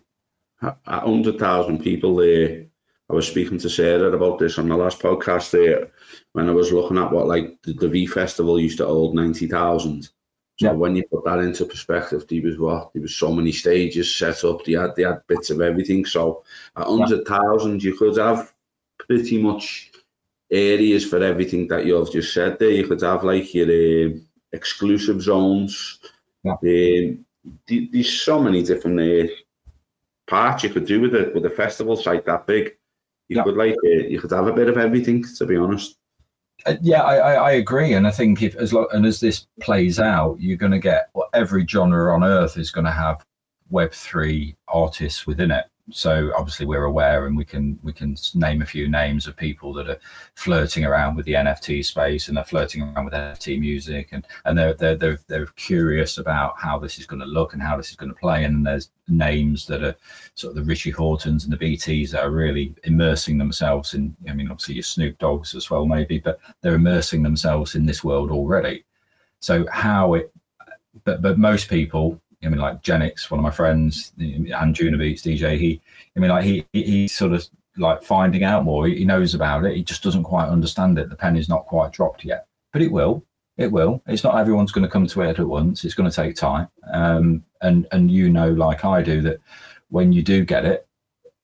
At 0.62 0.76
100,000 0.86 1.82
people 1.82 2.16
there 2.16 2.66
I 3.10 3.12
was 3.12 3.26
speaking 3.26 3.58
to 3.58 3.68
Sarah 3.68 4.12
about 4.12 4.38
this 4.38 4.56
on 4.56 4.68
the 4.68 4.76
last 4.76 5.00
podcast 5.00 5.50
there 5.50 5.90
when 6.32 6.48
I 6.48 6.52
was 6.52 6.70
looking 6.70 6.96
at 6.96 7.10
what 7.10 7.26
like 7.26 7.60
the, 7.62 7.72
the 7.72 7.88
V 7.88 8.06
Festival 8.06 8.60
used 8.60 8.78
to 8.78 8.86
hold 8.86 9.16
90,000. 9.16 10.04
So 10.04 10.10
yeah. 10.58 10.72
when 10.72 10.94
you 10.94 11.02
put 11.10 11.24
that 11.24 11.40
into 11.40 11.64
perspective, 11.64 12.24
there 12.28 12.42
was 12.42 12.58
what 12.58 12.92
there 12.92 13.02
was 13.02 13.16
so 13.16 13.32
many 13.32 13.50
stages 13.50 14.14
set 14.14 14.44
up. 14.44 14.64
They 14.64 14.72
had 14.72 14.94
they 14.94 15.02
had 15.02 15.26
bits 15.26 15.50
of 15.50 15.60
everything. 15.60 16.04
So 16.04 16.44
at 16.76 16.86
hundred 16.86 17.26
thousand, 17.26 17.82
yeah. 17.82 17.90
you 17.90 17.96
could 17.96 18.16
have 18.18 18.52
pretty 18.98 19.42
much 19.42 19.90
areas 20.50 21.04
for 21.04 21.20
everything 21.20 21.66
that 21.68 21.86
you've 21.86 22.12
just 22.12 22.32
said 22.32 22.58
there. 22.58 22.70
You 22.70 22.86
could 22.86 23.00
have 23.00 23.24
like 23.24 23.52
your 23.54 24.10
uh, 24.10 24.12
exclusive 24.52 25.20
zones. 25.20 25.98
Yeah. 26.44 26.52
Um, 26.52 27.24
there's 27.66 28.22
so 28.22 28.40
many 28.40 28.62
different 28.62 29.00
uh, 29.00 29.32
parts 30.28 30.62
you 30.62 30.70
could 30.70 30.86
do 30.86 31.00
with 31.00 31.14
it 31.14 31.34
with 31.34 31.46
a 31.46 31.50
festival 31.50 31.96
site 31.96 32.26
that 32.26 32.46
big 32.46 32.76
you 33.30 33.36
yeah. 33.36 33.44
could 33.44 33.56
like 33.56 33.76
uh, 33.84 33.88
you 33.88 34.20
could 34.20 34.32
have 34.32 34.48
a 34.48 34.52
bit 34.52 34.68
of 34.68 34.76
everything. 34.76 35.24
To 35.36 35.46
be 35.46 35.56
honest. 35.56 35.96
Uh, 36.66 36.74
yeah, 36.82 37.02
I, 37.02 37.16
I, 37.16 37.32
I, 37.32 37.50
agree, 37.52 37.94
and 37.94 38.06
I 38.06 38.10
think 38.10 38.42
if 38.42 38.54
as 38.56 38.74
long 38.74 38.86
and 38.92 39.06
as 39.06 39.18
this 39.18 39.46
plays 39.60 39.98
out, 39.98 40.36
you're 40.38 40.58
going 40.58 40.72
to 40.72 40.78
get 40.78 41.08
well, 41.14 41.30
every 41.32 41.66
genre 41.66 42.12
on 42.12 42.24
earth 42.24 42.58
is 42.58 42.70
going 42.70 42.84
to 42.84 42.90
have 42.90 43.24
Web 43.70 43.92
three 43.92 44.56
artists 44.68 45.26
within 45.26 45.52
it 45.52 45.66
so 45.92 46.32
obviously 46.36 46.66
we're 46.66 46.84
aware 46.84 47.26
and 47.26 47.36
we 47.36 47.44
can 47.44 47.78
we 47.82 47.92
can 47.92 48.16
name 48.34 48.62
a 48.62 48.66
few 48.66 48.88
names 48.88 49.26
of 49.26 49.36
people 49.36 49.72
that 49.72 49.88
are 49.88 49.98
flirting 50.34 50.84
around 50.84 51.16
with 51.16 51.26
the 51.26 51.34
NFT 51.34 51.84
space 51.84 52.28
and 52.28 52.36
they're 52.36 52.44
flirting 52.44 52.82
around 52.82 53.04
with 53.04 53.14
NFT 53.14 53.58
music 53.60 54.08
and 54.12 54.26
and 54.44 54.58
they're 54.58 54.74
they're 54.74 54.96
they're, 54.96 55.18
they're 55.26 55.46
curious 55.56 56.18
about 56.18 56.58
how 56.58 56.78
this 56.78 56.98
is 56.98 57.06
going 57.06 57.20
to 57.20 57.26
look 57.26 57.52
and 57.52 57.62
how 57.62 57.76
this 57.76 57.90
is 57.90 57.96
going 57.96 58.12
to 58.12 58.18
play. 58.18 58.44
And 58.44 58.66
there's 58.66 58.90
names 59.08 59.66
that 59.66 59.82
are 59.82 59.96
sort 60.34 60.52
of 60.52 60.56
the 60.56 60.68
Richie 60.68 60.90
Hawtins 60.90 61.44
and 61.44 61.52
the 61.52 61.58
BTs 61.58 62.10
that 62.10 62.22
are 62.22 62.30
really 62.30 62.74
immersing 62.84 63.38
themselves 63.38 63.94
in 63.94 64.16
I 64.28 64.32
mean 64.32 64.50
obviously 64.50 64.74
your 64.74 64.82
Snoop 64.82 65.18
Doggs 65.18 65.54
as 65.54 65.70
well 65.70 65.86
maybe 65.86 66.18
but 66.18 66.38
they're 66.60 66.74
immersing 66.74 67.22
themselves 67.22 67.74
in 67.74 67.86
this 67.86 68.04
world 68.04 68.30
already. 68.30 68.84
So 69.40 69.66
how 69.70 70.14
it 70.14 70.32
but 71.04 71.22
but 71.22 71.38
most 71.38 71.68
people 71.68 72.20
I 72.42 72.48
mean, 72.48 72.58
like 72.58 72.82
Genix, 72.82 73.30
one 73.30 73.38
of 73.38 73.44
my 73.44 73.50
friends, 73.50 74.12
and 74.18 74.74
Juno 74.74 74.98
Beats 74.98 75.22
DJ, 75.22 75.58
he, 75.58 75.80
I 76.16 76.20
mean, 76.20 76.30
like 76.30 76.44
he, 76.44 76.66
he, 76.72 77.06
sort 77.06 77.32
of 77.32 77.46
like 77.76 78.02
finding 78.02 78.44
out 78.44 78.64
more. 78.64 78.86
He 78.86 79.04
knows 79.04 79.34
about 79.34 79.64
it. 79.64 79.76
He 79.76 79.82
just 79.82 80.02
doesn't 80.02 80.24
quite 80.24 80.48
understand 80.48 80.98
it. 80.98 81.10
The 81.10 81.16
pen 81.16 81.36
is 81.36 81.48
not 81.48 81.66
quite 81.66 81.92
dropped 81.92 82.24
yet, 82.24 82.46
but 82.72 82.82
it 82.82 82.90
will. 82.90 83.24
It 83.58 83.70
will. 83.70 84.02
It's 84.06 84.24
not 84.24 84.38
everyone's 84.38 84.72
going 84.72 84.86
to 84.86 84.90
come 84.90 85.06
to 85.08 85.20
it 85.20 85.38
at 85.38 85.46
once. 85.46 85.84
It's 85.84 85.94
going 85.94 86.08
to 86.08 86.16
take 86.16 86.34
time. 86.34 86.68
Um, 86.92 87.44
and 87.60 87.86
and 87.92 88.10
you 88.10 88.30
know, 88.30 88.50
like 88.50 88.86
I 88.86 89.02
do, 89.02 89.20
that 89.22 89.40
when 89.90 90.12
you 90.12 90.22
do 90.22 90.44
get 90.44 90.64
it, 90.64 90.86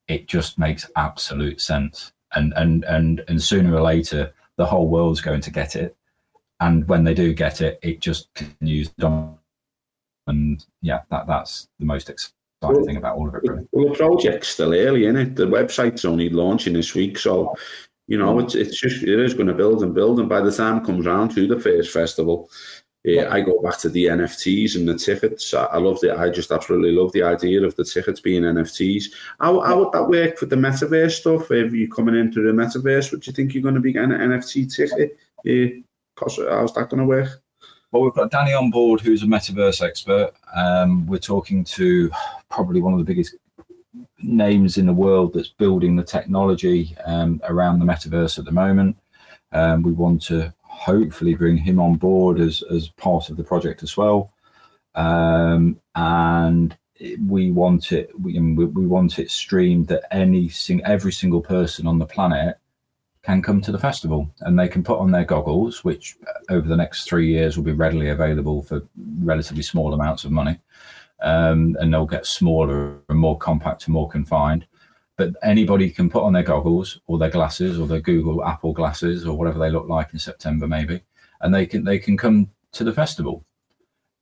it 0.09 0.27
just 0.27 0.59
makes 0.59 0.89
absolute 0.97 1.61
sense. 1.61 2.13
And 2.35 2.55
and 2.57 2.85
and 2.85 3.23
and 3.29 3.43
sooner 3.43 3.75
or 3.75 3.83
later, 3.83 4.33
the 4.57 4.65
whole 4.65 4.89
world's 4.89 5.21
going 5.21 5.43
to 5.43 5.51
get 5.51 5.77
it. 5.77 5.95
And 6.61 6.89
when 6.89 7.05
they 7.05 7.13
do 7.13 7.35
get 7.35 7.61
it, 7.61 7.79
it 7.83 8.01
just 8.01 8.33
continues 8.35 8.91
on 9.03 9.39
and 10.27 10.65
yeah, 10.83 11.01
that 11.11 11.27
that's 11.27 11.69
the 11.79 11.87
most 11.87 12.11
exciting 12.11 12.33
well, 12.63 12.85
thing 12.85 12.97
about 12.97 13.17
all 13.17 13.29
of 13.29 13.35
it. 13.35 13.43
Really. 13.45 13.67
Well, 13.73 13.89
the 13.89 13.95
project's 13.95 14.49
still 14.49 14.75
early, 14.75 15.05
isn't 15.05 15.17
it? 15.17 15.37
The 15.37 15.47
website's 15.47 16.05
only 16.05 16.29
launching 16.29 16.73
this 16.73 16.95
week, 16.95 17.19
so 17.19 17.55
you 18.09 18.19
know 18.19 18.39
it's 18.39 18.55
it's 18.55 18.81
just 18.81 19.03
it 19.03 19.19
is 19.21 19.35
going 19.35 19.49
to 19.49 19.55
build 19.55 19.83
and 19.83 19.95
build, 19.95 20.21
and 20.21 20.29
by 20.29 20.41
the 20.41 20.53
time 20.53 20.79
it 20.79 20.85
comes 20.85 21.07
around 21.07 21.35
to 21.35 21.47
the 21.47 21.61
first 21.61 21.93
festival. 21.93 22.51
Eh, 23.07 23.13
yeah, 23.13 23.33
I 23.33 23.41
go 23.41 23.63
back 23.63 23.79
to 23.79 23.89
the 23.89 24.07
NFTs 24.07 24.75
and 24.75 24.89
the 24.89 24.99
tickets. 24.99 25.55
I, 25.55 25.65
I 25.67 25.79
love 25.79 26.03
it. 26.03 26.11
I 26.11 26.29
just 26.29 26.51
absolutely 26.51 26.91
love 26.91 27.13
the 27.13 27.23
idea 27.23 27.63
of 27.63 27.77
the 27.77 27.85
tickets 27.85 28.19
being 28.19 28.43
NFTs. 28.43 29.05
How, 29.39 29.61
how 29.61 29.79
would 29.79 29.93
that 29.93 30.09
work 30.09 30.39
for 30.39 30.47
the 30.47 30.57
metaverse 30.57 31.13
stuff? 31.13 31.53
If 31.53 31.73
you're 31.73 31.87
coming 31.87 32.17
into 32.17 32.43
the 32.43 32.51
metaverse, 32.51 33.13
would 33.13 33.25
you 33.25 33.33
think 33.33 33.55
you're 33.55 33.63
going 33.63 33.77
to 33.77 33.81
be 33.81 33.93
getting 33.93 34.11
an 34.11 34.33
NFT 34.33 34.75
ticket? 34.75 35.17
Yeah, 35.45 35.67
how's 36.19 36.75
that 36.75 36.89
going 36.91 36.99
to 36.99 37.05
work? 37.05 37.41
Well, 37.93 38.03
we've 38.03 38.15
got 38.15 38.33
Danny 38.33 38.53
on 38.53 38.71
board, 38.71 39.01
who's 39.01 39.23
a 39.23 39.27
metaverse 39.27 39.81
expert. 39.81 40.33
Um, 40.55 41.07
we're 41.07 41.19
talking 41.19 41.63
to 41.65 42.11
probably 42.51 42.81
one 42.81 42.93
of 42.93 42.99
the 42.99 43.05
biggest 43.05 43.37
names 44.19 44.77
in 44.77 44.87
the 44.87 44.93
world 44.93 45.33
that's 45.33 45.49
building 45.49 45.95
the 45.95 46.03
technology 46.03 46.97
um, 47.05 47.41
around 47.45 47.79
the 47.79 47.85
metaverse 47.85 48.39
at 48.39 48.45
the 48.45 48.51
moment. 48.51 48.97
Um, 49.53 49.83
we 49.83 49.93
want 49.93 50.21
to 50.23 50.53
hopefully 50.63 51.35
bring 51.35 51.57
him 51.57 51.79
on 51.79 51.95
board 51.95 52.41
as, 52.41 52.63
as 52.71 52.89
part 52.89 53.31
of 53.31 53.37
the 53.37 53.45
project 53.45 53.85
as 53.85 53.97
well. 53.97 54.33
Um, 54.97 55.81
and 55.95 56.77
we 57.27 57.51
want 57.51 57.93
it 57.93 58.11
we, 58.19 58.39
we 58.41 58.87
want 58.87 59.19
it 59.19 59.31
streamed 59.31 59.87
that 59.89 60.05
any 60.11 60.49
sing, 60.49 60.83
every 60.85 61.13
single 61.13 61.43
person 61.43 61.87
on 61.87 61.99
the 61.99 62.07
planet 62.07 62.59
can 63.27 63.43
come 63.43 63.61
to 63.61 63.73
the 63.73 63.79
festival 63.79 64.31
and 64.43 64.57
they 64.57 64.69
can 64.69 64.85
put 64.85 65.01
on 65.01 65.11
their 65.11 65.25
goggles, 65.25 65.83
which 65.83 66.17
uh, 66.29 66.55
over 66.55 66.69
the 66.69 66.77
next 66.77 67.09
three 67.09 67.29
years 67.29 67.57
will 67.57 67.65
be 67.65 67.73
readily 67.73 68.09
available 68.09 68.63
for 68.63 68.83
relatively 69.19 69.65
small 69.65 69.93
amounts 69.93 70.25
of 70.25 70.31
money. 70.31 70.61
Um, 71.21 71.77
and 71.81 71.93
they'll 71.93 72.07
get 72.07 72.27
smaller 72.27 73.01
and 73.09 73.19
more 73.19 73.37
compact 73.37 73.87
and 73.87 73.95
more 73.95 74.09
confined. 74.09 74.67
But 75.17 75.35
anybody 75.43 75.91
can 75.91 76.09
put 76.09 76.23
on 76.23 76.35
their 76.35 76.45
goggles 76.45 77.01
or 77.09 77.19
their 77.19 77.31
glasses 77.31 77.81
or 77.81 77.89
their 77.89 78.01
Google 78.01 78.45
Apple 78.45 78.73
glasses 78.73 79.27
or 79.27 79.37
whatever 79.37 79.59
they 79.59 79.71
look 79.71 79.89
like 79.89 80.13
in 80.13 80.21
September, 80.21 80.69
maybe, 80.69 81.01
and 81.41 81.55
they 81.55 81.67
can 81.67 81.85
they 81.85 81.99
can 81.99 82.17
come 82.17 82.51
to 82.73 82.85
the 82.85 82.93
festival, 82.93 83.45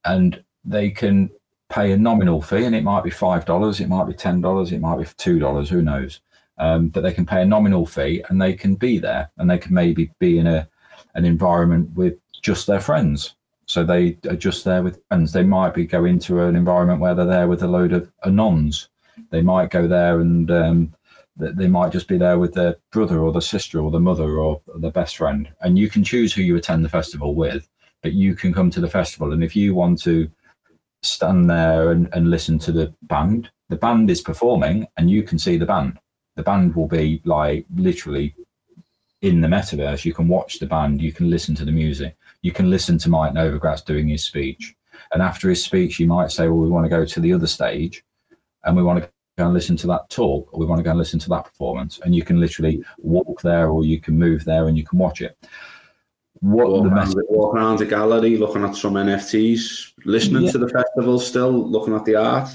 and 0.04 0.44
they 0.64 0.88
can 0.90 1.30
pay 1.68 1.90
a 1.90 1.96
nominal 1.96 2.40
fee, 2.40 2.64
and 2.64 2.76
it 2.76 2.84
might 2.84 3.02
be 3.02 3.10
five 3.10 3.44
dollars, 3.44 3.80
it 3.80 3.88
might 3.88 4.06
be 4.06 4.14
ten 4.14 4.40
dollars, 4.40 4.70
it 4.70 4.80
might 4.80 4.98
be 4.98 5.06
two 5.16 5.40
dollars, 5.40 5.68
who 5.68 5.82
knows? 5.82 6.20
Um, 6.58 6.88
but 6.88 7.02
they 7.02 7.12
can 7.12 7.26
pay 7.26 7.42
a 7.42 7.46
nominal 7.46 7.86
fee 7.86 8.22
and 8.28 8.40
they 8.40 8.54
can 8.54 8.74
be 8.76 8.98
there 8.98 9.30
and 9.38 9.50
they 9.50 9.58
can 9.58 9.74
maybe 9.74 10.10
be 10.18 10.38
in 10.38 10.46
a 10.46 10.68
an 11.14 11.24
environment 11.24 11.90
with 11.94 12.14
just 12.42 12.66
their 12.66 12.80
friends. 12.80 13.34
So 13.66 13.82
they 13.82 14.18
are 14.28 14.36
just 14.36 14.64
there 14.64 14.82
with 14.82 15.00
friends. 15.08 15.32
They 15.32 15.42
might 15.42 15.74
be 15.74 15.86
go 15.86 16.04
into 16.04 16.40
an 16.42 16.56
environment 16.56 17.00
where 17.00 17.14
they're 17.14 17.24
there 17.24 17.48
with 17.48 17.62
a 17.62 17.68
load 17.68 17.92
of 17.92 18.10
anons. 18.24 18.88
They 19.30 19.40
might 19.40 19.70
go 19.70 19.88
there 19.88 20.20
and 20.20 20.50
um, 20.50 20.94
they 21.36 21.68
might 21.68 21.92
just 21.92 22.08
be 22.08 22.18
there 22.18 22.38
with 22.38 22.54
their 22.54 22.76
brother 22.92 23.20
or 23.20 23.32
their 23.32 23.40
sister 23.40 23.80
or 23.80 23.90
their 23.90 24.00
mother 24.00 24.38
or 24.38 24.60
their 24.76 24.90
best 24.90 25.16
friend. 25.16 25.48
And 25.60 25.78
you 25.78 25.88
can 25.88 26.04
choose 26.04 26.34
who 26.34 26.42
you 26.42 26.56
attend 26.56 26.84
the 26.84 26.90
festival 26.90 27.34
with, 27.34 27.68
but 28.02 28.12
you 28.12 28.34
can 28.34 28.52
come 28.52 28.70
to 28.70 28.80
the 28.80 28.90
festival. 28.90 29.32
And 29.32 29.42
if 29.42 29.56
you 29.56 29.74
want 29.74 30.02
to 30.02 30.30
stand 31.02 31.48
there 31.48 31.90
and, 31.90 32.08
and 32.12 32.30
listen 32.30 32.58
to 32.60 32.72
the 32.72 32.92
band, 33.02 33.50
the 33.68 33.76
band 33.76 34.10
is 34.10 34.20
performing 34.20 34.86
and 34.96 35.10
you 35.10 35.22
can 35.22 35.38
see 35.38 35.56
the 35.56 35.66
band 35.66 35.98
the 36.36 36.42
band 36.42 36.74
will 36.74 36.88
be 36.88 37.20
like 37.24 37.66
literally 37.74 38.34
in 39.22 39.40
the 39.40 39.48
metaverse. 39.48 40.04
You 40.04 40.12
can 40.12 40.28
watch 40.28 40.58
the 40.58 40.66
band, 40.66 41.00
you 41.00 41.12
can 41.12 41.30
listen 41.30 41.54
to 41.56 41.64
the 41.64 41.72
music, 41.72 42.16
you 42.42 42.52
can 42.52 42.70
listen 42.70 42.98
to 42.98 43.08
Mike 43.08 43.32
Novogratz 43.32 43.84
doing 43.84 44.08
his 44.08 44.24
speech. 44.24 44.74
And 45.12 45.22
after 45.22 45.48
his 45.48 45.62
speech, 45.64 46.00
you 46.00 46.06
might 46.06 46.30
say, 46.30 46.48
Well, 46.48 46.58
we 46.58 46.68
want 46.68 46.84
to 46.84 46.90
go 46.90 47.04
to 47.04 47.20
the 47.20 47.32
other 47.32 47.46
stage 47.46 48.04
and 48.64 48.76
we 48.76 48.82
want 48.82 49.02
to 49.02 49.10
go 49.36 49.46
and 49.46 49.54
listen 49.54 49.76
to 49.76 49.86
that 49.88 50.08
talk, 50.10 50.52
or 50.52 50.60
we 50.60 50.66
want 50.66 50.78
to 50.78 50.82
go 50.82 50.90
and 50.90 50.98
listen 50.98 51.18
to 51.20 51.28
that 51.30 51.44
performance. 51.44 52.00
And 52.04 52.14
you 52.14 52.22
can 52.22 52.40
literally 52.40 52.84
walk 52.98 53.40
there 53.42 53.68
or 53.68 53.84
you 53.84 54.00
can 54.00 54.18
move 54.18 54.44
there 54.44 54.68
and 54.68 54.76
you 54.76 54.84
can 54.84 54.98
watch 54.98 55.20
it. 55.20 55.36
What 56.40 56.68
walk, 56.68 56.84
the 56.84 56.90
around, 56.90 57.10
the, 57.10 57.24
walk 57.28 57.54
around 57.54 57.78
the 57.78 57.86
gallery, 57.86 58.36
looking 58.36 58.64
at 58.64 58.76
some 58.76 58.94
NFTs, 58.94 59.92
listening 60.04 60.44
yeah. 60.44 60.52
to 60.52 60.58
the 60.58 60.68
festival 60.68 61.18
still, 61.18 61.50
looking 61.50 61.94
at 61.94 62.04
the 62.04 62.16
art. 62.16 62.48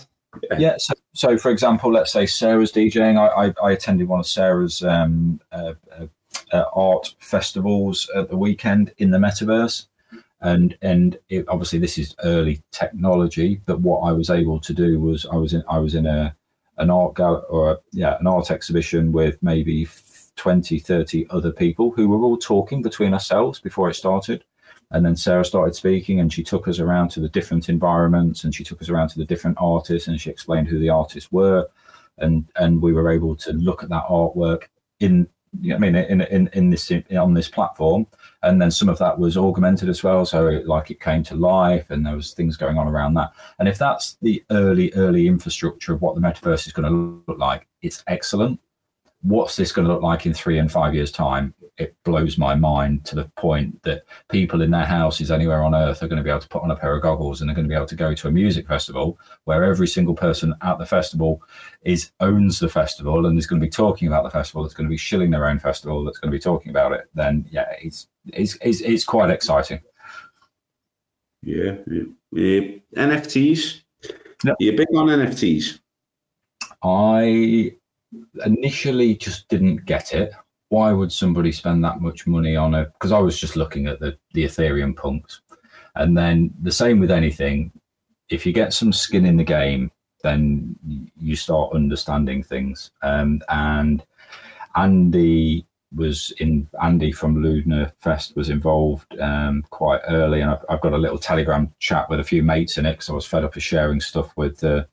Yeah. 0.57 0.77
so, 0.77 0.93
so 1.13 1.37
for 1.37 1.51
example, 1.51 1.91
let's 1.91 2.11
say 2.11 2.25
Sarah's 2.25 2.71
DJing. 2.71 3.17
I, 3.17 3.47
I, 3.47 3.67
I 3.67 3.71
attended 3.71 4.07
one 4.07 4.19
of 4.19 4.27
Sarah's 4.27 4.83
um, 4.83 5.41
uh, 5.51 5.73
uh, 5.91 6.07
uh, 6.51 6.65
art 6.73 7.15
festivals 7.19 8.09
at 8.15 8.29
the 8.29 8.37
weekend 8.37 8.93
in 8.97 9.11
the 9.11 9.17
metaverse, 9.17 9.87
and 10.41 10.77
and 10.81 11.17
it, 11.29 11.45
obviously 11.47 11.79
this 11.79 11.97
is 11.97 12.15
early 12.23 12.61
technology. 12.71 13.61
But 13.65 13.81
what 13.81 14.01
I 14.01 14.11
was 14.11 14.29
able 14.29 14.59
to 14.59 14.73
do 14.73 14.99
was 14.99 15.25
I 15.25 15.35
was 15.35 15.53
in 15.53 15.63
I 15.69 15.79
was 15.79 15.95
in 15.95 16.05
a 16.05 16.35
an 16.77 16.89
art 16.89 17.15
gal 17.15 17.45
or 17.49 17.71
a, 17.71 17.77
yeah 17.91 18.17
an 18.19 18.27
art 18.27 18.51
exhibition 18.51 19.11
with 19.11 19.41
maybe 19.41 19.87
20 20.35 20.79
30 20.79 21.27
other 21.29 21.51
people 21.51 21.91
who 21.91 22.07
were 22.07 22.25
all 22.25 22.37
talking 22.37 22.81
between 22.81 23.13
ourselves 23.13 23.59
before 23.59 23.89
it 23.89 23.95
started 23.95 24.45
and 24.91 25.05
then 25.05 25.15
Sarah 25.15 25.45
started 25.45 25.75
speaking 25.75 26.19
and 26.19 26.33
she 26.33 26.43
took 26.43 26.67
us 26.67 26.79
around 26.79 27.09
to 27.09 27.19
the 27.19 27.29
different 27.29 27.69
environments 27.69 28.43
and 28.43 28.53
she 28.53 28.63
took 28.63 28.81
us 28.81 28.89
around 28.89 29.09
to 29.09 29.19
the 29.19 29.25
different 29.25 29.57
artists 29.59 30.07
and 30.07 30.19
she 30.19 30.31
explained 30.31 30.67
who 30.67 30.79
the 30.79 30.89
artists 30.89 31.31
were. 31.31 31.67
And, 32.17 32.45
and 32.55 32.81
we 32.81 32.91
were 32.91 33.11
able 33.11 33.35
to 33.37 33.53
look 33.53 33.83
at 33.83 33.89
that 33.89 34.07
artwork 34.09 34.63
in, 34.99 35.27
you 35.61 35.69
know, 35.69 35.75
I 35.75 35.79
mean, 35.79 35.95
in, 35.95 36.21
in, 36.21 36.49
in 36.53 36.69
this, 36.71 36.89
in, 36.89 37.03
on 37.15 37.35
this 37.35 37.47
platform. 37.47 38.07
And 38.41 38.59
then 38.59 38.71
some 38.71 38.89
of 38.89 38.97
that 38.97 39.19
was 39.19 39.37
augmented 39.37 39.89
as 39.89 40.03
well. 40.03 40.25
So 40.25 40.47
it, 40.47 40.65
like 40.65 40.89
it 40.89 40.99
came 40.99 41.23
to 41.25 41.35
life 41.35 41.91
and 41.91 42.03
there 42.03 42.15
was 42.15 42.33
things 42.33 42.57
going 42.57 42.77
on 42.77 42.87
around 42.87 43.13
that. 43.13 43.31
And 43.59 43.67
if 43.67 43.77
that's 43.77 44.17
the 44.23 44.43
early, 44.49 44.91
early 44.95 45.27
infrastructure 45.27 45.93
of 45.93 46.01
what 46.01 46.15
the 46.15 46.21
metaverse 46.21 46.65
is 46.65 46.73
going 46.73 46.91
to 46.91 47.23
look 47.27 47.37
like, 47.37 47.67
it's 47.83 48.03
excellent 48.07 48.59
what's 49.21 49.55
this 49.55 49.71
going 49.71 49.87
to 49.87 49.93
look 49.93 50.01
like 50.01 50.25
in 50.25 50.33
three 50.33 50.59
and 50.59 50.71
five 50.71 50.95
years' 50.95 51.11
time? 51.11 51.53
It 51.79 51.95
blows 52.03 52.37
my 52.37 52.55
mind 52.55 53.05
to 53.05 53.15
the 53.15 53.25
point 53.37 53.81
that 53.83 54.03
people 54.29 54.61
in 54.61 54.69
their 54.69 54.85
houses 54.85 55.31
anywhere 55.31 55.63
on 55.63 55.73
earth 55.73 56.03
are 56.03 56.07
going 56.07 56.17
to 56.17 56.23
be 56.23 56.29
able 56.29 56.41
to 56.41 56.47
put 56.49 56.61
on 56.61 56.71
a 56.71 56.75
pair 56.75 56.95
of 56.95 57.01
goggles 57.01 57.39
and 57.39 57.49
they're 57.49 57.55
going 57.55 57.67
to 57.67 57.69
be 57.69 57.75
able 57.75 57.87
to 57.87 57.95
go 57.95 58.13
to 58.13 58.27
a 58.27 58.31
music 58.31 58.67
festival 58.67 59.17
where 59.45 59.63
every 59.63 59.87
single 59.87 60.13
person 60.13 60.53
at 60.61 60.77
the 60.77 60.85
festival 60.85 61.41
is 61.83 62.11
owns 62.19 62.59
the 62.59 62.69
festival 62.69 63.25
and 63.25 63.39
is 63.39 63.47
going 63.47 63.61
to 63.61 63.65
be 63.65 63.71
talking 63.71 64.07
about 64.07 64.23
the 64.23 64.29
festival. 64.29 64.61
That's 64.61 64.75
going 64.75 64.87
to 64.87 64.93
be 64.93 64.97
shilling 64.97 65.31
their 65.31 65.47
own 65.47 65.57
festival. 65.57 66.03
That's 66.03 66.17
going 66.17 66.31
to 66.31 66.37
be 66.37 66.41
talking 66.41 66.69
about 66.69 66.91
it. 66.91 67.09
Then 67.15 67.47
yeah, 67.49 67.73
it's 67.81 68.07
it's 68.27 68.57
it's, 68.61 68.81
it's 68.81 69.05
quite 69.05 69.29
exciting. 69.29 69.79
Yeah, 71.41 71.77
yeah. 71.87 72.61
NFTs. 72.95 73.81
You're 74.59 74.77
big 74.77 74.87
on 74.95 75.07
NFTs. 75.07 75.79
I 76.83 77.73
initially 78.45 79.15
just 79.15 79.47
didn't 79.47 79.85
get 79.85 80.13
it. 80.13 80.31
Why 80.69 80.93
would 80.93 81.11
somebody 81.11 81.51
spend 81.51 81.83
that 81.83 82.01
much 82.01 82.27
money 82.27 82.55
on 82.55 82.75
a? 82.75 82.85
Because 82.85 83.11
I 83.11 83.19
was 83.19 83.39
just 83.39 83.55
looking 83.55 83.87
at 83.87 83.99
the 83.99 84.17
the 84.33 84.45
Ethereum 84.45 84.95
punks, 84.95 85.41
and 85.95 86.17
then 86.17 86.53
the 86.61 86.71
same 86.71 86.99
with 86.99 87.11
anything. 87.11 87.71
If 88.29 88.45
you 88.45 88.53
get 88.53 88.73
some 88.73 88.93
skin 88.93 89.25
in 89.25 89.37
the 89.37 89.43
game, 89.43 89.91
then 90.21 90.75
you 91.17 91.35
start 91.35 91.73
understanding 91.73 92.43
things. 92.43 92.91
Um, 93.01 93.41
and 93.49 94.03
Andy 94.75 95.65
was 95.95 96.31
in 96.37 96.67
Andy 96.83 97.11
from 97.11 97.37
LunaFest 97.37 98.35
was 98.35 98.49
involved 98.49 99.19
um, 99.19 99.63
quite 99.71 100.01
early, 100.07 100.41
and 100.41 100.51
I've, 100.51 100.63
I've, 100.69 100.81
got 100.81 100.93
a 100.93 100.97
little 100.97 101.17
Telegram 101.17 101.73
chat 101.79 102.09
with 102.09 102.19
a 102.19 102.23
few 102.23 102.43
mates 102.43 102.77
in 102.77 102.85
it 102.85 102.93
because 102.93 103.09
I 103.09 103.13
was 103.13 103.25
fed 103.25 103.43
up 103.43 103.55
of 103.55 103.63
sharing 103.63 103.99
stuff 103.99 104.31
with 104.37 104.63
uh, 104.63 104.83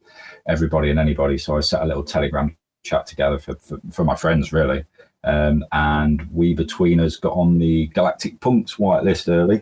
everybody 0.49 0.91
and 0.91 0.99
anybody. 0.99 1.37
So 1.37 1.57
I 1.57 1.61
set 1.61 1.83
a 1.83 1.87
little 1.87 2.05
Telegram 2.05 2.57
chat 2.83 3.07
together 3.07 3.39
for, 3.39 3.57
for, 3.57 3.79
for 3.91 4.05
my 4.05 4.17
friends, 4.17 4.53
really. 4.53 4.85
Um, 5.27 5.65
and 5.73 6.23
we 6.33 6.55
between 6.55 7.01
us 7.01 7.17
got 7.17 7.33
on 7.33 7.59
the 7.59 7.89
Galactic 7.89 8.41
Punks 8.41 8.77
whitelist 8.77 9.29
early, 9.29 9.61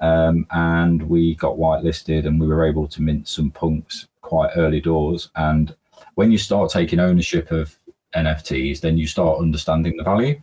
um, 0.00 0.44
and 0.50 1.02
we 1.08 1.36
got 1.36 1.56
whitelisted, 1.56 2.26
and 2.26 2.40
we 2.40 2.48
were 2.48 2.66
able 2.66 2.88
to 2.88 3.00
mint 3.00 3.28
some 3.28 3.50
punks 3.50 4.08
quite 4.22 4.50
early 4.56 4.80
doors. 4.80 5.30
And 5.36 5.74
when 6.16 6.32
you 6.32 6.38
start 6.38 6.70
taking 6.70 6.98
ownership 6.98 7.52
of 7.52 7.78
NFTs, 8.16 8.80
then 8.80 8.98
you 8.98 9.06
start 9.06 9.40
understanding 9.40 9.96
the 9.96 10.02
value. 10.02 10.42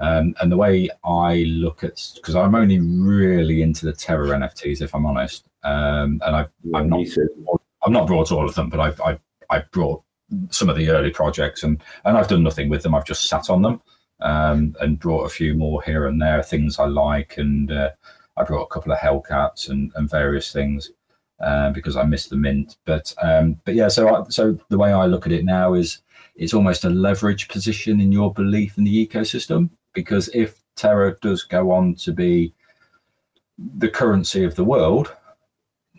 Um, 0.00 0.34
and 0.40 0.50
the 0.50 0.56
way 0.56 0.88
I 1.04 1.44
look 1.46 1.84
at, 1.84 2.12
because 2.16 2.34
I'm 2.34 2.56
only 2.56 2.80
really 2.80 3.62
into 3.62 3.86
the 3.86 3.92
Terra 3.92 4.28
NFTs, 4.28 4.82
if 4.82 4.92
I'm 4.92 5.06
honest, 5.06 5.44
um, 5.62 6.20
and 6.24 6.34
I've, 6.34 6.50
yeah, 6.64 6.78
I've 6.78 6.86
not, 6.86 7.06
I've 7.84 7.92
not 7.92 8.06
brought 8.08 8.32
all 8.32 8.48
of 8.48 8.54
them, 8.56 8.70
but 8.70 8.80
I've, 8.80 9.00
I've, 9.02 9.20
I've 9.50 9.70
brought 9.70 10.02
some 10.48 10.68
of 10.68 10.76
the 10.76 10.88
early 10.88 11.10
projects, 11.10 11.62
and 11.62 11.82
and 12.04 12.16
I've 12.16 12.28
done 12.28 12.42
nothing 12.42 12.68
with 12.68 12.82
them. 12.82 12.94
I've 12.94 13.04
just 13.04 13.28
sat 13.28 13.50
on 13.50 13.62
them 13.62 13.82
um, 14.22 14.76
and 14.80 14.98
brought 14.98 15.24
a 15.24 15.30
few 15.30 15.54
more 15.54 15.82
here 15.82 16.06
and 16.06 16.20
there, 16.20 16.42
things 16.42 16.78
I 16.78 16.86
like, 16.86 17.38
and 17.38 17.70
uh, 17.70 17.90
I 18.36 18.44
brought 18.44 18.64
a 18.64 18.68
couple 18.68 18.92
of 18.92 18.98
Hellcats 18.98 19.68
and, 19.68 19.92
and 19.94 20.08
various 20.08 20.52
things 20.52 20.90
uh, 21.40 21.70
because 21.70 21.96
I 21.96 22.04
missed 22.04 22.30
the 22.30 22.36
mint. 22.36 22.76
But 22.84 23.14
um, 23.22 23.60
but 23.64 23.74
yeah, 23.74 23.88
so 23.88 24.14
I, 24.14 24.28
so 24.28 24.58
the 24.68 24.78
way 24.78 24.92
I 24.92 25.06
look 25.06 25.26
at 25.26 25.32
it 25.32 25.44
now 25.44 25.74
is 25.74 25.98
it's 26.36 26.54
almost 26.54 26.84
a 26.84 26.90
leverage 26.90 27.48
position 27.48 28.00
in 28.00 28.12
your 28.12 28.32
belief 28.32 28.78
in 28.78 28.84
the 28.84 29.06
ecosystem 29.06 29.70
because 29.92 30.28
if 30.34 30.62
Terra 30.76 31.16
does 31.20 31.42
go 31.42 31.72
on 31.72 31.94
to 31.96 32.12
be 32.12 32.54
the 33.58 33.88
currency 33.88 34.44
of 34.44 34.54
the 34.54 34.64
world, 34.64 35.14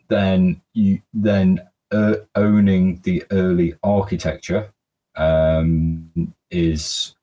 then 0.07 0.61
you 0.73 1.01
then 1.13 1.61
uh, 1.91 2.15
owning 2.35 2.99
the 3.03 3.23
early 3.31 3.75
architecture 3.83 4.71
um, 5.15 6.33
is 6.49 7.15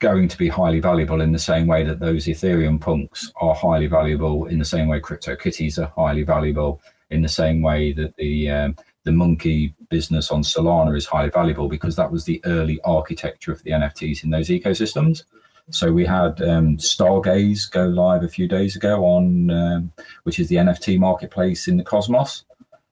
going 0.00 0.28
to 0.28 0.38
be 0.38 0.48
highly 0.48 0.80
valuable 0.80 1.20
in 1.20 1.32
the 1.32 1.38
same 1.38 1.66
way 1.66 1.84
that 1.84 2.00
those 2.00 2.26
Ethereum 2.26 2.80
punks 2.80 3.32
are 3.40 3.54
highly 3.54 3.86
valuable, 3.86 4.46
in 4.46 4.58
the 4.58 4.64
same 4.64 4.88
way 4.88 5.00
Crypto 5.00 5.36
Kitties 5.36 5.78
are 5.78 5.92
highly 5.96 6.22
valuable, 6.22 6.80
in 7.10 7.22
the 7.22 7.28
same 7.28 7.62
way 7.62 7.92
that 7.92 8.16
the 8.16 8.50
um, 8.50 8.76
the 9.04 9.12
monkey 9.12 9.74
business 9.88 10.30
on 10.30 10.42
Solana 10.42 10.94
is 10.96 11.06
highly 11.06 11.30
valuable 11.30 11.68
because 11.68 11.96
that 11.96 12.12
was 12.12 12.24
the 12.24 12.42
early 12.44 12.78
architecture 12.84 13.52
of 13.52 13.62
the 13.62 13.70
NFTs 13.70 14.22
in 14.22 14.30
those 14.30 14.48
ecosystems. 14.48 15.22
So 15.70 15.92
we 15.92 16.04
had 16.04 16.42
um, 16.42 16.76
Stargaze 16.78 17.70
go 17.70 17.86
live 17.86 18.22
a 18.22 18.28
few 18.28 18.48
days 18.48 18.76
ago 18.76 19.04
on, 19.04 19.50
um, 19.50 19.92
which 20.24 20.38
is 20.38 20.48
the 20.48 20.56
NFT 20.56 20.98
marketplace 20.98 21.68
in 21.68 21.76
the 21.76 21.84
Cosmos. 21.84 22.44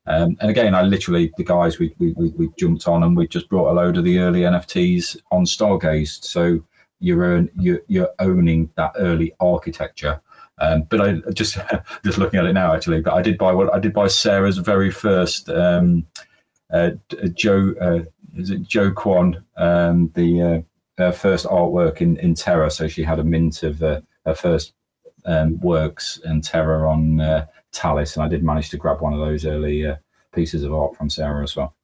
Um, 0.07 0.37
and 0.41 0.51
again, 0.51 0.75
I 0.75 0.83
literally 0.83 1.33
the 1.37 1.45
guys 1.45 1.79
we, 1.79 1.95
we 1.99 2.13
we 2.13 2.49
jumped 2.57 2.87
on 2.87 3.03
and 3.03 3.17
we 3.17 3.27
just 3.27 3.49
brought 3.49 3.71
a 3.71 3.75
load 3.75 3.97
of 3.97 4.05
the 4.05 4.19
early 4.19 4.43
NFTs 4.43 5.19
on 5.33 5.45
Stargaze. 5.45 6.23
So 6.25 6.63
you're 7.01 7.47
you're, 7.59 7.81
you're 7.89 8.11
owning 8.19 8.71
that 8.77 8.93
early 8.99 9.33
architecture. 9.41 10.21
Um, 10.59 10.83
but 10.83 11.01
I 11.01 11.15
just 11.33 11.59
just 12.05 12.19
looking 12.19 12.41
at 12.41 12.47
it 12.47 12.55
now 12.55 12.75
actually. 12.75 13.01
But 13.01 13.15
I 13.15 13.23
did 13.23 13.39
buy 13.39 13.53
what 13.53 13.73
I 13.75 13.79
did 13.79 13.93
buy 13.93 14.09
Sarah's 14.09 14.59
very 14.59 14.91
first 14.91 15.49
um, 15.51 16.07
uh, 16.73 16.91
Joe 17.35 17.75
uh, 17.81 18.05
is 18.37 18.51
it 18.51 18.69
Do 18.69 18.93
Kwon 18.93 19.43
um, 19.57 20.11
the 20.15 20.65
uh, 20.99 21.13
first 21.13 21.47
artwork 21.47 22.01
in 22.01 22.17
in 22.19 22.35
Terra. 22.35 22.71
So 22.71 22.89
she 22.89 23.03
had 23.03 23.19
a 23.19 23.25
mint 23.25 23.63
of 23.63 23.83
uh, 23.83 24.01
her 24.25 24.35
first 24.35 24.73
um, 25.25 25.59
works 25.61 26.19
in 26.25 26.41
Terra 26.41 26.89
on 26.91 27.21
uh, 27.21 27.47
Talis, 27.73 28.17
and 28.17 28.25
I 28.25 28.29
did 28.29 28.43
manage 28.43 28.71
to 28.71 28.77
grab 28.77 29.01
one 29.01 29.13
of 29.13 29.21
those 29.21 29.45
early 29.45 29.87
uh, 29.87 29.97
pieces 30.33 30.63
of 30.63 30.73
art 30.73 30.97
from 30.97 31.11
Sarah 31.11 31.43
as 31.43 31.57
well. 31.57 31.75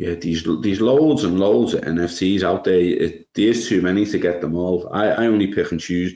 Yeah, 0.00 0.14
these 0.14 0.46
these 0.62 0.80
loads 0.80 1.24
and 1.24 1.38
loads 1.38 1.74
of 1.74 1.82
NFTs 1.82 2.42
out 2.42 2.64
there. 2.64 2.80
It, 2.80 3.28
there's 3.34 3.68
too 3.68 3.82
many 3.82 4.06
to 4.06 4.18
get 4.18 4.40
them 4.40 4.56
all. 4.56 4.88
I, 4.94 5.08
I 5.08 5.26
only 5.26 5.48
pick 5.48 5.72
and 5.72 5.78
choose 5.78 6.14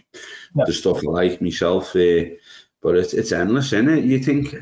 yeah. 0.54 0.64
the 0.66 0.72
stuff 0.72 1.00
I 1.06 1.10
like 1.10 1.42
myself. 1.42 1.94
Uh, 1.94 2.32
but 2.80 2.96
it's 2.96 3.12
it's 3.12 3.30
endless, 3.30 3.74
isn't 3.74 3.90
it? 3.90 4.04
You 4.06 4.20
think 4.20 4.54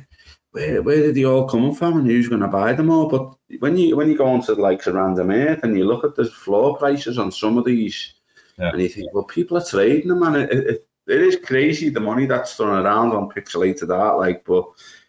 where 0.51 0.83
where 0.83 0.97
did 0.97 1.15
they 1.15 1.25
all 1.25 1.47
come 1.47 1.73
from 1.73 1.99
and 1.99 2.07
who's 2.09 2.29
going 2.29 2.41
to 2.41 2.49
buy 2.49 2.73
them 2.73 2.91
all? 2.91 3.09
But 3.09 3.33
when 3.61 3.77
you 3.77 3.97
when 3.97 4.09
you 4.09 4.19
go 4.19 4.27
onto 4.27 4.55
like 4.55 4.85
a 4.89 4.91
RandomEarth 4.91 5.63
and 5.63 5.79
you 5.79 5.85
look 5.85 6.03
at 6.03 6.17
the 6.17 6.25
floor 6.25 6.77
prices 6.77 7.17
on 7.17 7.31
some 7.31 7.59
of 7.59 7.65
these, 7.65 8.15
yeah. 8.59 8.71
and 8.71 8.83
you 8.83 8.89
think, 8.89 9.15
well, 9.15 9.23
people 9.23 9.57
are 9.57 9.65
trading 9.65 10.09
them, 10.09 10.25
and 10.25 10.35
it, 10.35 10.51
it, 10.53 10.89
it 11.07 11.21
is 11.21 11.37
crazy 11.37 11.91
the 11.91 12.01
money 12.01 12.27
that's 12.27 12.57
thrown 12.57 12.85
around 12.85 13.13
on 13.13 13.31
pixelated 13.31 13.97
art. 13.97 14.19
Like, 14.19 14.45
but 14.45 14.65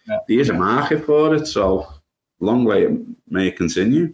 yeah. 0.08 0.20
there's 0.28 0.50
a 0.50 0.54
market 0.54 1.04
for 1.04 1.34
it, 1.34 1.48
so 1.48 1.88
long 2.44 2.66
way 2.66 2.84
it 2.84 2.92
may 3.30 3.52
continue. 3.52 4.14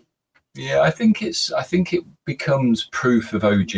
Yeah, 0.55 0.81
I 0.81 0.91
think 0.91 1.21
it's. 1.21 1.51
I 1.51 1.63
think 1.63 1.93
it 1.93 2.03
becomes 2.25 2.89
proof 2.91 3.33
of 3.33 3.43
OG, 3.43 3.75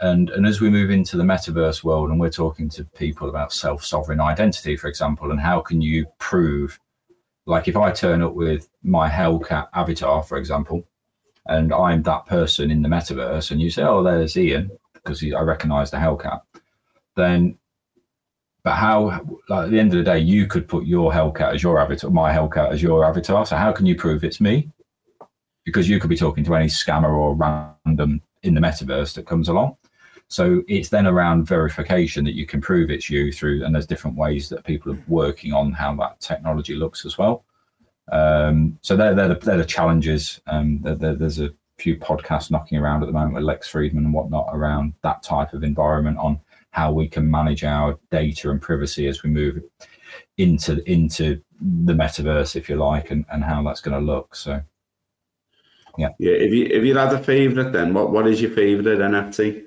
and 0.00 0.30
and 0.30 0.46
as 0.46 0.60
we 0.60 0.70
move 0.70 0.90
into 0.90 1.16
the 1.16 1.22
metaverse 1.22 1.84
world, 1.84 2.10
and 2.10 2.18
we're 2.18 2.30
talking 2.30 2.68
to 2.70 2.84
people 2.84 3.28
about 3.28 3.52
self 3.52 3.84
sovereign 3.84 4.20
identity, 4.20 4.76
for 4.76 4.88
example, 4.88 5.30
and 5.30 5.40
how 5.40 5.60
can 5.60 5.80
you 5.80 6.06
prove, 6.18 6.78
like 7.46 7.68
if 7.68 7.76
I 7.76 7.92
turn 7.92 8.22
up 8.22 8.34
with 8.34 8.68
my 8.82 9.08
Hellcat 9.08 9.68
avatar, 9.74 10.22
for 10.22 10.38
example, 10.38 10.84
and 11.46 11.72
I'm 11.72 12.02
that 12.02 12.26
person 12.26 12.70
in 12.70 12.82
the 12.82 12.88
metaverse, 12.88 13.50
and 13.50 13.60
you 13.60 13.70
say, 13.70 13.82
"Oh, 13.82 14.02
there's 14.02 14.36
Ian," 14.36 14.70
because 14.94 15.22
I 15.22 15.40
recognise 15.40 15.90
the 15.90 15.98
Hellcat, 15.98 16.40
then 17.16 17.58
but 18.68 18.74
how, 18.74 19.26
like, 19.48 19.64
at 19.64 19.70
the 19.70 19.80
end 19.80 19.94
of 19.94 19.98
the 19.98 20.04
day, 20.04 20.18
you 20.18 20.46
could 20.46 20.68
put 20.68 20.84
your 20.84 21.10
Hellcat 21.10 21.54
as 21.54 21.62
your 21.62 21.80
avatar, 21.80 22.10
my 22.10 22.30
Hellcat 22.30 22.70
as 22.70 22.82
your 22.82 23.02
avatar. 23.02 23.46
So 23.46 23.56
how 23.56 23.72
can 23.72 23.86
you 23.86 23.96
prove 23.96 24.24
it's 24.24 24.42
me? 24.42 24.68
Because 25.64 25.88
you 25.88 25.98
could 25.98 26.10
be 26.10 26.18
talking 26.18 26.44
to 26.44 26.54
any 26.54 26.66
scammer 26.66 27.08
or 27.08 27.34
random 27.34 28.20
in 28.42 28.52
the 28.52 28.60
metaverse 28.60 29.14
that 29.14 29.24
comes 29.24 29.48
along. 29.48 29.78
So 30.28 30.62
it's 30.68 30.90
then 30.90 31.06
around 31.06 31.46
verification 31.46 32.26
that 32.26 32.34
you 32.34 32.44
can 32.44 32.60
prove 32.60 32.90
it's 32.90 33.08
you 33.08 33.32
through, 33.32 33.64
and 33.64 33.74
there's 33.74 33.86
different 33.86 34.18
ways 34.18 34.50
that 34.50 34.64
people 34.64 34.92
are 34.92 35.02
working 35.08 35.54
on 35.54 35.72
how 35.72 35.94
that 35.94 36.20
technology 36.20 36.74
looks 36.74 37.06
as 37.06 37.16
well. 37.16 37.46
Um, 38.12 38.78
so 38.82 38.98
they're, 38.98 39.14
they're, 39.14 39.28
the, 39.28 39.36
they're 39.36 39.56
the 39.56 39.64
challenges. 39.64 40.42
Um, 40.46 40.80
they're, 40.82 40.94
they're, 40.94 41.14
there's 41.14 41.40
a 41.40 41.54
few 41.78 41.96
podcasts 41.96 42.50
knocking 42.50 42.76
around 42.76 43.02
at 43.02 43.06
the 43.06 43.12
moment 43.12 43.32
with 43.32 43.44
Lex 43.44 43.72
Fridman 43.72 44.04
and 44.04 44.12
whatnot 44.12 44.50
around 44.52 44.92
that 45.02 45.22
type 45.22 45.54
of 45.54 45.64
environment 45.64 46.18
on 46.18 46.38
how 46.78 46.92
we 46.92 47.08
can 47.08 47.28
manage 47.28 47.64
our 47.64 47.98
data 48.12 48.50
and 48.50 48.62
privacy 48.62 49.08
as 49.08 49.24
we 49.24 49.30
move 49.30 49.60
into 50.36 50.80
into 50.90 51.40
the 51.60 51.92
metaverse, 51.92 52.54
if 52.54 52.68
you 52.68 52.76
like, 52.76 53.10
and, 53.10 53.24
and 53.32 53.42
how 53.42 53.60
that's 53.64 53.80
going 53.80 53.98
to 53.98 54.12
look. 54.12 54.36
So, 54.36 54.62
yeah, 55.98 56.10
yeah. 56.20 56.32
If 56.32 56.52
you 56.52 56.66
if 56.66 56.84
you 56.84 56.96
had 56.96 57.12
a 57.12 57.18
favorite, 57.18 57.72
then 57.72 57.92
what 57.94 58.12
what 58.12 58.28
is 58.28 58.40
your 58.40 58.52
favorite 58.52 59.00
NFT? 59.00 59.64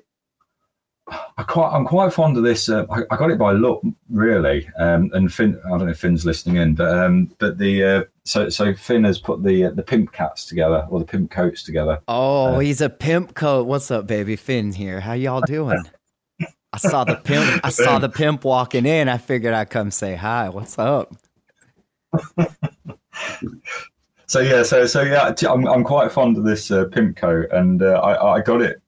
I 1.36 1.42
quite, 1.42 1.74
I'm 1.74 1.84
quite 1.84 2.12
fond 2.14 2.36
of 2.38 2.44
this. 2.44 2.68
Uh, 2.68 2.86
I, 2.88 3.02
I, 3.10 3.16
got 3.16 3.30
it 3.30 3.38
by 3.38 3.52
luck, 3.52 3.82
really. 4.08 4.70
Um, 4.78 5.10
and 5.12 5.30
Finn, 5.34 5.60
I 5.66 5.70
don't 5.70 5.86
know 5.86 5.88
if 5.88 5.98
Finn's 5.98 6.24
listening 6.24 6.56
in, 6.56 6.74
but 6.74 6.96
um, 6.96 7.30
but 7.38 7.58
the 7.58 7.84
uh, 7.84 8.04
so 8.24 8.48
so 8.48 8.72
Finn 8.72 9.04
has 9.04 9.18
put 9.18 9.42
the 9.42 9.66
uh, 9.66 9.70
the 9.72 9.82
pimp 9.82 10.12
cats 10.12 10.46
together 10.46 10.86
or 10.88 11.00
the 11.00 11.04
pimp 11.04 11.30
coats 11.30 11.62
together. 11.64 12.00
Oh, 12.08 12.54
uh, 12.54 12.58
he's 12.60 12.80
a 12.80 12.88
pimp 12.88 13.34
coat. 13.34 13.66
What's 13.66 13.90
up, 13.90 14.06
baby? 14.06 14.36
Finn 14.36 14.72
here. 14.72 15.00
How 15.00 15.12
y'all 15.12 15.42
doing? 15.46 15.82
I 16.72 16.78
saw 16.78 17.04
the 17.04 17.16
pimp. 17.16 17.60
I 17.64 17.70
saw 17.70 17.98
the 17.98 18.08
pimp 18.08 18.44
walking 18.44 18.86
in. 18.86 19.08
I 19.08 19.18
figured 19.18 19.54
I'd 19.54 19.70
come 19.70 19.90
say 19.90 20.14
hi. 20.14 20.48
What's 20.48 20.78
up? 20.78 21.14
so 24.26 24.40
yeah, 24.40 24.62
so 24.62 24.86
so 24.86 25.02
yeah, 25.02 25.34
I'm 25.48 25.66
I'm 25.66 25.84
quite 25.84 26.12
fond 26.12 26.38
of 26.38 26.44
this 26.44 26.70
uh, 26.70 26.86
pimp 26.86 27.16
coat, 27.16 27.50
and 27.52 27.82
uh, 27.82 28.00
I 28.00 28.36
I 28.36 28.40
got 28.40 28.62
it. 28.62 28.80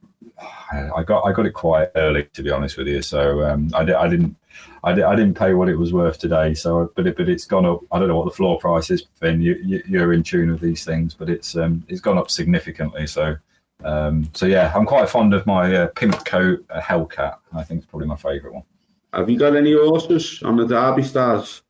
I 0.73 1.03
got 1.05 1.25
I 1.27 1.33
got 1.33 1.47
it 1.47 1.53
quite 1.53 1.91
early, 1.95 2.25
to 2.33 2.43
be 2.43 2.51
honest 2.51 2.77
with 2.77 2.89
you. 2.89 3.03
So 3.03 3.45
um, 3.45 3.71
I, 3.75 3.83
I 3.83 4.09
didn't 4.09 4.37
I, 4.83 4.91
I 4.91 5.15
didn't 5.15 5.35
pay 5.35 5.55
what 5.55 5.69
it 5.69 5.77
was 5.77 5.93
worth 5.93 6.19
today. 6.19 6.55
So 6.55 6.91
but 6.97 7.07
it, 7.07 7.17
but 7.17 7.29
it's 7.29 7.45
gone 7.45 7.67
up. 7.67 7.81
I 7.93 7.99
don't 7.99 8.09
know 8.09 8.17
what 8.17 8.25
the 8.25 8.37
floor 8.37 8.59
price 8.59 8.91
is, 8.91 9.07
Finn. 9.21 9.41
You, 9.41 9.83
you 9.87 10.03
are 10.03 10.13
in 10.13 10.23
tune 10.23 10.51
with 10.51 10.61
these 10.61 10.85
things, 10.85 11.15
but 11.15 11.31
it's 11.31 11.57
um 11.57 11.85
it's 11.89 12.01
gone 12.01 12.19
up 12.19 12.31
significantly. 12.31 13.07
So 13.07 13.37
um, 13.83 14.31
so 14.35 14.47
yeah, 14.47 14.73
I'm 14.75 14.87
quite 14.87 15.09
fond 15.09 15.35
of 15.35 15.47
my 15.47 15.75
uh, 15.75 15.87
pimp 15.89 16.25
coat 16.25 16.65
uh, 16.71 16.81
Hellcat. 16.81 17.37
I 17.53 17.65
think 17.65 17.79
it's 17.79 17.91
probably 17.91 18.09
my 18.09 18.17
favourite 18.17 18.55
one. 18.55 18.65
Have 19.13 19.31
you 19.31 19.39
got 19.39 19.57
any 19.57 19.73
horses 19.73 20.43
on 20.43 20.57
the 20.57 20.67
Derby 20.67 21.03
Stars? 21.03 21.63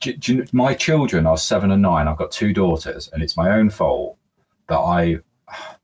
Do, 0.00 0.12
do 0.14 0.36
you, 0.36 0.46
my 0.52 0.74
children 0.74 1.26
are 1.26 1.36
seven 1.38 1.70
and 1.70 1.82
nine. 1.82 2.08
I've 2.08 2.18
got 2.18 2.30
two 2.30 2.52
daughters, 2.52 3.08
and 3.12 3.22
it's 3.22 3.36
my 3.36 3.56
own 3.56 3.70
fault 3.70 4.18
that 4.68 4.78
I 4.78 5.18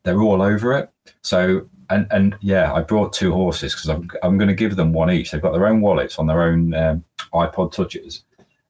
they're 0.03 0.21
all 0.21 0.43
over 0.43 0.77
it. 0.77 0.91
So 1.23 1.69
and 1.91 2.07
and 2.11 2.37
yeah, 2.41 2.73
I 2.73 2.83
brought 2.83 3.13
two 3.13 3.33
horses 3.33 3.75
because 3.75 3.89
I'm 3.89 4.11
I'm 4.23 4.39
going 4.39 4.49
to 4.49 4.55
give 4.55 4.77
them 4.77 4.93
one 4.93 5.11
each. 5.11 5.31
They've 5.31 5.43
got 5.43 5.53
their 5.53 5.67
own 5.67 5.81
wallets 5.81 6.19
on 6.19 6.27
their 6.27 6.43
own 6.43 6.75
um, 6.75 7.05
iPod 7.33 7.73
touches, 7.73 8.25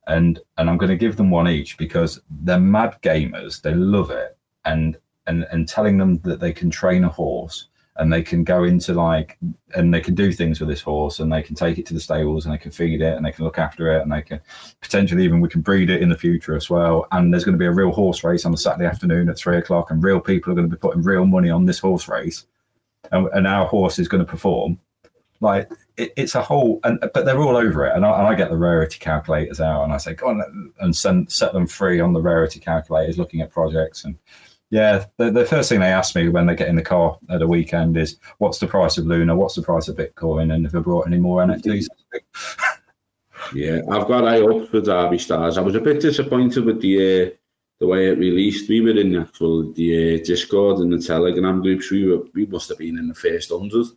and 0.06 0.38
and 0.58 0.68
I'm 0.68 0.78
going 0.78 0.90
to 0.90 0.96
give 0.96 1.16
them 1.16 1.30
one 1.30 1.48
each 1.48 1.78
because 1.78 2.20
they're 2.42 2.58
mad 2.60 2.96
gamers. 3.02 3.62
They 3.62 3.74
love 3.74 4.10
it, 4.10 4.36
and 4.64 4.96
and 5.26 5.46
and 5.50 5.68
telling 5.68 5.98
them 5.98 6.18
that 6.18 6.40
they 6.40 6.52
can 6.52 6.70
train 6.70 7.04
a 7.04 7.08
horse 7.08 7.68
and 7.96 8.12
they 8.12 8.22
can 8.22 8.42
go 8.42 8.64
into 8.64 8.94
like 8.94 9.36
and 9.74 9.92
they 9.92 10.00
can 10.00 10.14
do 10.14 10.32
things 10.32 10.60
with 10.60 10.68
this 10.68 10.80
horse 10.80 11.20
and 11.20 11.30
they 11.30 11.42
can 11.42 11.54
take 11.54 11.76
it 11.76 11.84
to 11.86 11.94
the 11.94 12.00
stables 12.00 12.44
and 12.44 12.54
they 12.54 12.58
can 12.58 12.70
feed 12.70 13.02
it 13.02 13.16
and 13.16 13.24
they 13.24 13.32
can 13.32 13.44
look 13.44 13.58
after 13.58 13.92
it 13.92 14.02
and 14.02 14.10
they 14.10 14.22
can 14.22 14.40
potentially 14.80 15.24
even 15.24 15.40
we 15.40 15.48
can 15.48 15.60
breed 15.60 15.90
it 15.90 16.00
in 16.00 16.08
the 16.08 16.16
future 16.16 16.56
as 16.56 16.70
well. 16.70 17.06
And 17.12 17.32
there's 17.32 17.44
going 17.44 17.54
to 17.54 17.58
be 17.58 17.66
a 17.66 17.72
real 17.72 17.92
horse 17.92 18.24
race 18.24 18.46
on 18.46 18.54
a 18.54 18.56
saturday 18.56 18.88
afternoon 18.88 19.28
at 19.28 19.36
three 19.36 19.58
o'clock 19.58 19.90
and 19.90 20.02
real 20.02 20.20
people 20.20 20.52
are 20.52 20.54
going 20.54 20.68
to 20.68 20.74
be 20.74 20.80
putting 20.80 21.02
real 21.02 21.26
money 21.26 21.50
on 21.50 21.66
this 21.66 21.78
horse 21.78 22.08
race 22.08 22.46
and, 23.10 23.28
and 23.34 23.46
our 23.46 23.66
horse 23.66 23.98
is 23.98 24.08
going 24.08 24.24
to 24.24 24.30
perform. 24.30 24.78
Like 25.40 25.70
it, 25.98 26.12
it's 26.16 26.34
a 26.34 26.42
whole 26.42 26.80
and 26.84 26.98
but 27.12 27.26
they're 27.26 27.40
all 27.40 27.56
over 27.56 27.84
it. 27.84 27.94
And 27.94 28.06
I, 28.06 28.18
and 28.20 28.26
I, 28.28 28.34
get 28.34 28.48
the 28.48 28.56
rarity 28.56 29.00
calculators 29.00 29.60
out 29.60 29.82
and 29.82 29.92
i 29.92 29.98
say 29.98 30.14
go 30.14 30.28
on 30.28 30.72
and 30.80 30.96
set 30.96 31.52
them 31.52 31.66
free 31.66 32.00
on 32.00 32.14
the 32.14 32.22
rarity 32.22 32.58
calculators 32.58 33.18
looking 33.18 33.42
at 33.42 33.50
projects 33.50 34.04
and 34.04 34.16
yeah, 34.72 35.04
the, 35.18 35.30
the 35.30 35.44
first 35.44 35.68
thing 35.68 35.80
they 35.80 35.92
ask 35.92 36.16
me 36.16 36.30
when 36.30 36.46
they 36.46 36.56
get 36.56 36.68
in 36.68 36.76
the 36.76 36.82
car 36.82 37.18
at 37.28 37.42
a 37.42 37.46
weekend 37.46 37.94
is, 37.98 38.16
"What's 38.38 38.58
the 38.58 38.66
price 38.66 38.96
of 38.96 39.04
Luna? 39.04 39.36
What's 39.36 39.54
the 39.54 39.60
price 39.60 39.86
of 39.86 39.96
Bitcoin? 39.96 40.54
And 40.54 40.64
have 40.64 40.74
I 40.74 40.78
brought 40.78 41.06
any 41.06 41.18
more 41.18 41.42
NFTs?" 41.42 41.88
yeah, 43.54 43.82
I've 43.90 44.08
got 44.08 44.26
eye 44.26 44.40
up 44.40 44.70
for 44.70 44.80
Derby 44.80 45.18
Stars. 45.18 45.58
I 45.58 45.60
was 45.60 45.74
a 45.74 45.80
bit 45.80 46.00
disappointed 46.00 46.64
with 46.64 46.80
the 46.80 46.96
uh, 47.26 47.30
the 47.80 47.86
way 47.86 48.08
it 48.08 48.18
released. 48.18 48.70
We 48.70 48.80
were 48.80 48.98
in 48.98 49.12
the 49.12 49.20
actual 49.20 49.70
the 49.74 50.14
uh, 50.14 50.24
Discord 50.24 50.78
and 50.78 50.90
the 50.90 51.06
Telegram 51.06 51.60
groups. 51.60 51.90
We 51.90 52.06
were 52.06 52.24
we 52.32 52.46
must 52.46 52.70
have 52.70 52.78
been 52.78 52.96
in 52.96 53.08
the 53.08 53.14
first 53.14 53.50
hundred. 53.50 53.88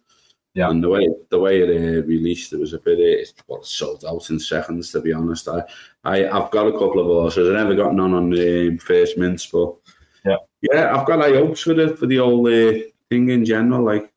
Yeah, 0.55 0.69
and 0.69 0.83
the 0.83 0.89
way 0.89 1.07
the 1.29 1.39
way 1.39 1.61
it 1.61 1.69
uh, 1.69 2.05
released, 2.05 2.51
it 2.51 2.59
was 2.59 2.73
a 2.73 2.79
bit 2.79 2.99
uh, 2.99 3.41
well 3.47 3.63
sold 3.63 4.03
out 4.03 4.29
in 4.29 4.41
seconds. 4.41 4.91
To 4.91 4.99
be 4.99 5.13
honest, 5.13 5.47
I 5.47 5.63
I 6.03 6.27
I've 6.27 6.51
got 6.51 6.67
a 6.67 6.73
couple 6.73 6.99
of 6.99 7.07
horses. 7.07 7.49
I 7.49 7.53
never 7.53 7.75
got 7.75 7.95
none 7.95 8.13
on 8.13 8.29
the 8.29 8.67
um, 8.67 8.77
first 8.77 9.17
mints, 9.17 9.45
but 9.45 9.73
yeah, 10.25 10.35
yeah, 10.61 10.95
I've 10.95 11.05
got 11.05 11.19
high 11.19 11.35
hopes 11.35 11.61
for 11.61 11.73
the 11.73 11.95
for 11.95 12.05
the 12.07 12.19
old 12.19 12.47
uh, 12.47 12.79
thing 13.09 13.29
in 13.29 13.45
general. 13.45 13.83
Like, 13.83 14.11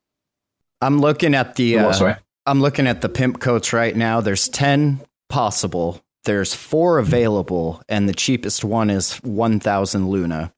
I'm 0.80 1.00
looking 1.00 1.34
at 1.34 1.56
the. 1.56 1.78
Uh, 1.78 1.92
sorry, 1.92 2.16
I'm 2.46 2.60
looking 2.60 2.86
at 2.86 3.00
the 3.00 3.08
pimp 3.08 3.40
coats 3.40 3.72
right 3.72 3.94
now. 3.94 4.20
There's 4.20 4.48
ten 4.48 5.00
possible. 5.28 6.02
There's 6.24 6.54
four 6.54 6.98
available, 6.98 7.82
and 7.88 8.08
the 8.08 8.14
cheapest 8.14 8.64
one 8.64 8.90
is 8.90 9.16
one 9.16 9.60
thousand 9.60 10.08
Luna. 10.08 10.52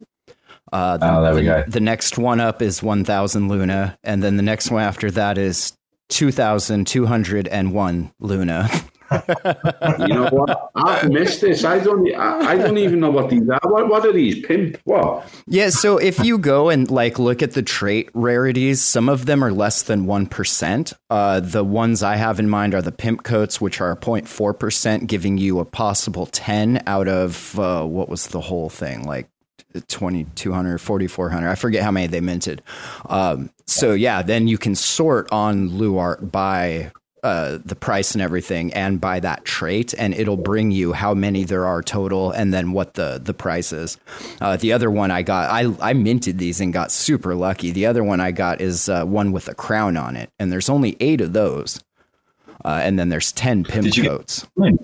Uh, 0.73 0.97
the, 0.97 1.13
oh, 1.13 1.23
there 1.23 1.35
we 1.35 1.41
the, 1.41 1.47
go. 1.47 1.65
The 1.67 1.81
next 1.81 2.17
one 2.17 2.41
up 2.41 2.63
is 2.63 2.83
one 2.83 3.05
thousand 3.05 3.49
Luna, 3.49 3.99
and 4.05 4.23
then 4.23 4.37
the 4.37 4.43
next 4.43 4.71
one 4.71 4.83
after 4.83 5.11
that 5.11 5.39
is 5.39 5.77
two 6.09 6.31
thousand 6.31 6.87
two 6.87 7.07
hundred 7.07 7.49
and 7.49 7.73
one 7.73 8.13
Luna. 8.21 8.69
you 9.11 10.15
know 10.15 10.29
what? 10.31 10.71
I've 10.75 11.11
missed 11.11 11.41
this. 11.41 11.65
I 11.65 11.79
don't. 11.79 12.15
I, 12.15 12.57
don't 12.57 12.79
even 12.79 13.01
know 13.01 13.11
what 13.11 13.31
these 13.31 13.49
are. 13.49 13.61
What, 13.63 13.89
what 13.89 14.07
are 14.07 14.13
these? 14.13 14.45
Pimp? 14.47 14.79
What? 14.85 15.29
Yeah. 15.47 15.71
So 15.71 15.99
if 15.99 16.21
you 16.21 16.39
go 16.39 16.69
and 16.69 16.91
like 16.91 17.19
look 17.19 17.43
at 17.43 17.53
the 17.53 17.63
trait 17.63 18.11
rarities, 18.15 18.83
some 18.83 19.09
of 19.09 19.27
them 19.27 19.43
are 19.43 19.53
less 19.53 19.83
than 19.83 20.07
one 20.07 20.27
percent. 20.27 20.93
Uh, 21.09 21.41
the 21.41 21.65
ones 21.65 22.03
I 22.03 22.17
have 22.17 22.39
in 22.39 22.49
mind 22.49 22.75
are 22.75 22.83
the 22.83 22.93
pimp 22.93 23.25
coats, 23.25 23.61
which 23.61 23.81
are 23.81 23.97
0.4 23.97 24.59
percent, 24.59 25.07
giving 25.09 25.39
you 25.39 25.59
a 25.59 25.65
possible 25.65 26.27
ten 26.27 26.83
out 26.87 27.09
of 27.09 27.59
uh, 27.59 27.85
what 27.85 28.09
was 28.09 28.29
the 28.29 28.41
whole 28.41 28.69
thing 28.69 29.05
like 29.05 29.29
2200 29.87 30.79
4400 30.79 31.49
i 31.49 31.55
forget 31.55 31.83
how 31.83 31.91
many 31.91 32.07
they 32.07 32.21
minted 32.21 32.63
um, 33.09 33.51
so 33.67 33.93
yeah 33.93 34.23
then 34.23 34.49
you 34.49 34.59
can 34.59 34.75
sort 34.75 35.31
on 35.31 35.71
luart 35.71 36.31
by 36.31 36.91
uh, 37.23 37.59
the 37.65 37.77
price 37.77 38.13
and 38.13 38.23
everything 38.23 38.73
and 38.73 39.01
by 39.01 39.21
that 39.21 39.45
trait 39.45 39.95
and 39.99 40.15
it'll 40.15 40.37
bring 40.37 40.71
you 40.71 40.93
how 40.93 41.15
many 41.15 41.45
there 41.45 41.67
are 41.67 41.83
total 41.83 42.31
and 42.31 42.53
then 42.53 42.73
what 42.73 42.95
the 42.95 43.21
the 43.23 43.35
price 43.35 43.73
is. 43.73 43.99
Uh, 44.41 44.57
the 44.57 44.73
other 44.73 44.91
one 44.91 45.11
i 45.11 45.23
got 45.23 45.51
i 45.51 45.73
i 45.81 45.93
minted 45.93 46.39
these 46.39 46.61
and 46.61 46.73
got 46.73 46.91
super 46.91 47.35
lucky. 47.35 47.71
The 47.71 47.87
other 47.87 48.03
one 48.03 48.21
i 48.21 48.31
got 48.31 48.61
is 48.61 48.89
uh, 48.89 49.05
one 49.05 49.33
with 49.33 49.49
a 49.49 49.55
crown 49.55 49.97
on 49.97 50.17
it 50.17 50.31
and 50.39 50.53
there's 50.53 50.69
only 50.69 50.97
eight 51.01 51.21
of 51.21 51.33
those. 51.33 51.83
Uh, 52.65 52.81
and 52.83 52.99
then 52.99 53.09
there's 53.09 53.33
10 53.33 53.65
pimp 53.65 53.91
did 53.91 54.05
coats. 54.05 54.47
get, 54.59 54.75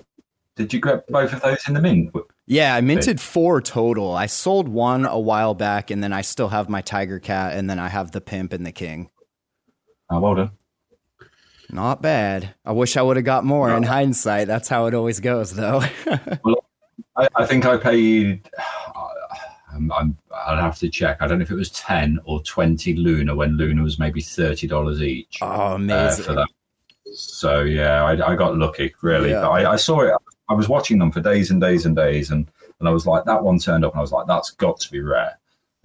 did 0.55 0.73
you 0.73 0.81
get 0.81 1.05
both 1.07 1.31
of 1.33 1.41
those 1.41 1.59
in 1.67 1.75
the 1.75 1.81
mint? 1.81 2.11
Yeah, 2.47 2.73
I 2.73 2.81
minted 2.81 3.19
four 3.19 3.61
total. 3.61 4.15
I 4.15 4.25
sold 4.25 4.69
one 4.69 5.05
a 5.05 5.19
while 5.19 5.53
back, 5.53 5.91
and 5.91 6.01
then 6.01 6.13
I 6.13 6.21
still 6.21 6.47
have 6.47 6.69
my 6.69 6.81
Tiger 6.81 7.19
Cat, 7.19 7.53
and 7.53 7.69
then 7.69 7.77
I 7.77 7.89
have 7.89 8.11
the 8.11 8.21
Pimp 8.21 8.53
and 8.53 8.65
the 8.65 8.71
King. 8.71 9.09
Oh, 10.09 10.21
well 10.21 10.35
done. 10.35 10.51
Not 11.69 12.01
bad. 12.01 12.53
I 12.65 12.71
wish 12.71 12.95
I 12.95 13.01
would 13.01 13.17
have 13.17 13.25
got 13.25 13.43
more. 13.43 13.75
In 13.75 13.83
hindsight, 13.83 14.47
that's 14.47 14.69
how 14.69 14.85
it 14.85 14.93
always 14.93 15.19
goes, 15.19 15.53
though. 15.53 15.81
well, 16.43 16.65
I, 17.15 17.27
I, 17.35 17.45
think 17.45 17.65
I 17.65 17.77
paid. 17.77 18.49
I'm, 19.73 19.91
I'm, 19.91 20.17
I'd 20.47 20.59
have 20.59 20.77
to 20.79 20.89
check. 20.89 21.17
I 21.19 21.27
don't 21.27 21.39
know 21.39 21.43
if 21.43 21.51
it 21.51 21.55
was 21.55 21.71
ten 21.71 22.19
or 22.23 22.41
twenty 22.43 22.95
Luna 22.95 23.35
when 23.35 23.57
Luna 23.57 23.83
was 23.83 23.99
maybe 23.99 24.21
thirty 24.21 24.65
dollars 24.65 25.01
each. 25.01 25.39
Oh, 25.41 25.73
amazing! 25.73 26.23
Uh, 26.23 26.27
for 26.27 26.33
that. 26.35 26.47
So 27.13 27.61
yeah, 27.61 28.03
I, 28.03 28.31
I 28.31 28.35
got 28.35 28.57
lucky 28.57 28.93
really. 29.01 29.31
Yeah. 29.31 29.47
I, 29.47 29.73
I 29.73 29.75
saw 29.75 30.01
it 30.01 30.13
I 30.49 30.53
was 30.53 30.69
watching 30.69 30.99
them 30.99 31.11
for 31.11 31.21
days 31.21 31.51
and 31.51 31.59
days 31.59 31.85
and 31.85 31.95
days, 31.95 32.31
and 32.31 32.49
and 32.79 32.87
I 32.87 32.91
was 32.91 33.05
like, 33.05 33.25
that 33.25 33.43
one 33.43 33.59
turned 33.59 33.83
up, 33.83 33.93
and 33.93 33.99
I 33.99 34.01
was 34.01 34.11
like, 34.11 34.27
that's 34.27 34.51
got 34.51 34.79
to 34.81 34.91
be 34.91 35.01
rare. 35.01 35.37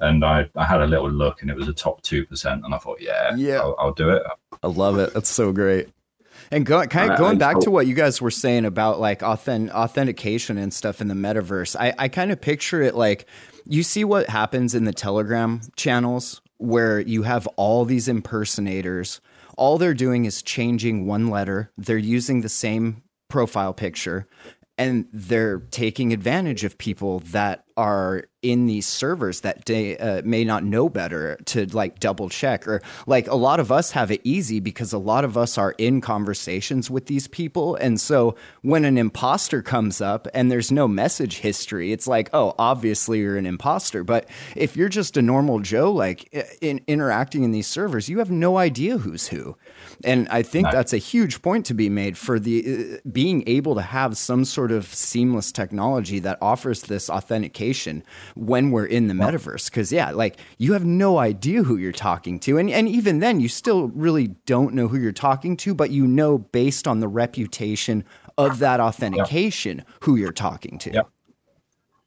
And 0.03 0.25
I, 0.25 0.49
I 0.57 0.65
had 0.65 0.83
a 0.83 0.87
little 0.87 1.11
look, 1.11 1.43
and 1.43 1.51
it 1.51 1.57
was 1.57 1.69
a 1.69 1.73
top 1.73 2.03
two 2.03 2.27
percent, 2.27 2.65
and 2.65 2.75
I 2.75 2.79
thought, 2.79 3.01
yeah, 3.01 3.35
yeah, 3.37 3.61
I'll, 3.61 3.77
I'll, 3.79 3.95
do 3.95 4.11
it. 4.11 4.23
I 4.63 4.67
love 4.67 4.99
it. 4.99 5.15
That's 5.15 5.31
so 5.31 5.53
great. 5.53 5.89
And 6.51 6.67
go, 6.67 6.85
kind 6.87 7.11
of 7.11 7.19
going 7.19 7.39
back 7.39 7.61
to 7.61 7.71
what 7.71 7.87
you 7.87 7.95
guys 7.95 8.21
were 8.21 8.31
saying 8.31 8.65
about 8.65 9.01
like 9.01 9.23
authentic, 9.23 9.75
authentication 9.75 10.59
and 10.59 10.75
stuff 10.75 11.01
in 11.01 11.09
the 11.09 11.15
metaverse, 11.15 11.77
I, 11.79 11.95
I 11.99 12.09
kind 12.09 12.31
of 12.33 12.41
picture 12.41 12.83
it 12.83 12.95
like 12.95 13.27
you 13.65 13.83
see 13.83 14.05
what 14.05 14.29
happens 14.29 14.75
in 14.75 14.85
the 14.85 14.93
Telegram 14.93 15.61
channels 15.77 16.43
where 16.59 17.01
you 17.01 17.23
have 17.23 17.47
all 17.57 17.85
these 17.85 18.09
impersonators. 18.09 19.21
All 19.57 19.79
they're 19.79 19.95
doing 19.95 20.25
is 20.25 20.43
changing 20.43 21.07
one 21.07 21.29
letter. 21.29 21.71
They're 21.79 21.97
using 21.97 22.41
the 22.41 22.49
same 22.49 23.03
profile 23.29 23.73
picture 23.73 24.27
and 24.83 25.07
they're 25.13 25.61
taking 25.71 26.13
advantage 26.13 26.65
of 26.65 26.77
people 26.77 27.21
that 27.21 27.65
are 27.77 28.25
in 28.43 28.67
these 28.67 28.87
servers 28.87 29.41
that 29.43 29.65
they 29.67 29.97
uh, 29.97 30.21
may 30.25 30.45
not 30.45 30.65
know 30.65 30.89
better 30.89 31.37
to 31.45 31.65
like 31.67 32.01
double 32.01 32.29
check 32.29 32.67
or 32.67 32.83
like 33.07 33.29
a 33.29 33.37
lot 33.37 33.61
of 33.61 33.71
us 33.71 33.93
have 33.93 34.11
it 34.11 34.21
easy 34.25 34.59
because 34.59 34.93
a 34.93 34.99
lot 34.99 35.25
of 35.25 35.39
us 35.39 35.57
are 35.57 35.73
in 35.79 36.01
conversations 36.01 36.91
with 36.91 37.07
these 37.07 37.29
people. 37.29 37.77
And 37.77 38.01
so 38.01 38.35
when 38.63 38.85
an 38.85 38.99
imposter 38.99 39.63
comes 39.63 40.01
up 40.01 40.27
and 40.35 40.51
there's 40.51 40.73
no 40.73 40.89
message 40.89 41.39
history 41.39 41.93
it's 41.93 42.09
like 42.09 42.29
oh 42.33 42.55
obviously 42.59 43.21
you're 43.21 43.37
an 43.37 43.47
imposter. 43.47 44.03
But 44.03 44.29
if 44.57 44.77
you're 44.77 44.89
just 44.89 45.17
a 45.17 45.23
normal 45.23 45.61
joe 45.61 45.93
like 45.93 46.29
in 46.61 46.81
interacting 46.89 47.45
in 47.45 47.53
these 47.53 47.69
servers 47.69 48.09
you 48.09 48.19
have 48.19 48.31
no 48.31 48.59
idea 48.59 48.99
who's 48.99 49.29
who 49.29 49.57
and 50.05 50.29
I 50.29 50.43
think 50.43 50.71
that's 50.71 50.93
a 50.93 50.99
huge 50.99 51.43
point 51.43 51.67
to 51.67 51.75
be 51.75 51.89
made 51.89 52.17
for 52.17 52.39
the 52.39 52.95
uh, 52.95 53.09
being 53.11 53.45
able 53.47 53.75
to 53.75 53.83
have 53.83 54.17
some 54.17 54.45
sort 54.45 54.73
of 54.73 54.87
seamless 54.87 55.53
technology 55.53 56.19
that 56.21 56.39
offers 56.41 56.83
this 56.83 57.09
authentication 57.09 58.03
when 58.35 58.71
we're 58.71 58.87
in 58.87 59.09
the 59.09 59.15
metaverse. 59.15 59.67
Because 59.67 59.93
yeah, 59.93 60.11
like 60.11 60.37
you 60.59 60.73
have 60.73 60.85
no 60.85 61.19
idea 61.19 61.63
who 61.63 61.77
you're 61.77 61.93
talking 61.93 62.39
to, 62.41 62.59
and 62.59 62.71
and 62.71 62.89
even 62.89 63.21
then, 63.21 63.41
you 63.41 63.49
still 63.49 63.89
really 63.89 64.29
don't 64.47 64.75
know 64.75 64.89
who 64.89 64.99
you're 64.99 65.13
talking 65.13 65.57
to, 65.59 65.75
but 65.75 65.91
you 65.91 66.07
know 66.07 66.39
based 66.39 66.87
on 66.87 67.01
the 67.01 67.09
reputation 67.09 68.05
of 68.39 68.59
that 68.61 68.81
authentication 68.81 69.79
yep. 69.79 69.87
who 70.01 70.17
you're 70.17 70.33
talking 70.33 70.79
to. 70.79 70.93
Yep. 70.93 71.09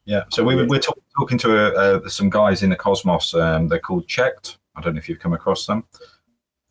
Yeah. 0.05 0.23
So 0.29 0.43
we, 0.43 0.55
we're 0.65 0.79
talk, 0.79 0.99
talking 1.19 1.37
to 1.39 1.73
uh, 1.73 2.09
some 2.09 2.29
guys 2.29 2.61
in 2.61 2.69
the 2.69 2.75
Cosmos. 2.75 3.33
Um, 3.33 3.67
they're 3.67 3.79
called 3.79 4.07
cheqd. 4.07 4.57
I 4.75 4.81
don't 4.81 4.93
know 4.93 4.99
if 4.99 5.09
you've 5.09 5.19
come 5.19 5.33
across 5.33 5.65
them. 5.65 5.83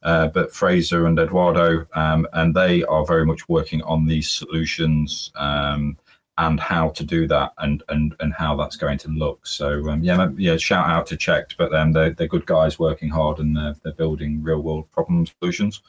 Uh, 0.05 0.29
but 0.29 0.55
Fraser 0.55 1.07
and 1.07 1.19
Eduardo, 1.19 1.87
um, 1.95 2.29
and 2.35 2.55
they 2.55 2.85
are 2.85 3.07
very 3.07 3.25
much 3.25 3.49
working 3.49 3.83
on 3.83 4.05
these 4.05 4.31
solutions 4.31 5.33
um, 5.37 5.97
and 6.37 6.61
how 6.61 6.91
to 6.91 7.05
do 7.05 7.27
that 7.27 7.53
and 7.59 7.83
and 7.89 8.15
and 8.21 8.35
how 8.35 8.55
that's 8.55 8.77
going 8.77 8.99
to 8.99 9.09
look. 9.09 9.47
So 9.47 9.89
um, 9.89 10.03
yeah, 10.03 10.29
yeah, 10.37 10.59
shout 10.59 10.89
out 10.91 11.07
to 11.07 11.17
cheqd, 11.17 11.57
but 11.57 11.75
um, 11.75 11.93
they're 11.93 12.11
they're 12.11 12.29
good 12.29 12.45
guys 12.45 12.79
working 12.79 13.09
hard 13.09 13.39
and 13.39 13.57
they're, 13.57 13.77
they're 13.83 13.93
building 13.93 14.43
real 14.43 14.61
world 14.61 14.91
problem 14.93 15.27
solutions. 15.27 15.81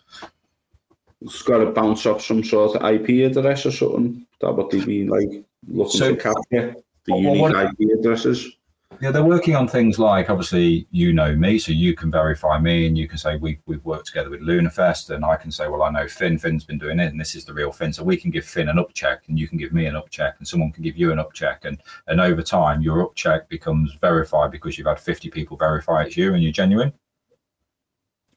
It's 1.22 1.42
got 1.42 1.58
to 1.58 1.72
bounce 1.72 2.06
off 2.06 2.22
some 2.22 2.44
sort 2.44 2.76
of 2.76 2.86
IP 2.86 3.30
address 3.30 3.66
or 3.66 3.72
something. 3.72 4.26
That 4.40 4.70
they 4.72 4.86
be 4.86 5.08
like 5.08 5.44
looking 5.68 6.00
so, 6.00 6.16
to 6.16 6.22
capture 6.22 6.76
the 7.06 7.18
unique 7.18 7.54
IP 7.54 8.00
addresses. 8.00 8.56
Yeah, 9.02 9.12
they're 9.12 9.24
working 9.24 9.56
on 9.56 9.68
things 9.68 10.00
like 10.00 10.30
obviously 10.30 10.88
you 10.90 11.12
know 11.12 11.36
me, 11.36 11.60
so 11.60 11.72
you 11.72 11.94
can 11.96 12.10
verify 12.10 12.60
me 12.60 12.88
and 12.88 12.98
you 12.98 13.08
can 13.08 13.18
say 13.18 13.36
we 13.36 13.60
we've 13.66 13.84
worked 13.84 14.08
together 14.08 14.30
with 14.30 14.42
LunaFest, 14.42 15.14
and 15.14 15.26
I 15.26 15.36
can 15.36 15.52
say, 15.52 15.68
well, 15.68 15.84
I 15.84 15.90
know 15.92 16.08
Finn. 16.08 16.38
Finn's 16.38 16.64
been 16.64 16.78
doing 16.78 17.00
it, 17.00 17.12
and 17.12 17.20
this 17.20 17.36
is 17.36 17.46
the 17.46 17.54
real 17.54 17.72
Finn. 17.72 17.92
So 17.92 18.04
we 18.04 18.18
can 18.18 18.32
give 18.32 18.46
Finn 18.46 18.70
an 18.70 18.80
up 18.80 18.94
check, 18.94 19.24
and 19.28 19.38
you 19.38 19.48
can 19.48 19.58
give 19.58 19.74
me 19.74 19.86
an 19.86 19.96
up 19.96 20.10
check, 20.10 20.36
and 20.40 20.48
someone 20.48 20.72
can 20.72 20.84
give 20.84 20.98
you 20.98 21.12
an 21.12 21.20
up 21.20 21.34
check, 21.34 21.66
and 21.66 21.82
and 22.08 22.22
over 22.22 22.42
time 22.42 22.82
your 22.82 23.04
up 23.04 23.16
check 23.16 23.50
becomes 23.50 23.94
verified 23.96 24.52
because 24.52 24.78
you've 24.78 24.88
had 24.88 25.00
fifty 25.00 25.30
people 25.30 25.58
verify 25.58 26.04
it's 26.04 26.18
you 26.18 26.34
and 26.34 26.44
you're 26.44 26.52
genuine. 26.52 26.94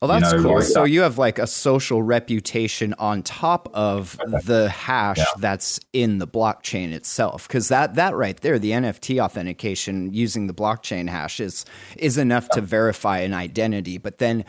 Well, 0.00 0.08
that's 0.08 0.32
you 0.32 0.38
know, 0.38 0.44
cool. 0.44 0.54
Like 0.56 0.64
so 0.64 0.84
you 0.84 1.00
have 1.00 1.18
like 1.18 1.40
a 1.40 1.46
social 1.46 2.02
reputation 2.02 2.94
on 2.94 3.22
top 3.24 3.68
of 3.74 4.16
okay. 4.20 4.38
the 4.44 4.68
hash 4.68 5.18
yeah. 5.18 5.24
that's 5.38 5.80
in 5.92 6.18
the 6.18 6.26
blockchain 6.26 6.92
itself, 6.92 7.48
because 7.48 7.68
that 7.68 7.96
that 7.96 8.14
right 8.14 8.40
there, 8.40 8.60
the 8.60 8.70
NFT 8.70 9.20
authentication 9.20 10.12
using 10.12 10.46
the 10.46 10.54
blockchain 10.54 11.08
hash 11.08 11.40
is 11.40 11.64
is 11.96 12.16
enough 12.16 12.46
yeah. 12.50 12.56
to 12.56 12.60
verify 12.60 13.18
an 13.18 13.34
identity. 13.34 13.98
But 13.98 14.18
then 14.18 14.44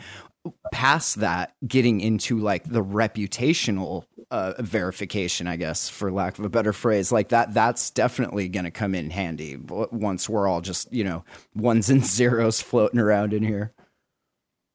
past 0.72 1.16
that, 1.16 1.54
getting 1.66 2.00
into 2.00 2.38
like 2.38 2.70
the 2.70 2.84
reputational 2.84 4.04
uh, 4.30 4.52
verification, 4.60 5.48
I 5.48 5.56
guess, 5.56 5.88
for 5.88 6.12
lack 6.12 6.38
of 6.38 6.44
a 6.44 6.48
better 6.48 6.72
phrase, 6.72 7.10
like 7.10 7.30
that, 7.30 7.54
that's 7.54 7.90
definitely 7.90 8.48
going 8.48 8.66
to 8.66 8.70
come 8.70 8.94
in 8.94 9.10
handy 9.10 9.58
once 9.58 10.28
we're 10.28 10.46
all 10.46 10.60
just 10.60 10.92
you 10.92 11.02
know 11.02 11.24
ones 11.56 11.90
and 11.90 12.06
zeros 12.06 12.60
floating 12.60 13.00
around 13.00 13.32
in 13.32 13.42
here. 13.42 13.72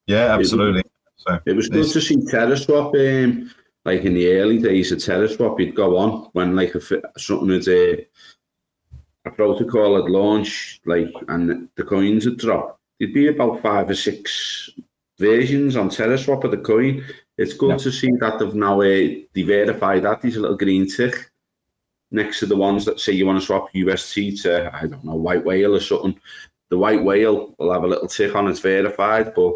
Yeah, 0.08 0.36
absolutely. 0.36 0.84
So 1.16 1.40
it 1.46 1.56
was 1.56 1.70
good 1.70 1.90
to 1.92 2.02
see 2.02 2.18
TerraSwap. 2.18 2.94
Um, 2.96 3.52
like 3.86 4.02
in 4.02 4.16
the 4.16 4.32
early 4.34 4.60
days 4.60 4.92
of 4.92 5.00
TerraSwap, 5.00 5.60
you'd 5.60 5.76
go 5.76 5.98
on 5.98 6.30
when 6.34 6.56
like 6.56 6.76
a, 6.76 6.82
something 7.18 7.50
had 7.50 7.68
a, 7.68 7.94
uh, 7.94 8.04
a 9.26 9.32
protocol 9.32 9.96
had 9.96 10.12
launched, 10.12 10.86
like 10.86 11.14
and 11.28 11.70
the 11.76 11.84
coins 11.84 12.26
had 12.26 12.38
dropped. 12.38 12.80
There'd 13.00 13.14
be 13.14 13.28
about 13.28 13.62
five 13.62 13.90
or 13.90 13.96
six 13.96 14.70
versions 15.20 15.76
on 15.76 15.90
TerraSwap 15.90 16.44
of 16.44 16.52
the 16.52 16.58
coin. 16.58 17.04
It's 17.38 17.54
good 17.54 17.72
yeah. 17.72 17.78
to 17.78 17.92
see 17.92 18.12
that 18.20 18.40
they've 18.40 18.56
now 18.56 18.82
uh, 18.82 19.24
they 19.34 19.44
verified 19.44 20.04
that. 20.04 20.22
There's 20.22 20.38
a 20.38 20.42
little 20.42 20.58
green 20.58 20.88
tick 20.90 21.32
next 22.12 22.40
to 22.40 22.46
the 22.46 22.56
ones 22.56 22.86
that 22.86 23.00
say 23.00 23.14
you 23.14 23.26
want 23.26 23.40
to 23.40 23.46
swap 23.46 23.70
UST 23.74 24.42
to 24.44 24.72
I 24.74 24.88
don't 24.88 25.04
know 25.04 25.16
white 25.16 25.44
whale 25.44 25.76
or 25.76 25.80
something. 25.80 26.20
The 26.70 26.78
white 26.78 27.04
whale 27.04 27.54
will 27.58 27.74
have 27.74 27.84
a 27.84 27.88
little 27.88 28.08
tick 28.08 28.36
on 28.36 28.48
it's 28.48 28.60
verified, 28.60 29.34
but 29.36 29.54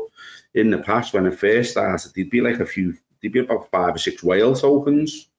in 0.60 0.70
the 0.70 0.78
past 0.78 1.14
when 1.14 1.26
it 1.26 1.38
first 1.38 1.72
started, 1.72 2.12
there'd 2.16 2.30
be 2.30 2.42
like 2.42 2.60
a 2.60 2.66
few, 2.66 2.96
there'd 3.22 3.34
be 3.34 3.40
about 3.40 3.70
five 3.72 3.96
or 3.96 3.98
six 3.98 4.24
whale 4.24 4.56
tokens. 4.56 5.30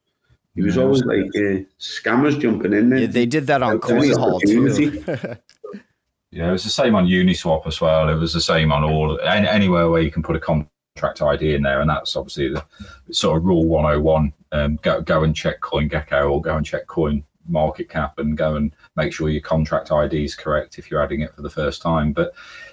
He 0.55 0.63
was 0.63 0.77
yeah, 0.77 0.83
always 0.83 1.05
like 1.05 1.27
uh, 1.37 1.63
scammers 1.79 2.41
jumping 2.41 2.73
in 2.73 2.91
there. 2.91 3.01
Yeah, 3.01 3.07
they 3.07 3.27
did 3.27 3.47
that 3.47 3.63
on 3.63 3.79
CoinHall 3.79 4.41
too. 4.41 5.37
yeah, 6.33 6.49
it 6.49 6.53
was 6.53 6.65
the 6.65 6.71
same 6.71 6.95
on 6.95 7.07
Uniswap 7.07 7.67
as 7.67 7.81
well. 7.81 8.09
It 8.09 8.17
was 8.17 8.33
the 8.33 8.41
same 8.41 8.73
on 8.73 8.83
all 8.83 9.21
anywhere 9.21 9.89
where 9.89 10.03
you 10.03 10.11
can 10.11 10.25
put 10.25 10.37
a 10.37 10.41
contract 10.41 11.23
ID 11.23 11.55
in 11.55 11.63
there, 11.63 11.81
and 11.81 11.89
that's 11.89 12.17
obviously 12.17 12.49
the 12.49 12.65
sort 13.13 13.39
of 13.39 13.45
rule 13.45 13.65
101. 13.65 14.33
Um, 14.53 14.79
go 14.83 15.01
go 15.01 15.23
and 15.23 15.37
check 15.37 15.61
CoinGecko 15.61 16.31
or 16.31 16.43
go 16.43 16.57
and 16.57 16.67
check 16.67 16.89
Coin 16.89 17.25
Market 17.47 17.89
Cap 17.89 18.19
and 18.19 18.37
go 18.37 18.57
and 18.57 18.75
make 18.97 19.13
sure 19.13 19.29
your 19.29 19.41
contract 19.41 19.93
ID 19.93 20.25
is 20.25 20.35
correct 20.35 20.79
if 20.79 20.91
you're 20.91 21.03
adding 21.03 21.21
it 21.21 21.35
for 21.35 21.43
the 21.43 21.51
first 21.51 21.83
time. 21.83 22.13
But 22.13 22.33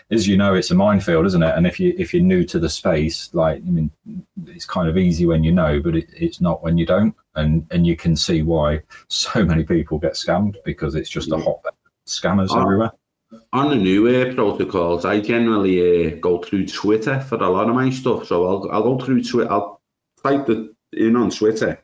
as 0.10 0.28
you 0.28 0.38
know, 0.38 0.54
it's 0.54 0.72
a 0.72 0.76
minefield, 0.76 1.26
isn't 1.26 1.44
it? 1.44 1.54
And 1.56 1.68
if 1.68 1.80
you 1.80 1.94
if 1.98 2.14
you're 2.14 2.24
new 2.24 2.46
to 2.46 2.60
the 2.60 2.70
space, 2.70 3.30
like 3.34 3.58
I 3.58 3.70
mean, 3.70 3.92
it's 4.46 4.66
kind 4.66 4.88
of 4.88 4.98
easy 4.98 5.26
when 5.26 5.44
you 5.44 5.52
know, 5.52 5.82
but 5.82 5.96
it, 5.96 6.08
it's 6.16 6.40
not 6.40 6.64
when 6.64 6.78
you 6.78 6.86
don't. 6.86 7.16
And 7.36 7.68
and 7.72 7.86
you 7.86 7.98
can 7.98 8.16
see 8.16 8.42
why 8.42 8.82
so 9.10 9.44
many 9.44 9.64
people 9.64 10.00
get 10.00 10.14
scammed 10.14 10.56
because 10.64 10.96
it's 10.96 11.10
just 11.10 11.32
a 11.32 11.38
hotbed 11.38 11.74
scammers 12.06 12.56
everywhere. 12.60 12.92
On 13.52 13.70
the 13.70 13.76
new 13.76 14.08
uh, 14.08 14.34
protocols, 14.34 15.04
I 15.04 15.20
generally 15.20 16.14
uh, 16.14 16.16
go 16.22 16.42
through 16.42 16.68
Twitter 16.68 17.20
for 17.20 17.36
a 17.36 17.50
lot 17.50 17.68
of 17.68 17.76
my 17.76 17.90
stuff. 17.90 18.28
So 18.28 18.46
I'll 18.46 18.72
I'll 18.72 18.98
go 18.98 19.04
through 19.04 19.24
Twitter. 19.24 19.52
I'll 19.52 19.82
type 20.24 20.46
the 20.46 20.74
in 20.94 21.18
on 21.18 21.30
Twitter. 21.30 21.82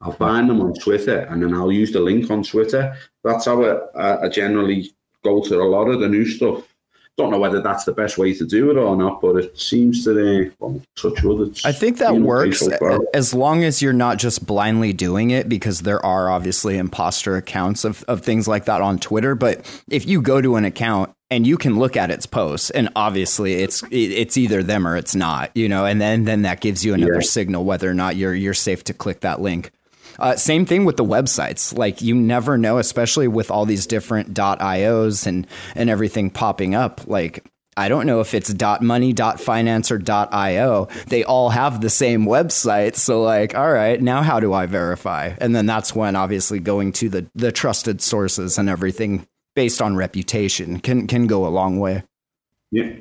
I'll 0.00 0.12
find 0.12 0.48
them 0.48 0.60
on 0.60 0.74
Twitter, 0.74 1.20
and 1.30 1.42
then 1.42 1.54
I'll 1.54 1.72
use 1.72 1.90
the 1.90 2.00
link 2.00 2.30
on 2.30 2.44
Twitter. 2.44 2.96
That's 3.24 3.46
how 3.46 3.64
I, 3.96 4.26
I 4.26 4.28
generally 4.28 4.94
go 5.24 5.42
to 5.42 5.60
a 5.60 5.64
lot 5.64 5.88
of 5.88 6.00
the 6.00 6.08
new 6.08 6.26
stuff 6.26 6.73
don't 7.16 7.30
know 7.30 7.38
whether 7.38 7.60
that's 7.62 7.84
the 7.84 7.92
best 7.92 8.18
way 8.18 8.34
to 8.34 8.44
do 8.44 8.70
it 8.70 8.76
or 8.76 8.96
not, 8.96 9.20
but 9.20 9.36
it 9.36 9.58
seems 9.58 10.04
to 10.04 10.46
uh, 10.46 10.50
well, 10.58 10.82
touch 10.96 11.22
wood. 11.22 11.60
I 11.64 11.72
think 11.72 11.98
that 11.98 12.16
works 12.16 12.60
so 12.60 13.06
as 13.14 13.32
long 13.32 13.62
as 13.62 13.80
you're 13.80 13.92
not 13.92 14.18
just 14.18 14.44
blindly 14.44 14.92
doing 14.92 15.30
it, 15.30 15.48
because 15.48 15.82
there 15.82 16.04
are 16.04 16.28
obviously 16.28 16.76
imposter 16.76 17.36
accounts 17.36 17.84
of, 17.84 18.02
of 18.04 18.22
things 18.22 18.48
like 18.48 18.64
that 18.64 18.80
on 18.80 18.98
Twitter. 18.98 19.34
But 19.34 19.64
if 19.88 20.06
you 20.06 20.20
go 20.20 20.40
to 20.40 20.56
an 20.56 20.64
account 20.64 21.14
and 21.30 21.46
you 21.46 21.56
can 21.56 21.78
look 21.78 21.96
at 21.96 22.10
its 22.10 22.26
posts, 22.26 22.70
and 22.70 22.88
obviously 22.96 23.54
it's 23.54 23.84
it's 23.92 24.36
either 24.36 24.62
them 24.62 24.86
or 24.86 24.96
it's 24.96 25.14
not, 25.14 25.52
you 25.54 25.68
know, 25.68 25.86
and 25.86 26.00
then 26.00 26.24
then 26.24 26.42
that 26.42 26.60
gives 26.60 26.84
you 26.84 26.94
another 26.94 27.14
yeah. 27.14 27.20
signal 27.20 27.64
whether 27.64 27.88
or 27.88 27.94
not 27.94 28.16
you're 28.16 28.34
you're 28.34 28.54
safe 28.54 28.82
to 28.84 28.94
click 28.94 29.20
that 29.20 29.40
link. 29.40 29.70
Uh, 30.18 30.36
same 30.36 30.66
thing 30.66 30.84
with 30.84 30.96
the 30.96 31.04
websites. 31.04 31.76
Like 31.76 32.02
you 32.02 32.14
never 32.14 32.56
know, 32.58 32.78
especially 32.78 33.28
with 33.28 33.50
all 33.50 33.66
these 33.66 33.86
different 33.86 34.34
.ios 34.34 35.26
and 35.26 35.46
and 35.74 35.90
everything 35.90 36.30
popping 36.30 36.74
up. 36.74 37.06
Like 37.06 37.44
I 37.76 37.88
don't 37.88 38.06
know 38.06 38.20
if 38.20 38.34
it's 38.34 38.54
.money, 38.80 39.12
.finance, 39.12 39.90
or 39.90 40.00
.io. 40.08 40.88
They 41.08 41.24
all 41.24 41.50
have 41.50 41.80
the 41.80 41.90
same 41.90 42.24
website. 42.24 42.94
So 42.96 43.22
like, 43.22 43.54
all 43.54 43.72
right, 43.72 44.00
now 44.00 44.22
how 44.22 44.40
do 44.40 44.52
I 44.52 44.66
verify? 44.66 45.34
And 45.38 45.54
then 45.54 45.66
that's 45.66 45.94
when 45.94 46.16
obviously 46.16 46.60
going 46.60 46.92
to 46.92 47.08
the 47.08 47.26
the 47.34 47.52
trusted 47.52 48.00
sources 48.00 48.58
and 48.58 48.68
everything 48.68 49.26
based 49.54 49.82
on 49.82 49.96
reputation 49.96 50.80
can 50.80 51.06
can 51.06 51.26
go 51.26 51.46
a 51.46 51.48
long 51.48 51.78
way. 51.78 52.04
Yeah. 52.70 52.92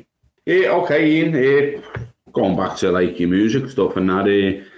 Yeah. 0.46 0.70
Okay, 0.70 1.10
Ian. 1.10 1.84
Going 2.32 2.56
back 2.56 2.78
to 2.78 2.92
like 2.92 3.20
your 3.20 3.30
music 3.30 3.70
stuff 3.70 3.96
and 3.96 4.10
that. 4.10 4.26
Uh, 4.26 4.70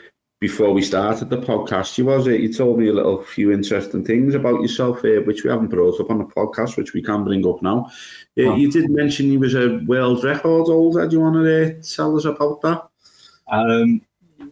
before 0.46 0.74
we 0.74 0.82
started 0.84 1.28
the 1.28 1.40
podcast, 1.40 1.98
you 1.98 2.06
was 2.06 2.28
it? 2.28 2.40
You 2.40 2.54
told 2.54 2.78
me 2.78 2.90
a 2.90 2.94
little 2.94 3.24
few 3.24 3.52
interesting 3.52 4.06
things 4.06 4.36
about 4.36 4.62
yourself, 4.62 5.00
uh, 5.00 5.22
which 5.26 5.44
we 5.44 5.50
haven't 5.50 5.70
brought 5.70 6.00
up 6.00 6.12
on 6.12 6.20
the 6.20 6.26
podcast, 6.26 6.78
which 6.78 6.94
we 6.94 7.02
can 7.02 7.24
bring 7.24 7.48
up 7.48 7.64
now. 7.64 7.90
Uh, 8.38 8.50
oh. 8.50 8.56
You 8.56 8.72
did 8.72 8.92
mention 8.92 9.32
you 9.32 9.40
was 9.40 9.56
a 9.56 9.80
world 9.88 10.24
record 10.24 10.68
holder. 10.68 11.08
Do 11.08 11.16
you 11.16 11.22
want 11.24 11.34
to 11.38 11.80
uh, 11.80 11.82
tell 11.82 12.16
us 12.16 12.26
about 12.26 12.62
that? 12.62 12.88
Um, 13.48 14.04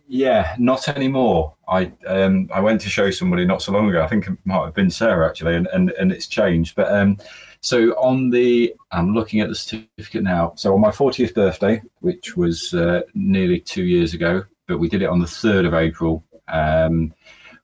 yeah, 0.08 0.56
not 0.58 0.90
anymore. 0.90 1.54
I 1.68 1.92
um, 2.08 2.50
I 2.52 2.60
went 2.60 2.82
to 2.82 2.90
show 2.90 3.12
somebody 3.12 3.46
not 3.46 3.62
so 3.62 3.72
long 3.72 3.88
ago. 3.88 4.02
I 4.02 4.08
think 4.08 4.26
it 4.26 4.38
might 4.46 4.66
have 4.66 4.74
been 4.74 4.90
Sarah 4.90 5.30
actually, 5.30 5.56
and 5.56 5.68
and, 5.74 5.92
and 5.92 6.12
it's 6.12 6.26
changed. 6.26 6.76
But 6.76 6.92
um, 6.92 7.20
so 7.62 7.92
on 8.00 8.32
the, 8.32 8.74
I'm 8.92 9.14
looking 9.14 9.42
at 9.42 9.50
the 9.50 9.56
certificate 9.56 10.24
now. 10.24 10.54
So 10.56 10.74
on 10.74 10.82
my 10.82 10.90
40th 10.90 11.36
birthday, 11.36 11.84
which 12.00 12.36
was 12.36 12.74
uh, 12.74 13.04
nearly 13.14 13.60
two 13.60 13.84
years 13.84 14.16
ago, 14.16 14.44
but 14.68 14.78
we 14.78 14.90
did 14.90 15.02
it 15.02 15.10
on 15.10 15.20
the 15.20 15.26
3rd 15.26 15.68
of 15.68 15.74
April. 15.74 16.24
Um, 16.48 17.14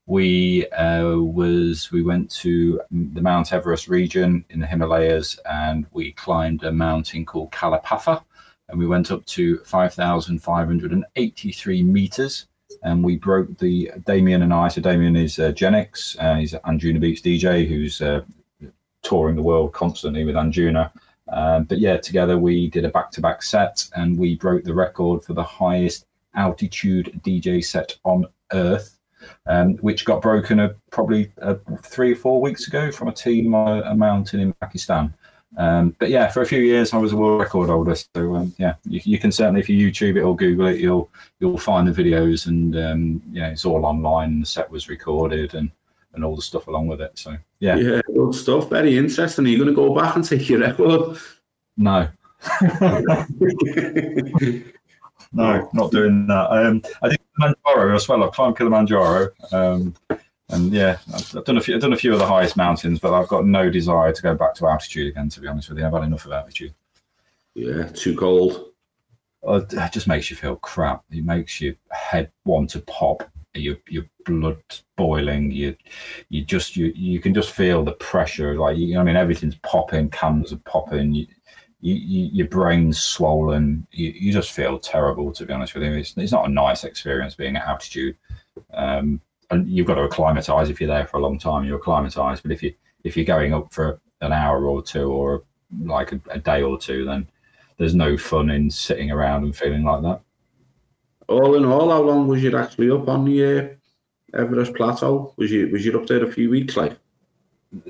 we 0.06 0.68
uh, 0.72 1.18
was 1.18 1.92
we 1.92 2.02
went 2.02 2.32
to 2.32 2.82
the 2.92 3.22
Mount 3.22 3.54
Everest 3.54 3.88
region 3.88 4.44
in 4.50 4.60
the 4.60 4.66
Himalayas 4.66 5.40
and 5.50 5.86
we 5.92 6.12
climbed 6.14 6.64
a 6.64 6.72
mountain 6.72 7.26
called 7.26 7.52
Kala 7.52 7.80
Patthar 7.82 8.24
and 8.70 8.80
we 8.80 8.88
went 8.88 9.12
up 9.12 9.24
to 9.28 9.60
5,583 9.60 11.84
meters 11.84 12.48
and 12.82 13.04
we 13.04 13.18
broke 13.18 13.56
the 13.60 13.92
Damien 14.06 14.42
and 14.42 14.54
I. 14.54 14.68
So 14.68 14.82
Damien 14.82 15.16
is 15.16 15.38
uh, 15.38 15.52
Genix, 15.52 16.18
uh, 16.20 16.40
he's 16.40 16.54
an 16.54 16.62
Anjuna 16.66 17.00
Beats 17.00 17.22
DJ 17.22 17.68
who's 17.68 18.02
uh, 18.02 18.22
touring 19.04 19.36
the 19.36 19.44
world 19.44 19.74
constantly 19.74 20.26
with 20.26 20.36
Anjuna. 20.36 20.92
Um, 21.32 21.66
but 21.66 21.78
yeah, 21.78 21.98
together 21.98 22.40
we 22.40 22.68
did 22.68 22.86
a 22.86 22.90
back-to-back 22.90 23.44
set 23.44 23.88
and 23.96 24.18
we 24.18 24.36
broke 24.36 24.64
the 24.64 24.74
record 24.74 25.24
for 25.24 25.34
the 25.34 25.44
highest 25.44 26.08
altitude 26.36 27.20
DJ 27.24 27.64
set 27.64 27.98
on 28.04 28.26
Earth, 28.54 28.98
um, 29.48 29.76
which 29.78 30.06
got 30.06 30.22
broken 30.22 30.60
uh, 30.60 30.74
probably 30.92 31.32
uh, 31.42 31.56
three 31.84 32.14
or 32.14 32.16
four 32.16 32.42
weeks 32.42 32.68
ago 32.68 32.92
from 32.92 33.08
a 33.08 33.14
team 33.14 33.54
on 33.54 33.84
a 33.84 33.96
mountain 33.96 34.40
in 34.40 34.54
Pakistan. 34.54 35.14
Um, 35.58 35.96
but 35.98 36.10
yeah, 36.10 36.28
for 36.28 36.42
a 36.42 36.46
few 36.46 36.62
years 36.62 36.94
I 36.94 36.98
was 36.98 37.12
a 37.12 37.18
world 37.18 37.40
record 37.40 37.70
holder. 37.70 37.96
So 37.96 38.36
um, 38.36 38.54
yeah, 38.58 38.76
you, 38.86 39.02
you, 39.04 39.20
can 39.20 39.32
certainly, 39.32 39.60
if 39.60 39.70
you 39.70 39.90
YouTube 39.90 40.16
it 40.16 40.22
or 40.22 40.36
Google 40.36 40.68
it, 40.68 40.80
you'll 40.80 41.10
you'll 41.40 41.58
find 41.58 41.88
the 41.88 42.04
videos, 42.04 42.48
and 42.48 42.78
um, 42.78 43.22
yeah, 43.32 43.50
it's 43.50 43.66
all 43.66 43.86
online. 43.86 44.42
The 44.42 44.46
set 44.46 44.70
was 44.70 44.90
recorded 44.90 45.56
and 45.56 45.72
and 46.14 46.24
all 46.24 46.36
the 46.36 46.42
stuff 46.42 46.68
along 46.68 46.88
with 46.88 47.02
it. 47.02 47.18
So 47.18 47.36
yeah, 47.60 47.78
yeah, 47.78 48.02
good 48.14 48.36
stuff. 48.36 48.70
Very 48.70 48.98
interesting. 48.98 49.46
Are 49.46 49.50
you 49.50 49.58
going 49.58 49.70
to 49.70 49.76
go 49.76 49.96
back 49.96 50.16
and 50.16 50.24
take 50.24 50.50
your 50.50 50.60
record? 50.60 51.18
No. 51.78 52.10
no, 55.32 55.70
not 55.74 55.92
doing 55.92 56.28
that. 56.28 56.52
Um, 56.52 56.82
I 57.02 57.10
did 57.10 57.20
Kilimanjaro 57.36 57.96
as 57.96 58.08
well. 58.08 58.24
I 58.24 58.28
climbed 58.28 58.58
Kilimanjaro. 58.58 59.30
Um, 59.52 59.96
and 60.50 60.74
yeah, 60.74 60.98
I've 61.14 61.46
done 61.46 61.58
a 61.58 61.62
few. 61.62 61.76
I've 61.76 61.82
done 61.82 61.94
a 61.94 61.98
few 61.98 62.12
of 62.12 62.20
the 62.20 62.26
highest 62.26 62.58
mountains, 62.58 63.00
but 63.00 63.14
I've 63.14 63.28
got 63.28 63.46
no 63.46 63.70
desire 63.70 64.12
to 64.12 64.22
go 64.22 64.34
back 64.34 64.56
to 64.56 64.68
altitude 64.68 65.08
again. 65.08 65.30
To 65.30 65.40
be 65.40 65.48
honest 65.48 65.70
with 65.70 65.78
you, 65.78 65.86
I've 65.86 65.94
had 65.94 66.04
enough 66.04 66.26
of 66.26 66.32
altitude. 66.32 66.74
Yeah, 67.54 67.84
too 67.94 68.16
cold. 68.16 68.72
it 69.44 69.92
just 69.92 70.08
makes 70.08 70.32
you 70.32 70.36
feel 70.36 70.56
crap. 70.56 71.04
It 71.12 71.24
makes 71.24 71.62
your 71.62 71.76
head 71.92 72.32
want 72.46 72.72
to 72.72 72.80
pop. 72.82 73.30
Your 73.54 73.78
your 73.88 74.06
blood 74.26 74.62
boiling. 74.96 75.52
You 75.52 75.76
you 76.30 76.44
just 76.44 76.76
you 76.76 76.92
you 76.96 77.20
can 77.20 77.34
just 77.34 77.52
feel 77.52 77.84
the 77.84 77.94
pressure. 77.94 78.56
Like 78.56 78.78
you, 78.78 78.98
I 78.98 79.04
mean, 79.04 79.16
everything's 79.16 79.56
popping. 79.58 80.10
Cams 80.10 80.52
are 80.52 80.58
popping. 80.66 81.14
You, 81.14 81.28
you, 81.82 81.96
you, 81.96 82.30
your 82.34 82.48
brain's 82.48 83.00
swollen. 83.00 83.88
You, 83.92 84.12
you 84.12 84.34
just 84.34 84.52
feel 84.52 84.80
terrible, 84.80 85.32
to 85.34 85.46
be 85.46 85.54
honest 85.54 85.74
with 85.74 85.84
you. 85.84 85.94
It's, 85.94 86.14
it's 86.18 86.32
not 86.32 86.48
a 86.48 86.52
nice 86.52 86.84
experience 86.84 87.36
being 87.36 87.56
at 87.56 87.68
altitude. 87.68 88.18
Um, 88.74 89.22
and 89.52 89.68
you've 89.68 89.88
got 89.88 89.96
to 89.96 90.04
acclimatise 90.04 90.70
if 90.70 90.80
you're 90.80 90.90
there 90.90 91.08
for 91.08 91.18
a 91.18 91.22
long 91.22 91.40
time. 91.40 91.66
You're 91.66 91.80
acclimatised, 91.80 92.44
but 92.44 92.52
if 92.52 92.62
you 92.62 92.74
if 93.04 93.16
you're 93.16 93.26
going 93.26 93.54
up 93.54 93.74
for 93.74 94.00
an 94.22 94.34
hour 94.34 94.66
or 94.66 94.84
two 94.84 95.12
or 95.12 95.44
like 95.84 96.12
a, 96.12 96.20
a, 96.30 96.40
day 96.40 96.62
or 96.62 96.78
two, 96.78 97.06
then 97.06 97.28
there's 97.78 97.96
no 97.96 98.18
fun 98.18 98.50
in 98.50 98.70
sitting 98.70 99.10
around 99.10 99.44
and 99.44 99.56
feeling 99.56 99.84
like 99.84 100.02
that. 100.02 100.22
All 101.28 101.56
in 101.56 101.64
all, 101.64 101.90
how 101.90 102.02
long 102.02 102.28
was 102.28 102.44
you 102.44 102.56
actually 102.58 102.92
up 102.92 103.08
on 103.08 103.26
the 103.26 103.46
uh, 104.34 104.38
Everest 104.38 104.74
Plateau? 104.76 105.34
Was 105.38 105.52
you 105.52 105.70
was 105.70 105.86
you 105.86 106.00
up 106.00 106.08
there 106.08 106.24
a 106.24 106.32
few 106.32 106.50
weeks, 106.50 106.76
like? 106.76 106.98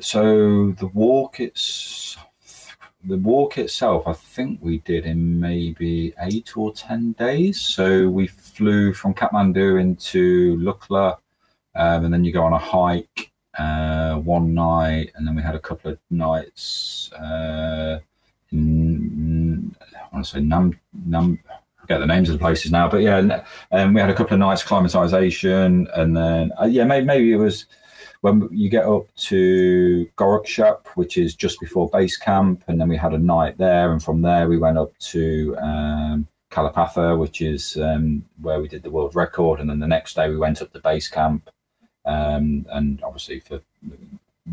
So 0.02 0.72
the 0.72 0.88
walk 0.88 1.40
it's 1.40 2.09
the 3.04 3.18
walk 3.18 3.58
itself, 3.58 4.08
I 4.08 4.14
think 4.14 4.60
we 4.62 4.80
did 4.80 5.06
in 5.06 5.40
maybe 5.40 6.14
eight 6.20 6.58
or 6.58 6.74
ten 6.74 7.14
days. 7.14 7.62
So 7.62 8.10
we 8.10 8.28
flew 8.28 8.94
from 8.94 9.14
Kathmandu 9.14 9.80
into 9.80 10.58
Lukla, 10.58 11.18
um, 11.76 12.06
and 12.06 12.14
then 12.14 12.24
you 12.24 12.34
go 12.34 12.44
on 12.44 12.54
a 12.54 12.58
hike 12.58 13.32
uh, 13.58 14.16
one 14.16 14.54
night, 14.54 15.12
and 15.16 15.26
then 15.26 15.36
we 15.36 15.42
had 15.42 15.56
a 15.56 15.60
couple 15.60 15.92
of 15.92 16.00
nights 16.10 17.12
uh, 17.14 18.00
in, 18.52 19.76
I 19.82 20.14
want 20.14 20.26
to 20.26 20.32
say 20.32 20.42
Nam 20.42 20.78
Nam. 21.06 21.40
I 21.50 21.82
forget 21.82 22.00
the 22.02 22.08
names 22.08 22.30
of 22.30 22.34
the 22.34 22.40
places 22.40 22.72
now, 22.72 22.90
but 22.90 23.02
yeah, 23.02 23.18
and 23.18 23.44
um, 23.72 23.94
we 23.94 24.02
had 24.02 24.10
a 24.10 24.14
couple 24.14 24.34
of 24.34 24.40
nights 24.40 24.64
climatization, 24.64 25.88
and 25.98 26.16
then 26.16 26.52
uh, 26.62 26.66
yeah, 26.66 26.84
maybe, 26.84 27.06
maybe 27.06 27.32
it 27.32 27.38
was 27.38 27.66
when 28.22 28.50
you 28.52 28.70
get 28.70 28.86
up 28.86 29.14
to 29.16 30.10
Gorak 30.18 30.46
Shep, 30.46 30.88
which 30.96 31.18
is 31.18 31.36
just 31.36 31.60
before 31.60 31.90
base 31.90 32.18
camp, 32.18 32.64
and 32.68 32.80
then 32.80 32.90
we 32.90 32.98
had 32.98 33.14
a 33.14 33.18
night 33.18 33.58
there, 33.58 33.92
and 33.92 34.04
from 34.04 34.22
there 34.22 34.50
we 34.50 34.58
went 34.58 34.78
up 34.78 34.98
to 35.00 35.58
um, 35.60 36.28
Kala 36.50 36.74
Patthar, 36.74 37.18
which 37.18 37.42
is 37.42 37.78
um, 37.78 38.26
where 38.42 38.60
we 38.60 38.68
did 38.68 38.84
the 38.84 38.90
world 38.90 39.16
record, 39.16 39.60
and 39.60 39.70
then 39.70 39.80
the 39.80 39.88
next 39.88 40.16
day 40.16 40.30
we 40.30 40.38
went 40.38 40.62
up 40.62 40.74
to 40.74 40.80
base 40.80 41.08
camp, 41.08 41.50
um, 42.06 42.66
and 42.72 43.02
obviously 43.04 43.40
for 43.40 43.62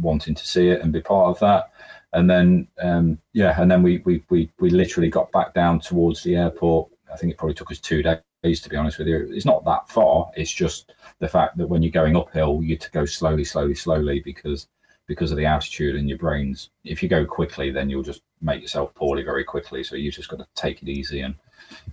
wanting 0.00 0.34
to 0.34 0.46
see 0.46 0.68
it 0.68 0.82
and 0.82 0.92
be 0.92 1.00
part 1.00 1.28
of 1.28 1.38
that, 1.40 1.72
and 2.12 2.30
then 2.30 2.68
um, 2.80 3.18
yeah, 3.32 3.60
and 3.60 3.70
then 3.70 3.82
we, 3.82 3.98
we 4.04 4.22
we 4.30 4.48
we 4.60 4.70
literally 4.70 5.10
got 5.10 5.32
back 5.32 5.54
down 5.54 5.80
towards 5.80 6.22
the 6.22 6.36
airport. 6.36 6.88
I 7.12 7.16
think 7.16 7.32
it 7.32 7.38
probably 7.38 7.54
took 7.54 7.72
us 7.72 7.80
two 7.80 8.02
days 8.02 8.18
to 8.54 8.68
be 8.68 8.76
honest 8.76 8.98
with 8.98 9.08
you. 9.08 9.28
It's 9.32 9.46
not 9.46 9.64
that 9.64 9.88
far. 9.88 10.30
It's 10.36 10.52
just 10.52 10.94
the 11.18 11.28
fact 11.28 11.56
that 11.58 11.68
when 11.68 11.82
you're 11.82 11.90
going 11.90 12.16
uphill, 12.16 12.62
you 12.62 12.76
to 12.76 12.90
go 12.90 13.04
slowly, 13.04 13.44
slowly, 13.44 13.74
slowly 13.74 14.20
because 14.20 14.68
because 15.06 15.30
of 15.30 15.36
the 15.36 15.46
altitude 15.46 15.94
and 15.94 16.08
your 16.08 16.18
brains. 16.18 16.70
If 16.84 17.02
you 17.02 17.08
go 17.08 17.24
quickly, 17.24 17.70
then 17.70 17.88
you'll 17.88 18.02
just 18.02 18.22
make 18.40 18.60
yourself 18.60 18.92
poorly 18.94 19.22
very 19.22 19.44
quickly. 19.44 19.84
So 19.84 19.94
you 19.94 20.10
just 20.10 20.28
got 20.28 20.38
to 20.38 20.46
take 20.54 20.82
it 20.82 20.88
easy 20.88 21.20
and 21.20 21.36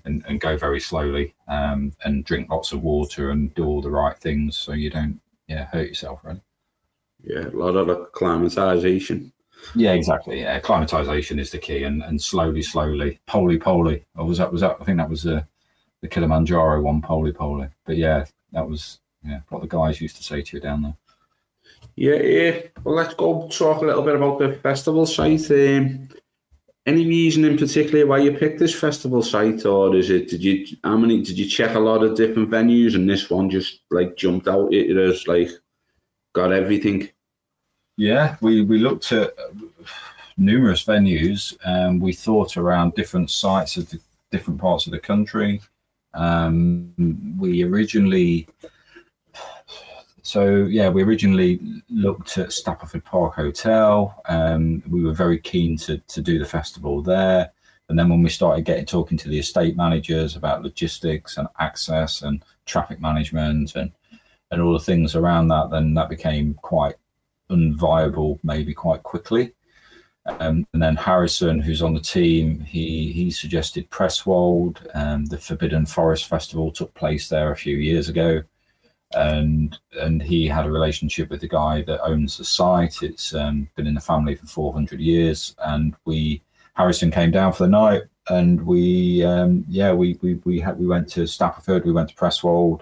and, 0.06 0.24
and 0.28 0.40
go 0.40 0.58
very 0.58 0.80
slowly 0.80 1.34
um, 1.48 1.94
and 2.04 2.26
drink 2.26 2.50
lots 2.50 2.74
of 2.74 2.84
water 2.84 3.32
and 3.32 3.54
do 3.56 3.66
all 3.66 3.82
the 3.82 3.90
right 3.90 4.18
things 4.18 4.58
so 4.58 4.74
you 4.74 4.90
don't 4.90 5.20
yeah 5.48 5.66
hurt 5.66 5.88
yourself. 5.88 6.20
Right? 6.24 6.42
Yeah, 7.24 7.48
a 7.48 7.56
lot 7.56 7.76
of 7.76 7.90
acclimatization. 7.90 9.32
Yeah, 9.76 9.94
exactly. 9.94 10.42
Yeah, 10.42 10.56
acclimatization 10.58 11.40
is 11.40 11.52
the 11.52 11.58
key, 11.58 11.84
and, 11.84 12.04
and 12.04 12.22
slowly, 12.22 12.62
slowly, 12.62 13.20
poly 13.28 13.58
poly. 13.58 14.06
Or 14.16 14.26
was 14.26 14.38
that 14.40 14.52
was 14.52 14.62
that? 14.62 14.78
I 14.80 14.84
think 14.84 14.98
that 14.98 15.10
was 15.10 15.26
uh, 15.26 15.44
the 16.04 16.10
Kilimanjaro 16.10 16.82
one, 16.82 17.02
poly 17.02 17.32
poly. 17.32 17.70
But 17.86 17.96
yeah, 17.96 18.26
that 18.52 18.70
was 18.70 19.00
yeah 19.24 19.40
what 19.50 19.62
the 19.62 19.68
guys 19.68 20.02
used 20.02 20.18
to 20.18 20.24
say 20.24 20.42
to 20.42 20.58
you 20.58 20.62
down 20.62 20.84
there. 20.84 20.98
Yeah, 21.96 22.22
yeah. 22.22 22.62
Well, 22.84 22.96
let's 22.96 23.14
go 23.14 23.48
talk 23.48 23.82
a 23.82 23.86
little 23.86 24.04
bit 24.04 24.16
about 24.16 24.38
the 24.38 24.60
festival 24.62 25.06
site. 25.06 25.50
Um, 25.50 26.10
any 26.86 27.08
reason 27.08 27.46
in 27.46 27.58
particular 27.58 28.06
why 28.06 28.18
you 28.18 28.34
picked 28.34 28.60
this 28.60 28.78
festival 28.78 29.24
site, 29.24 29.66
or 29.66 29.96
is 29.96 30.10
it 30.10 30.30
did 30.30 30.44
you 30.44 30.78
how 30.84 30.98
many 30.98 31.24
did 31.24 31.38
you 31.40 31.48
check 31.48 31.74
a 31.76 31.80
lot 31.80 32.04
of 32.04 32.18
different 32.18 32.52
venues 32.52 32.96
and 32.96 33.10
this 33.10 33.30
one 33.30 33.50
just 33.50 33.80
like 33.90 34.18
jumped 34.18 34.50
out 34.50 34.74
it 34.74 34.98
as 34.98 35.26
like 35.26 35.52
got 36.34 36.52
everything? 36.52 37.10
Yeah, 37.96 38.36
we 38.42 38.62
we 38.62 38.78
looked 38.78 39.10
at 39.14 39.34
numerous 40.36 40.84
venues 40.84 41.56
and 41.64 42.02
we 42.02 42.12
thought 42.12 42.58
around 42.58 42.94
different 42.94 43.30
sites 43.30 43.78
of 43.78 43.90
the 43.90 44.02
different 44.32 44.60
parts 44.60 44.86
of 44.86 44.92
the 44.92 45.00
country. 45.00 45.62
Um, 46.14 46.94
we 47.40 47.64
originally 47.64 48.48
so 50.24 50.66
yeah, 50.66 50.90
we 50.90 51.04
originally 51.04 51.60
looked 51.90 52.38
at 52.38 52.50
Stapleford 52.50 53.04
Park 53.04 53.36
Hotel. 53.36 54.22
Um, 54.26 54.82
we 54.90 55.04
were 55.04 55.14
very 55.14 55.38
keen 55.38 55.78
to 55.80 55.98
to 55.98 56.22
do 56.22 56.40
the 56.40 56.46
festival 56.46 57.02
there. 57.02 57.52
And 57.90 58.00
then 58.00 58.10
when 58.10 58.24
we 58.24 58.30
started 58.30 58.66
getting 58.66 58.86
talking 58.86 59.18
to 59.20 59.30
the 59.30 59.40
estate 59.40 59.76
managers 59.76 60.36
about 60.36 60.64
logistics 60.64 61.38
and 61.38 61.48
access 61.60 62.22
and 62.22 62.44
traffic 62.66 63.00
management 63.02 63.76
and 63.76 63.92
and 64.50 64.62
all 64.62 64.74
the 64.74 64.80
things 64.80 65.16
around 65.16 65.50
that, 65.50 65.70
then 65.72 65.94
that 65.96 66.10
became 66.10 66.54
quite 66.56 66.96
unviable, 67.50 68.40
maybe 68.44 68.74
quite 68.74 69.04
quickly. 69.04 69.54
Um, 70.26 70.66
and 70.74 70.82
then 70.82 70.96
Harrison, 70.96 71.60
who's 71.60 71.82
on 71.82 71.94
the 71.94 72.00
team, 72.00 72.62
he 72.62 73.12
he 73.12 73.30
suggested 73.30 73.90
Prestwold. 73.90 74.78
Um, 74.96 75.26
the 75.26 75.38
Forbidden 75.38 75.86
Forest 75.86 76.28
Festival 76.28 76.72
took 76.72 76.94
place 76.94 77.28
there 77.28 77.52
a 77.52 77.58
few 77.58 77.78
years 77.78 78.10
ago 78.10 78.44
and 79.16 79.78
and 80.00 80.22
he 80.22 80.48
had 80.48 80.66
a 80.66 80.72
relationship 80.72 81.30
with 81.30 81.42
the 81.42 81.48
guy 81.48 81.82
that 81.84 82.04
owns 82.04 82.38
the 82.38 82.46
site. 82.46 83.02
It's 83.02 83.34
um, 83.34 83.70
been 83.76 83.88
in 83.88 83.94
the 83.94 84.02
family 84.02 84.36
for 84.36 84.48
400 84.48 85.00
years, 85.00 85.56
and 85.66 85.96
we 86.06 86.42
Harrison 86.74 87.12
came 87.12 87.32
down 87.32 87.54
for 87.54 87.64
the 87.64 87.70
night, 87.70 88.04
and 88.30 88.66
we 88.66 89.24
um, 89.24 89.66
yeah 89.68 89.94
we 89.94 90.18
we 90.22 90.36
we 90.46 90.60
had 90.60 90.80
we 90.80 90.88
went 90.88 91.08
to 91.10 91.22
Stapleford, 91.22 91.86
we 91.86 91.92
went 91.92 92.10
to 92.10 92.16
Prestwold. 92.16 92.82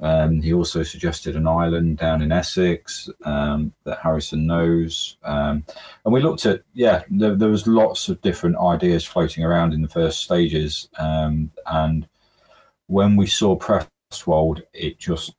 Um, 0.00 0.40
he 0.40 0.52
also 0.52 0.84
suggested 0.84 1.34
an 1.34 1.48
island 1.48 1.98
down 1.98 2.22
in 2.22 2.30
Essex 2.30 3.10
um, 3.24 3.72
that 3.84 3.98
Harrison 3.98 4.46
knows, 4.46 5.16
um, 5.24 5.64
and 6.04 6.14
we 6.14 6.20
looked 6.20 6.46
at 6.46 6.62
yeah 6.72 7.02
there, 7.10 7.34
there, 7.34 7.48
was 7.48 7.66
lots 7.66 8.08
of 8.08 8.20
different 8.20 8.56
ideas 8.58 9.04
floating 9.04 9.44
around 9.44 9.74
in 9.74 9.82
the 9.82 9.88
first 9.88 10.20
stages, 10.20 10.88
um, 10.98 11.50
and 11.66 12.06
when 12.86 13.16
we 13.16 13.26
saw 13.26 13.56
Prestwold, 13.56 14.62
it 14.72 14.98
just 14.98 15.34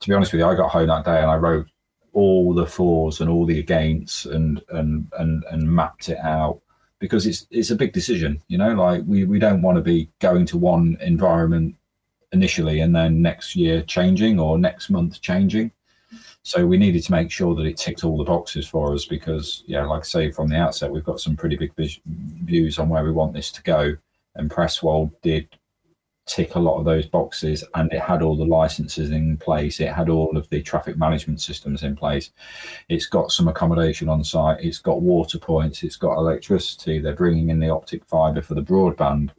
to 0.00 0.08
be 0.08 0.14
honest 0.14 0.32
with 0.32 0.40
you, 0.40 0.46
I 0.46 0.54
got 0.54 0.70
home 0.70 0.88
that 0.88 1.04
day 1.04 1.20
and 1.20 1.30
I 1.30 1.36
wrote 1.36 1.66
all 2.12 2.54
the 2.54 2.66
fours 2.66 3.20
and 3.20 3.30
all 3.30 3.46
the 3.46 3.58
against 3.58 4.26
and 4.26 4.62
and 4.70 5.10
and 5.18 5.44
and 5.50 5.72
mapped 5.72 6.08
it 6.08 6.18
out 6.18 6.60
because 6.98 7.26
it's 7.26 7.46
it's 7.50 7.70
a 7.70 7.76
big 7.76 7.92
decision, 7.92 8.42
you 8.48 8.58
know. 8.58 8.74
Like 8.74 9.02
we 9.06 9.24
we 9.24 9.38
don't 9.38 9.62
want 9.62 9.76
to 9.76 9.82
be 9.82 10.08
going 10.20 10.46
to 10.46 10.58
one 10.58 10.96
environment 11.00 11.76
initially 12.32 12.80
and 12.80 12.94
then 12.94 13.22
next 13.22 13.56
year 13.56 13.82
changing 13.82 14.38
or 14.38 14.58
next 14.58 14.90
month 14.90 15.20
changing. 15.20 15.72
So 16.42 16.66
we 16.66 16.78
needed 16.78 17.04
to 17.04 17.12
make 17.12 17.30
sure 17.30 17.54
that 17.54 17.66
it 17.66 17.76
ticked 17.76 18.02
all 18.02 18.16
the 18.16 18.24
boxes 18.24 18.66
for 18.66 18.94
us 18.94 19.04
because, 19.04 19.62
yeah, 19.66 19.84
like 19.84 20.00
I 20.00 20.04
say 20.04 20.30
from 20.30 20.48
the 20.48 20.56
outset, 20.56 20.90
we've 20.90 21.04
got 21.04 21.20
some 21.20 21.36
pretty 21.36 21.56
big 21.56 21.72
views 22.06 22.78
on 22.78 22.88
where 22.88 23.04
we 23.04 23.12
want 23.12 23.34
this 23.34 23.52
to 23.52 23.62
go. 23.62 23.96
And 24.36 24.50
Prestwold 24.50 25.12
did 25.22 25.48
tick 26.26 26.54
a 26.54 26.60
lot 26.60 26.78
of 26.78 26.84
those 26.84 27.06
boxes 27.06 27.64
and 27.74 27.92
it 27.92 28.00
had 28.00 28.22
all 28.22 28.36
the 28.36 28.44
licenses 28.44 29.10
in 29.10 29.36
place. 29.36 29.80
It 29.80 29.92
had 29.92 30.08
all 30.08 30.36
of 30.36 30.48
the 30.48 30.62
traffic 30.62 30.96
management 30.96 31.40
systems 31.40 31.82
in 31.82 31.96
place. 31.96 32.30
It's 32.88 33.06
got 33.06 33.32
some 33.32 33.48
accommodation 33.48 34.08
on 34.08 34.24
site. 34.24 34.64
It's 34.64 34.78
got 34.78 35.02
water 35.02 35.38
points. 35.38 35.82
It's 35.82 35.96
got 35.96 36.16
electricity. 36.16 37.00
They're 37.00 37.14
bringing 37.14 37.50
in 37.50 37.58
the 37.58 37.70
optic 37.70 38.04
fiber 38.06 38.40
for 38.40 38.54
the 38.54 38.62
broadband 38.62 39.30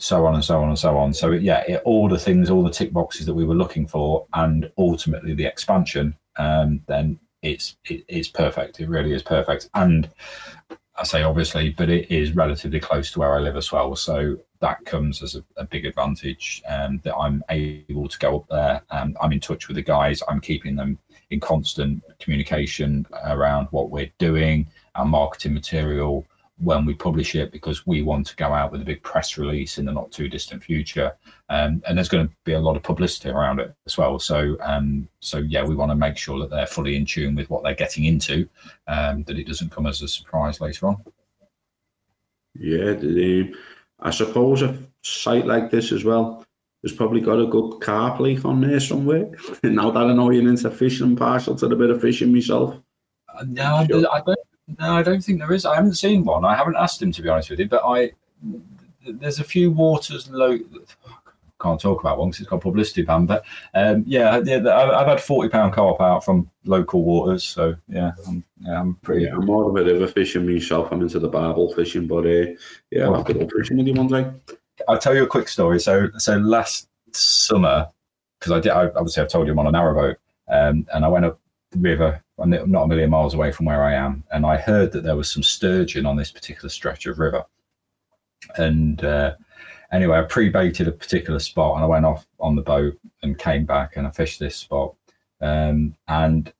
so 0.00 0.26
on 0.26 0.34
and 0.34 0.44
so 0.44 0.60
on 0.62 0.68
and 0.68 0.78
so 0.78 0.96
on 0.96 1.12
so 1.12 1.30
yeah 1.30 1.62
it, 1.68 1.82
all 1.84 2.08
the 2.08 2.18
things 2.18 2.50
all 2.50 2.64
the 2.64 2.70
tick 2.70 2.92
boxes 2.92 3.26
that 3.26 3.34
we 3.34 3.44
were 3.44 3.54
looking 3.54 3.86
for 3.86 4.26
and 4.34 4.70
ultimately 4.78 5.34
the 5.34 5.44
expansion 5.44 6.16
um, 6.36 6.80
then 6.86 7.18
it's 7.42 7.76
it, 7.84 8.04
it's 8.08 8.28
perfect 8.28 8.80
it 8.80 8.88
really 8.88 9.12
is 9.12 9.22
perfect 9.22 9.68
and 9.74 10.10
I 11.00 11.04
say 11.04 11.22
obviously, 11.22 11.70
but 11.70 11.88
it 11.88 12.10
is 12.10 12.36
relatively 12.36 12.78
close 12.78 13.10
to 13.12 13.20
where 13.20 13.34
I 13.34 13.38
live 13.38 13.56
as 13.56 13.72
well. 13.72 13.96
So 13.96 14.36
that 14.60 14.84
comes 14.84 15.22
as 15.22 15.34
a, 15.34 15.42
a 15.56 15.64
big 15.64 15.86
advantage 15.86 16.62
um, 16.68 17.00
that 17.04 17.16
I'm 17.16 17.42
able 17.48 18.06
to 18.06 18.18
go 18.18 18.36
up 18.36 18.46
there. 18.50 18.82
Um, 18.90 19.16
I'm 19.18 19.32
in 19.32 19.40
touch 19.40 19.66
with 19.66 19.76
the 19.76 19.82
guys. 19.82 20.22
I'm 20.28 20.42
keeping 20.42 20.76
them 20.76 20.98
in 21.30 21.40
constant 21.40 22.02
communication 22.18 23.06
around 23.24 23.68
what 23.70 23.88
we're 23.88 24.12
doing, 24.18 24.68
our 24.94 25.06
marketing 25.06 25.54
material 25.54 26.26
when 26.62 26.84
we 26.84 26.94
publish 26.94 27.34
it, 27.34 27.50
because 27.52 27.86
we 27.86 28.02
want 28.02 28.26
to 28.26 28.36
go 28.36 28.52
out 28.52 28.70
with 28.70 28.82
a 28.82 28.84
big 28.84 29.02
press 29.02 29.38
release 29.38 29.78
in 29.78 29.86
the 29.86 29.92
not 29.92 30.12
too 30.12 30.28
distant 30.28 30.62
future. 30.62 31.12
Um, 31.48 31.82
and 31.88 31.96
there's 31.96 32.08
going 32.08 32.28
to 32.28 32.34
be 32.44 32.52
a 32.52 32.60
lot 32.60 32.76
of 32.76 32.82
publicity 32.82 33.30
around 33.30 33.60
it 33.60 33.74
as 33.86 33.96
well. 33.96 34.18
So, 34.18 34.56
um, 34.60 35.08
so 35.20 35.38
yeah, 35.38 35.64
we 35.64 35.74
want 35.74 35.90
to 35.90 35.96
make 35.96 36.16
sure 36.16 36.38
that 36.40 36.50
they're 36.50 36.66
fully 36.66 36.96
in 36.96 37.06
tune 37.06 37.34
with 37.34 37.48
what 37.48 37.62
they're 37.62 37.74
getting 37.74 38.04
into, 38.04 38.48
um, 38.86 39.24
that 39.24 39.38
it 39.38 39.46
doesn't 39.46 39.70
come 39.70 39.86
as 39.86 40.02
a 40.02 40.08
surprise 40.08 40.60
later 40.60 40.88
on. 40.88 40.96
Yeah, 42.58 42.92
the, 42.92 43.54
I 44.00 44.10
suppose 44.10 44.62
a 44.62 44.78
site 45.02 45.46
like 45.46 45.70
this 45.70 45.92
as 45.92 46.04
well 46.04 46.44
has 46.82 46.92
probably 46.92 47.20
got 47.20 47.40
a 47.40 47.46
good 47.46 47.80
car 47.80 48.16
plate 48.16 48.44
on 48.44 48.60
there 48.60 48.80
somewhere. 48.80 49.30
now 49.62 49.90
that 49.90 50.04
I 50.04 50.12
know 50.12 50.30
you're 50.30 50.48
into 50.48 50.70
fishing, 50.70 51.16
partial 51.16 51.54
to 51.56 51.66
a 51.66 51.76
bit 51.76 51.90
of 51.90 52.00
fishing 52.00 52.32
myself. 52.32 52.76
Uh, 53.34 53.44
no, 53.46 53.86
sure. 53.88 54.06
I 54.12 54.20
don't. 54.20 54.38
No, 54.78 54.96
I 54.96 55.02
don't 55.02 55.22
think 55.22 55.38
there 55.38 55.52
is. 55.52 55.66
I 55.66 55.74
haven't 55.74 55.94
seen 55.94 56.24
one. 56.24 56.44
I 56.44 56.54
haven't 56.54 56.76
asked 56.76 57.02
him 57.02 57.12
to 57.12 57.22
be 57.22 57.28
honest 57.28 57.50
with 57.50 57.60
you, 57.60 57.68
but 57.68 57.82
I 57.84 58.12
there's 59.06 59.40
a 59.40 59.44
few 59.44 59.70
waters 59.70 60.30
low 60.30 60.58
can't 61.60 61.80
talk 61.80 62.00
about 62.00 62.18
one 62.18 62.28
because 62.28 62.40
it's 62.40 62.50
got 62.50 62.60
publicity 62.60 63.02
ban. 63.02 63.26
But 63.26 63.44
um, 63.74 64.02
yeah, 64.06 64.40
yeah, 64.44 64.56
I've 64.66 65.06
had 65.06 65.20
forty 65.20 65.48
pound 65.48 65.72
carp 65.74 66.00
out 66.00 66.24
from 66.24 66.50
local 66.64 67.04
waters, 67.04 67.44
so 67.44 67.76
yeah, 67.88 68.12
I'm, 68.26 68.44
yeah, 68.60 68.80
I'm 68.80 68.94
pretty. 68.96 69.26
Yeah, 69.26 69.34
I'm 69.34 69.46
more 69.46 69.68
of 69.68 69.76
a 69.76 69.84
river 69.84 70.06
fishing 70.06 70.46
myself. 70.46 70.88
I'm 70.90 71.02
into 71.02 71.18
the 71.18 71.28
barbel 71.28 71.72
fishing, 71.74 72.06
but 72.06 72.26
uh, 72.26 72.46
yeah, 72.90 73.04
I'll 73.04 73.14
have 73.14 73.26
to 73.26 73.34
go 73.34 73.48
fishing 73.56 73.76
with 73.76 73.86
you 73.86 73.94
one 73.94 74.08
day. 74.08 74.30
I'll 74.88 74.98
tell 74.98 75.14
you 75.14 75.24
a 75.24 75.28
quick 75.28 75.48
story. 75.48 75.78
So, 75.78 76.08
so 76.16 76.38
last 76.38 76.88
summer, 77.12 77.88
because 78.38 78.52
I 78.52 78.60
did, 78.60 78.72
I, 78.72 78.86
obviously 78.86 79.22
I've 79.22 79.28
told 79.28 79.46
you 79.46 79.52
I'm 79.52 79.58
on 79.58 79.66
a 79.66 79.72
narrowboat, 79.72 80.16
um, 80.48 80.86
and 80.92 81.04
I 81.04 81.08
went 81.08 81.26
up 81.26 81.38
the 81.70 81.78
river. 81.78 82.22
I'm 82.40 82.50
not 82.50 82.84
a 82.84 82.88
million 82.88 83.10
miles 83.10 83.34
away 83.34 83.52
from 83.52 83.66
where 83.66 83.82
I 83.82 83.94
am, 83.94 84.24
and 84.32 84.46
I 84.46 84.56
heard 84.56 84.92
that 84.92 85.02
there 85.02 85.16
was 85.16 85.30
some 85.30 85.42
sturgeon 85.42 86.06
on 86.06 86.16
this 86.16 86.30
particular 86.32 86.68
stretch 86.68 87.06
of 87.06 87.18
river, 87.18 87.44
and. 88.56 89.02
Uh, 89.04 89.34
anyway, 89.92 90.18
I 90.18 90.22
pre-baited 90.22 90.88
a 90.88 90.92
particular 90.92 91.38
spot 91.38 91.76
and 91.76 91.84
I 91.84 91.88
went 91.88 92.06
off 92.06 92.26
on 92.38 92.56
the 92.56 92.62
boat 92.62 92.98
and 93.22 93.38
came 93.38 93.64
back 93.64 93.96
and 93.96 94.06
I 94.06 94.10
fished 94.10 94.38
this 94.38 94.56
spot. 94.56 94.94
Um, 95.40 95.94
and 96.08 96.52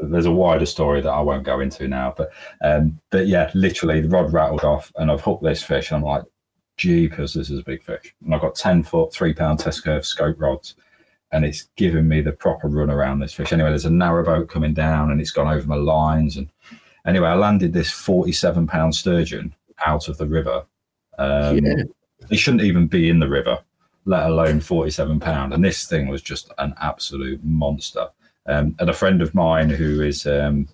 there's 0.00 0.26
a 0.26 0.32
wider 0.32 0.66
story 0.66 1.00
that 1.00 1.10
I 1.10 1.20
won't 1.20 1.44
go 1.44 1.60
into 1.60 1.88
now, 1.88 2.14
but 2.16 2.32
um, 2.62 3.00
but 3.10 3.26
yeah, 3.26 3.50
literally 3.54 4.00
the 4.00 4.08
rod 4.08 4.32
rattled 4.32 4.64
off 4.64 4.92
and 4.96 5.10
I've 5.10 5.20
hooked 5.20 5.42
this 5.42 5.62
fish. 5.62 5.90
And 5.90 5.98
I'm 5.98 6.04
like, 6.04 6.24
jeepers, 6.76 7.34
this 7.34 7.50
is 7.50 7.60
a 7.60 7.64
big 7.64 7.82
fish. 7.82 8.14
And 8.24 8.34
I've 8.34 8.40
got 8.40 8.54
10 8.54 8.82
foot, 8.82 9.12
three 9.12 9.34
pound 9.34 9.58
test 9.58 9.84
curve 9.84 10.04
scope 10.04 10.40
rods. 10.40 10.74
And 11.32 11.44
it's 11.44 11.62
given 11.76 12.08
me 12.08 12.20
the 12.20 12.32
proper 12.32 12.68
run 12.68 12.90
around 12.90 13.20
this 13.20 13.32
fish. 13.32 13.52
Anyway, 13.52 13.70
there's 13.70 13.86
a 13.86 13.90
narrow 13.90 14.24
boat 14.24 14.50
coming 14.50 14.74
down 14.74 15.10
and 15.10 15.20
it's 15.20 15.30
gone 15.30 15.48
over 15.48 15.66
my 15.66 15.76
lines. 15.76 16.36
And 16.36 16.50
anyway, 17.06 17.28
I 17.28 17.34
landed 17.34 17.72
this 17.72 17.90
47 17.90 18.66
pound 18.66 18.94
sturgeon 18.94 19.54
out 19.84 20.08
of 20.08 20.18
the 20.18 20.26
river. 20.26 20.64
Um, 21.18 21.58
yeah 21.58 21.82
they 22.28 22.36
shouldn't 22.36 22.62
even 22.62 22.86
be 22.86 23.08
in 23.08 23.18
the 23.18 23.28
river, 23.28 23.58
let 24.04 24.26
alone 24.26 24.60
47 24.60 25.20
pound. 25.20 25.52
And 25.52 25.64
this 25.64 25.86
thing 25.86 26.08
was 26.08 26.22
just 26.22 26.50
an 26.58 26.74
absolute 26.80 27.42
monster. 27.42 28.08
Um, 28.46 28.74
and 28.78 28.90
a 28.90 28.94
friend 28.94 29.22
of 29.22 29.34
mine 29.34 29.70
who 29.70 30.02
is 30.02 30.26
um, 30.26 30.68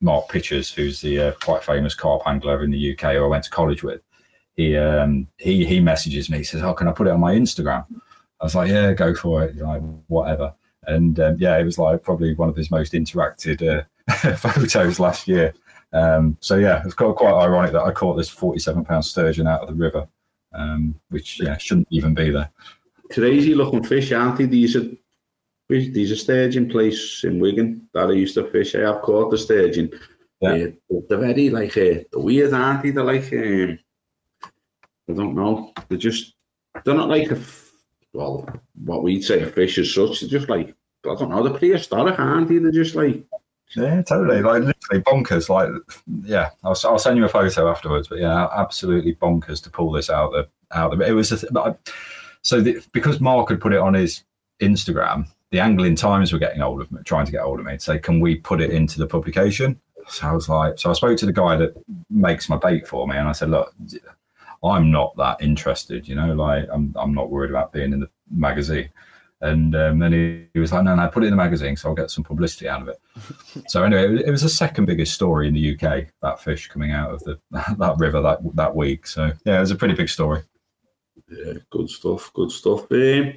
Mark 0.00 0.28
Pitchers, 0.28 0.72
who's 0.72 1.00
the 1.00 1.20
uh, 1.20 1.32
quite 1.42 1.62
famous 1.62 1.94
carp 1.94 2.22
angler 2.26 2.62
in 2.64 2.70
the 2.70 2.92
UK, 2.92 3.12
who 3.12 3.24
I 3.24 3.28
went 3.28 3.44
to 3.44 3.50
college 3.50 3.82
with, 3.82 4.00
he 4.56 4.76
um, 4.76 5.28
he 5.36 5.66
he 5.66 5.80
messages 5.80 6.30
me. 6.30 6.38
He 6.38 6.44
says, 6.44 6.62
"Oh, 6.62 6.72
can 6.72 6.88
I 6.88 6.92
put 6.92 7.06
it 7.06 7.10
on 7.10 7.20
my 7.20 7.34
Instagram?" 7.34 7.84
I 8.40 8.44
was 8.44 8.54
like, 8.54 8.68
"Yeah, 8.70 8.92
go 8.92 9.14
for 9.14 9.44
it." 9.44 9.56
Like 9.56 9.82
whatever. 10.08 10.54
And 10.86 11.18
um, 11.18 11.36
yeah, 11.38 11.58
it 11.58 11.64
was 11.64 11.78
like 11.78 12.02
probably 12.02 12.34
one 12.34 12.48
of 12.48 12.56
his 12.56 12.70
most 12.70 12.92
interacted 12.92 13.86
uh, 14.08 14.36
photos 14.36 15.00
last 15.00 15.26
year. 15.26 15.52
Um, 15.92 16.36
so 16.40 16.56
yeah, 16.56 16.82
it's 16.84 16.94
quite, 16.94 17.16
quite 17.16 17.34
ironic 17.34 17.72
that 17.72 17.82
I 17.82 17.90
caught 17.90 18.16
this 18.16 18.28
47 18.28 18.84
pound 18.84 19.04
sturgeon 19.04 19.46
out 19.46 19.62
of 19.62 19.68
the 19.68 19.74
river 19.74 20.06
um, 20.56 20.94
which 21.10 21.40
yeah 21.40 21.56
shouldn't 21.58 21.88
even 21.90 22.14
be 22.14 22.30
there. 22.30 22.50
Crazy 23.12 23.54
looking 23.54 23.84
fish, 23.84 24.12
aren't 24.12 24.38
they? 24.38 24.46
These 24.46 24.76
are 24.76 24.88
these 25.68 26.12
are 26.12 26.16
sturgeon 26.16 26.68
place 26.68 27.22
in 27.24 27.38
Wigan 27.38 27.88
that 27.92 28.08
I 28.08 28.12
used 28.12 28.34
to 28.34 28.50
fish. 28.50 28.74
I 28.74 28.80
have 28.80 29.02
caught 29.02 29.30
the 29.30 29.38
sturgeon, 29.38 29.90
Yeah. 30.40 30.50
Uh, 30.50 31.00
they're 31.08 31.18
very 31.18 31.50
like 31.50 31.76
uh, 31.76 32.02
the 32.12 32.20
weird, 32.20 32.52
aren't 32.52 32.82
they? 32.82 32.90
They're 32.90 33.04
like 33.04 33.32
um, 33.32 33.78
I 35.08 35.12
don't 35.12 35.34
know. 35.34 35.72
They're 35.88 35.98
just 35.98 36.34
they're 36.84 36.94
not 36.94 37.08
like 37.08 37.30
a 37.30 37.36
well, 38.16 38.48
what 38.84 39.02
we'd 39.02 39.24
say 39.24 39.42
a 39.42 39.46
fish 39.46 39.78
as 39.78 39.92
such. 39.92 40.20
They're 40.20 40.30
just 40.30 40.48
like 40.48 40.74
I 41.04 41.14
don't 41.14 41.30
know. 41.30 41.42
They're 41.42 41.58
prehistoric, 41.58 42.18
aren't 42.18 42.48
they? 42.48 42.58
They're 42.58 42.72
just 42.72 42.94
like 42.94 43.24
yeah, 43.74 44.02
totally. 44.02 44.42
Like 44.42 44.62
literally 44.62 45.02
bonkers. 45.02 45.48
Like, 45.48 45.70
yeah, 46.24 46.50
I'll, 46.62 46.76
I'll 46.84 46.98
send 46.98 47.16
you 47.16 47.24
a 47.24 47.28
photo 47.28 47.70
afterwards. 47.70 48.08
But 48.08 48.18
yeah, 48.18 48.48
absolutely 48.56 49.14
bonkers 49.16 49.62
to 49.64 49.70
pull 49.70 49.90
this 49.90 50.08
out 50.08 50.32
the 50.32 50.48
out 50.72 50.92
of 50.92 51.00
it. 51.00 51.12
was 51.12 51.32
a, 51.32 51.78
so 52.42 52.60
the, 52.60 52.82
because 52.92 53.20
Mark 53.20 53.48
had 53.50 53.60
put 53.60 53.72
it 53.72 53.78
on 53.78 53.94
his 53.94 54.24
Instagram. 54.60 55.28
The 55.50 55.60
Angling 55.60 55.96
Times 55.96 56.32
were 56.32 56.38
getting 56.38 56.60
hold 56.60 56.80
of 56.80 56.90
me, 56.90 57.00
trying 57.04 57.26
to 57.26 57.32
get 57.32 57.42
hold 57.42 57.60
of 57.60 57.66
me 57.66 57.72
to 57.72 57.80
say, 57.80 57.98
"Can 57.98 58.20
we 58.20 58.36
put 58.36 58.60
it 58.60 58.70
into 58.70 58.98
the 58.98 59.06
publication?" 59.06 59.80
So 60.08 60.26
I 60.28 60.32
was 60.32 60.48
like, 60.48 60.78
so 60.78 60.90
I 60.90 60.92
spoke 60.92 61.18
to 61.18 61.26
the 61.26 61.32
guy 61.32 61.56
that 61.56 61.74
makes 62.10 62.48
my 62.48 62.56
bait 62.56 62.86
for 62.86 63.06
me, 63.06 63.16
and 63.16 63.28
I 63.28 63.32
said, 63.32 63.50
"Look, 63.50 63.74
I'm 64.72 64.90
not 64.90 65.16
that 65.16 65.42
interested. 65.42 66.08
You 66.08 66.14
know, 66.14 66.34
like 66.34 66.68
I'm 66.72 66.94
I'm 66.96 67.14
not 67.14 67.30
worried 67.30 67.50
about 67.50 67.72
being 67.72 67.92
in 67.92 68.00
the 68.00 68.10
magazine." 68.30 68.90
And 69.42 69.76
um, 69.76 69.98
then 69.98 70.12
he, 70.12 70.46
he, 70.54 70.60
was 70.60 70.72
like, 70.72 70.84
no, 70.84 70.94
no, 70.94 71.08
put 71.08 71.22
it 71.22 71.26
in 71.26 71.32
the 71.32 71.36
magazine, 71.36 71.76
so 71.76 71.90
I'll 71.90 71.94
get 71.94 72.10
some 72.10 72.24
publicity 72.24 72.68
out 72.68 72.80
of 72.80 72.88
it. 72.88 72.98
so 73.68 73.84
anyway, 73.84 74.14
it, 74.14 74.28
it 74.28 74.30
was 74.30 74.40
the 74.40 74.48
second 74.48 74.86
biggest 74.86 75.12
story 75.12 75.46
in 75.46 75.54
the 75.54 75.74
UK. 75.74 76.06
That 76.22 76.40
fish 76.40 76.68
coming 76.68 76.92
out 76.92 77.12
of 77.12 77.22
the 77.24 77.38
that 77.50 77.96
river 77.98 78.22
that 78.22 78.38
that 78.54 78.74
week. 78.74 79.06
So 79.06 79.32
yeah, 79.44 79.58
it 79.58 79.60
was 79.60 79.70
a 79.70 79.76
pretty 79.76 79.94
big 79.94 80.08
story. 80.08 80.42
Yeah, 81.28 81.54
good 81.70 81.90
stuff. 81.90 82.32
Good 82.32 82.50
stuff. 82.50 82.90
Um, 82.90 83.34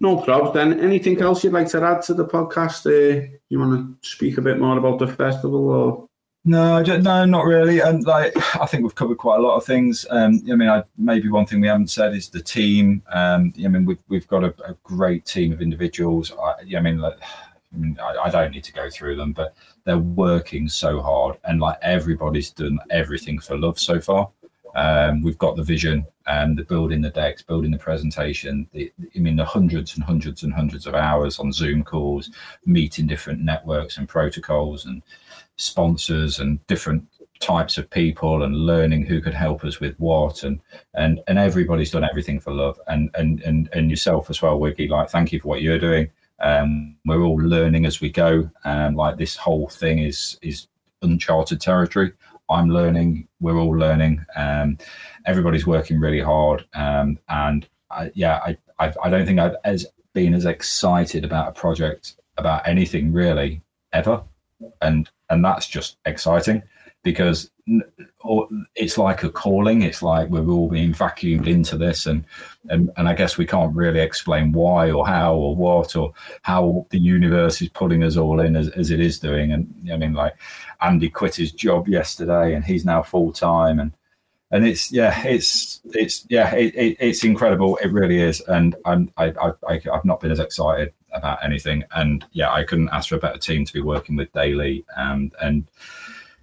no 0.00 0.18
problem. 0.18 0.54
Then, 0.54 0.80
anything 0.80 1.20
else 1.20 1.44
you'd 1.44 1.52
like 1.52 1.68
to 1.68 1.82
add 1.82 2.02
to 2.02 2.14
the 2.14 2.26
podcast? 2.26 2.86
Uh, 2.86 3.28
you 3.48 3.58
want 3.58 4.02
to 4.02 4.08
speak 4.08 4.38
a 4.38 4.42
bit 4.42 4.58
more 4.58 4.76
about 4.76 4.98
the 4.98 5.06
festival, 5.06 5.68
or 5.68 6.07
no, 6.44 6.82
no, 6.82 7.24
not 7.24 7.44
really. 7.44 7.80
And 7.80 8.04
like, 8.04 8.34
I 8.56 8.66
think 8.66 8.82
we've 8.82 8.94
covered 8.94 9.18
quite 9.18 9.38
a 9.38 9.42
lot 9.42 9.56
of 9.56 9.64
things. 9.64 10.06
Um, 10.10 10.42
I 10.50 10.54
mean, 10.54 10.68
I, 10.68 10.84
maybe 10.96 11.28
one 11.28 11.46
thing 11.46 11.60
we 11.60 11.68
haven't 11.68 11.90
said 11.90 12.14
is 12.14 12.28
the 12.28 12.40
team. 12.40 13.02
Um, 13.12 13.52
I 13.62 13.68
mean, 13.68 13.84
we've 13.84 13.98
we've 14.08 14.28
got 14.28 14.44
a, 14.44 14.54
a 14.64 14.74
great 14.82 15.24
team 15.24 15.52
of 15.52 15.60
individuals. 15.60 16.32
I, 16.32 16.76
I 16.76 16.80
mean, 16.80 16.98
like, 16.98 17.18
I, 17.20 17.76
mean 17.76 17.98
I, 18.02 18.16
I, 18.24 18.30
don't 18.30 18.52
need 18.52 18.64
to 18.64 18.72
go 18.72 18.88
through 18.88 19.16
them, 19.16 19.32
but 19.32 19.54
they're 19.84 19.98
working 19.98 20.68
so 20.68 21.00
hard, 21.02 21.36
and 21.44 21.60
like 21.60 21.78
everybody's 21.82 22.50
done 22.50 22.78
everything 22.90 23.38
for 23.38 23.58
love 23.58 23.78
so 23.78 24.00
far. 24.00 24.30
Um, 24.74 25.22
we've 25.22 25.38
got 25.38 25.56
the 25.56 25.62
vision 25.62 26.06
and 26.26 26.56
the 26.56 26.62
building 26.62 27.00
the 27.00 27.10
decks, 27.10 27.42
building 27.42 27.70
the 27.70 27.78
presentation. 27.78 28.68
The, 28.72 28.92
I 29.16 29.18
mean, 29.18 29.36
the 29.36 29.44
hundreds 29.44 29.96
and 29.96 30.04
hundreds 30.04 30.42
and 30.42 30.52
hundreds 30.52 30.86
of 30.86 30.94
hours 30.94 31.38
on 31.38 31.52
Zoom 31.52 31.82
calls, 31.82 32.30
meeting 32.64 33.06
different 33.06 33.40
networks 33.40 33.98
and 33.98 34.08
protocols, 34.08 34.84
and 34.84 35.02
sponsors 35.58 36.38
and 36.38 36.64
different 36.66 37.04
types 37.40 37.78
of 37.78 37.90
people 37.90 38.42
and 38.42 38.56
learning 38.56 39.04
who 39.04 39.20
could 39.20 39.34
help 39.34 39.64
us 39.64 39.80
with 39.80 39.94
what. 39.98 40.42
And 40.42 40.60
and 40.94 41.20
and 41.28 41.38
everybody's 41.38 41.90
done 41.90 42.04
everything 42.04 42.40
for 42.40 42.52
love. 42.52 42.80
And 42.86 43.10
and 43.14 43.40
and, 43.42 43.68
and 43.72 43.90
yourself 43.90 44.30
as 44.30 44.40
well 44.40 44.58
wiggy 44.58 44.88
like 44.88 45.10
thank 45.10 45.32
you 45.32 45.40
for 45.40 45.48
what 45.48 45.62
you're 45.62 45.78
doing. 45.78 46.10
Um 46.40 46.96
we're 47.04 47.22
all 47.22 47.36
learning 47.36 47.86
as 47.86 48.00
we 48.00 48.10
go. 48.10 48.50
And 48.64 48.96
like 48.96 49.18
this 49.18 49.36
whole 49.36 49.68
thing 49.68 49.98
is 49.98 50.38
is 50.42 50.68
uncharted 51.02 51.60
territory. 51.60 52.12
I'm 52.50 52.70
learning. 52.70 53.28
We're 53.40 53.58
all 53.58 53.76
learning. 53.76 54.24
Um 54.36 54.78
everybody's 55.26 55.66
working 55.66 56.00
really 56.00 56.22
hard. 56.22 56.66
Um 56.74 57.18
and 57.28 57.68
I, 57.90 58.10
yeah 58.14 58.40
i 58.44 58.56
I've, 58.78 58.96
i 59.02 59.10
do 59.10 59.18
not 59.18 59.26
think 59.26 59.40
i've 59.40 59.56
as 59.64 59.86
been 60.12 60.34
as 60.34 60.44
excited 60.44 61.24
about 61.24 61.48
a 61.48 61.52
project 61.52 62.16
about 62.36 62.68
anything 62.68 63.12
really 63.12 63.62
ever 63.92 64.22
and 64.80 65.08
and 65.30 65.44
that's 65.44 65.66
just 65.66 65.96
exciting 66.04 66.62
because 67.02 67.50
it's 68.74 68.98
like 68.98 69.22
a 69.22 69.30
calling. 69.30 69.82
It's 69.82 70.02
like 70.02 70.28
we're 70.30 70.48
all 70.48 70.68
being 70.68 70.92
vacuumed 70.92 71.46
into 71.46 71.76
this, 71.76 72.06
and 72.06 72.24
and 72.68 72.90
and 72.96 73.08
I 73.08 73.14
guess 73.14 73.38
we 73.38 73.46
can't 73.46 73.74
really 73.74 74.00
explain 74.00 74.52
why 74.52 74.90
or 74.90 75.06
how 75.06 75.34
or 75.34 75.54
what 75.54 75.96
or 75.96 76.12
how 76.42 76.86
the 76.90 76.98
universe 76.98 77.60
is 77.62 77.68
pulling 77.68 78.02
us 78.02 78.16
all 78.16 78.40
in 78.40 78.56
as, 78.56 78.68
as 78.70 78.90
it 78.90 79.00
is 79.00 79.18
doing. 79.18 79.52
And 79.52 79.90
I 79.92 79.96
mean, 79.96 80.14
like 80.14 80.34
Andy 80.80 81.08
quit 81.08 81.36
his 81.36 81.52
job 81.52 81.88
yesterday, 81.88 82.54
and 82.54 82.64
he's 82.64 82.84
now 82.84 83.02
full 83.02 83.32
time, 83.32 83.78
and 83.78 83.92
and 84.50 84.66
it's 84.66 84.90
yeah, 84.90 85.22
it's 85.26 85.80
it's 85.92 86.26
yeah, 86.28 86.54
it, 86.54 86.74
it, 86.74 86.96
it's 87.00 87.24
incredible. 87.24 87.76
It 87.78 87.92
really 87.92 88.20
is, 88.20 88.40
and 88.42 88.76
I'm 88.84 89.10
I, 89.16 89.32
I 89.40 89.80
I've 89.92 90.04
not 90.04 90.20
been 90.20 90.32
as 90.32 90.40
excited 90.40 90.92
about 91.18 91.44
anything. 91.44 91.84
And 91.92 92.24
yeah, 92.32 92.50
I 92.52 92.64
couldn't 92.64 92.88
ask 92.90 93.08
for 93.08 93.16
a 93.16 93.20
better 93.20 93.38
team 93.38 93.64
to 93.64 93.72
be 93.72 93.80
working 93.80 94.16
with 94.16 94.32
daily. 94.32 94.84
And 94.96 95.34
and 95.42 95.68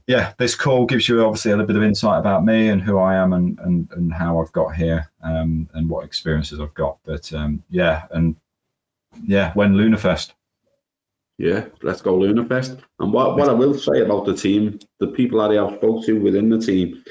yeah, 0.07 0.33
this 0.37 0.53
call 0.53 0.85
gives 0.85 1.09
you 1.09 1.25
obviously 1.25 1.51
a 1.51 1.55
little 1.55 1.67
bit 1.67 1.77
of 1.77 1.83
insight 1.83 2.19
about 2.19 2.45
me 2.45 2.69
and 2.69 2.81
who 2.81 2.99
I 2.99 3.15
am 3.15 3.33
and 3.33 3.57
and, 3.59 3.89
and 3.91 4.13
how 4.13 4.39
I've 4.39 4.51
got 4.51 4.75
here 4.75 5.09
um, 5.23 5.67
and 5.73 5.89
what 5.89 6.05
experiences 6.05 6.59
I've 6.59 6.73
got. 6.75 6.97
But 7.03 7.31
um, 7.33 7.63
yeah, 7.69 8.03
and 8.11 8.35
yeah, 9.23 9.51
when 9.53 9.73
Lunafest. 9.73 10.33
Yeah, 11.37 11.65
let's 11.81 12.01
go 12.01 12.17
Lunafest. 12.17 12.79
And 12.99 13.11
what, 13.11 13.35
what 13.35 13.49
I 13.49 13.53
will 13.53 13.73
say 13.73 13.99
about 14.01 14.25
the 14.25 14.35
team, 14.35 14.79
the 14.99 15.07
people 15.07 15.39
that 15.39 15.51
I 15.51 15.65
have 15.65 15.77
spoke 15.77 16.05
to 16.05 16.21
within 16.21 16.49
the 16.49 16.59
team, 16.59 17.03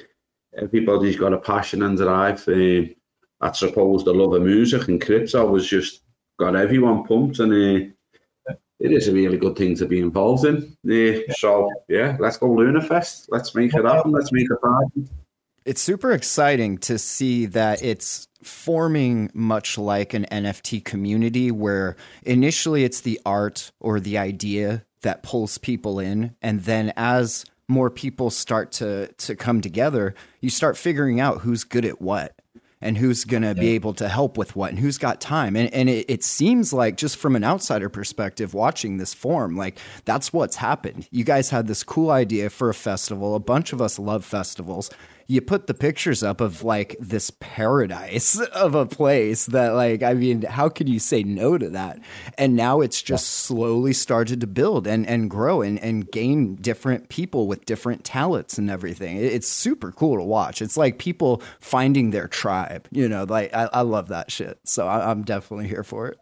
everybody's 0.56 1.16
got 1.16 1.34
a 1.34 1.38
passion 1.38 1.82
and 1.82 1.98
drive. 1.98 2.46
Uh, 2.48 2.88
I 3.40 3.52
suppose 3.52 4.04
the 4.04 4.14
love 4.14 4.32
of 4.32 4.42
music 4.42 4.88
and 4.88 5.00
crypto 5.00 5.46
was 5.46 5.66
just 5.66 6.03
got 6.39 6.57
everyone 6.57 7.05
pumped, 7.05 7.39
and 7.39 7.53
uh, 7.53 8.53
it 8.80 8.93
is 8.93 9.09
a 9.09 9.12
really 9.12 9.39
good 9.39 9.57
thing 9.57 9.76
to 9.76 9.87
be 9.87 10.01
involved 10.01 10.45
in. 10.45 10.76
Uh, 10.89 11.32
so 11.35 11.70
yeah, 11.89 12.16
let's 12.20 12.37
go 12.37 12.49
LunaFest. 12.49 13.26
Let's 13.30 13.55
make 13.55 13.74
it 13.74 13.85
happen. 13.85 14.12
Let's 14.12 14.32
make 14.32 14.51
it 14.51 14.59
happen. 14.62 15.09
It's 15.64 15.80
super 15.80 16.12
exciting 16.12 16.76
to 16.78 16.99
see 16.99 17.47
that 17.47 17.82
it's 17.82 18.28
forming 18.43 19.30
much 19.32 19.78
like 19.78 20.12
an 20.12 20.26
NFT 20.30 20.85
community 20.85 21.51
where 21.51 21.97
initially 22.22 22.85
it's 22.85 23.01
the 23.01 23.18
art 23.24 23.72
or 23.80 23.99
the 23.99 24.18
idea 24.18 24.85
that 25.01 25.22
pulls 25.22 25.57
people 25.57 25.99
in 25.99 26.35
and 26.43 26.61
then 26.64 26.93
as 26.97 27.47
more 27.68 27.89
people 27.89 28.28
start 28.30 28.72
to 28.72 29.07
to 29.14 29.35
come 29.35 29.62
together 29.62 30.14
you 30.41 30.51
start 30.51 30.76
figuring 30.76 31.20
out 31.20 31.41
who's 31.41 31.64
good 31.64 31.85
at 31.85 32.01
what 32.01 32.39
and 32.80 32.98
who's 32.98 33.24
going 33.24 33.42
to 33.42 33.48
yeah. 33.48 33.54
be 33.54 33.68
able 33.68 33.94
to 33.94 34.08
help 34.08 34.36
with 34.36 34.54
what 34.56 34.70
and 34.70 34.78
who's 34.78 34.98
got 34.98 35.20
time. 35.20 35.56
And, 35.56 35.72
and 35.72 35.88
it, 35.88 36.04
it, 36.08 36.22
seems 36.22 36.72
like, 36.72 36.96
just 36.96 37.16
from 37.16 37.36
an 37.36 37.44
outsider 37.44 37.88
perspective, 37.88 38.54
watching 38.54 38.98
this 38.98 39.14
form, 39.14 39.56
like 39.56 39.78
that's 40.04 40.32
what's 40.32 40.56
happened. 40.56 41.08
You 41.10 41.24
guys 41.24 41.50
had 41.50 41.66
this 41.66 41.82
cool 41.82 42.10
idea 42.10 42.50
for 42.50 42.68
a 42.68 42.74
festival. 42.74 43.34
A 43.34 43.40
bunch 43.40 43.72
of 43.72 43.80
us 43.80 43.98
love 43.98 44.24
festivals 44.24 44.90
you 45.26 45.40
put 45.40 45.66
the 45.66 45.74
pictures 45.74 46.22
up 46.22 46.40
of 46.40 46.62
like 46.62 46.96
this 47.00 47.30
paradise 47.40 48.38
of 48.52 48.74
a 48.74 48.86
place 48.86 49.46
that 49.46 49.70
like 49.70 50.02
I 50.02 50.14
mean 50.14 50.42
how 50.42 50.68
can 50.68 50.86
you 50.86 50.98
say 50.98 51.22
no 51.22 51.58
to 51.58 51.70
that? 51.70 52.00
And 52.38 52.56
now 52.56 52.80
it's 52.80 53.02
just 53.02 53.26
slowly 53.26 53.92
started 53.92 54.40
to 54.40 54.46
build 54.46 54.86
and 54.86 55.06
and 55.06 55.30
grow 55.30 55.62
and 55.62 55.78
and 55.80 56.10
gain 56.10 56.56
different 56.56 57.08
people 57.08 57.46
with 57.46 57.64
different 57.64 58.04
talents 58.04 58.58
and 58.58 58.70
everything. 58.70 59.16
It's 59.16 59.48
super 59.48 59.92
cool 59.92 60.16
to 60.16 60.24
watch. 60.24 60.62
It's 60.62 60.76
like 60.76 60.98
people 60.98 61.42
finding 61.60 62.10
their 62.10 62.28
tribe 62.28 62.88
you 62.90 63.08
know 63.08 63.24
like 63.24 63.54
I, 63.54 63.68
I 63.72 63.80
love 63.82 64.08
that 64.08 64.30
shit. 64.30 64.58
So 64.64 64.86
I, 64.86 65.10
I'm 65.10 65.22
definitely 65.22 65.68
here 65.68 65.84
for 65.84 66.08
it. 66.08 66.18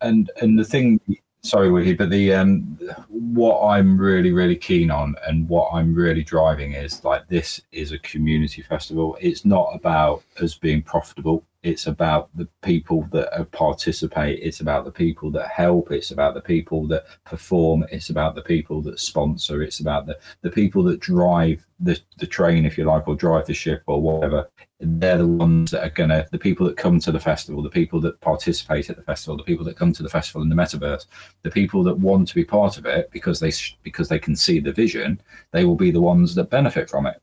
And 0.00 0.30
and 0.40 0.58
the 0.58 0.64
thing 0.64 1.00
sorry, 1.42 1.70
Wiggy, 1.70 1.94
but 1.94 2.10
the 2.10 2.34
um, 2.34 2.78
what 3.08 3.60
I'm 3.62 3.98
really, 3.98 4.32
really 4.32 4.56
keen 4.56 4.90
on 4.90 5.14
and 5.26 5.48
what 5.48 5.70
I'm 5.72 5.94
really 5.94 6.24
driving 6.24 6.72
is 6.72 7.04
like 7.04 7.26
this 7.28 7.60
is 7.72 7.92
a 7.92 7.98
community 8.00 8.62
festival. 8.62 9.16
It's 9.20 9.44
not 9.44 9.70
about 9.74 10.22
us 10.40 10.54
being 10.54 10.82
profitable. 10.82 11.44
It's 11.64 11.88
about 11.88 12.30
the 12.36 12.48
people 12.62 13.08
that 13.10 13.50
participate. 13.50 14.38
It's 14.42 14.60
about 14.60 14.84
the 14.84 14.92
people 14.92 15.32
that 15.32 15.48
help. 15.48 15.90
It's 15.90 16.12
about 16.12 16.34
the 16.34 16.40
people 16.40 16.86
that 16.86 17.04
perform. 17.24 17.84
It's 17.90 18.10
about 18.10 18.36
the 18.36 18.42
people 18.42 18.80
that 18.82 19.00
sponsor. 19.00 19.62
It's 19.62 19.80
about 19.80 20.06
the, 20.06 20.18
the 20.42 20.50
people 20.50 20.84
that 20.84 21.00
drive 21.00 21.66
the, 21.80 22.00
the 22.18 22.28
train, 22.28 22.64
if 22.64 22.78
you 22.78 22.84
like, 22.84 23.08
or 23.08 23.16
drive 23.16 23.46
the 23.46 23.54
ship 23.54 23.82
or 23.86 24.00
whatever. 24.00 24.48
They're 24.78 25.18
the 25.18 25.26
ones 25.26 25.72
that 25.72 25.84
are 25.84 26.08
to, 26.08 26.28
the 26.30 26.38
people 26.38 26.64
that 26.66 26.76
come 26.76 27.00
to 27.00 27.10
the 27.10 27.18
festival, 27.18 27.60
the 27.60 27.70
people 27.70 28.00
that 28.02 28.20
participate 28.20 28.88
at 28.88 28.96
the 28.96 29.02
festival, 29.02 29.36
the 29.36 29.42
people 29.42 29.64
that 29.64 29.76
come 29.76 29.92
to 29.94 30.02
the 30.04 30.08
festival 30.08 30.42
in 30.42 30.48
the 30.48 30.54
metaverse, 30.54 31.06
the 31.42 31.50
people 31.50 31.82
that 31.82 31.98
want 31.98 32.28
to 32.28 32.36
be 32.36 32.44
part 32.44 32.78
of 32.78 32.86
it 32.86 33.10
because 33.10 33.40
they, 33.40 33.50
because 33.82 34.08
they 34.08 34.20
can 34.20 34.36
see 34.36 34.60
the 34.60 34.72
vision, 34.72 35.20
they 35.50 35.64
will 35.64 35.74
be 35.74 35.90
the 35.90 36.00
ones 36.00 36.36
that 36.36 36.50
benefit 36.50 36.88
from 36.88 37.06
it 37.06 37.20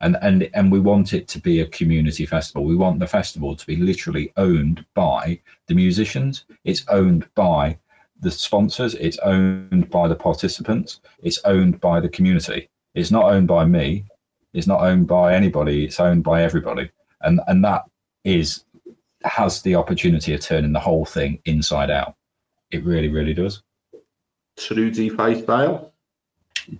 and 0.00 0.16
and 0.20 0.48
and 0.54 0.70
we 0.70 0.80
want 0.80 1.12
it 1.12 1.28
to 1.28 1.38
be 1.38 1.60
a 1.60 1.66
community 1.66 2.26
festival. 2.26 2.64
We 2.64 2.76
want 2.76 3.00
the 3.00 3.06
festival 3.06 3.56
to 3.56 3.66
be 3.66 3.76
literally 3.76 4.32
owned 4.36 4.84
by 4.94 5.40
the 5.66 5.74
musicians. 5.74 6.44
It's 6.64 6.86
owned 6.88 7.28
by 7.34 7.78
the 8.20 8.30
sponsors. 8.30 8.94
It's 8.94 9.18
owned 9.18 9.90
by 9.90 10.08
the 10.08 10.14
participants. 10.14 11.00
It's 11.22 11.38
owned 11.44 11.80
by 11.80 12.00
the 12.00 12.08
community. 12.08 12.68
It's 12.94 13.10
not 13.10 13.24
owned 13.24 13.48
by 13.48 13.64
me. 13.64 14.06
It's 14.52 14.66
not 14.66 14.80
owned 14.80 15.06
by 15.06 15.34
anybody. 15.34 15.84
It's 15.84 16.00
owned 16.00 16.24
by 16.24 16.42
everybody. 16.42 16.90
And 17.22 17.40
and 17.46 17.64
that 17.64 17.82
is 18.24 18.64
has 19.24 19.62
the 19.62 19.74
opportunity 19.74 20.34
of 20.34 20.40
turning 20.40 20.72
the 20.72 20.80
whole 20.80 21.04
thing 21.04 21.40
inside 21.44 21.90
out. 21.90 22.14
It 22.70 22.84
really, 22.84 23.08
really 23.08 23.34
does. 23.34 23.62
True 24.56 24.90
DeFi 24.90 25.42
style. 25.42 25.92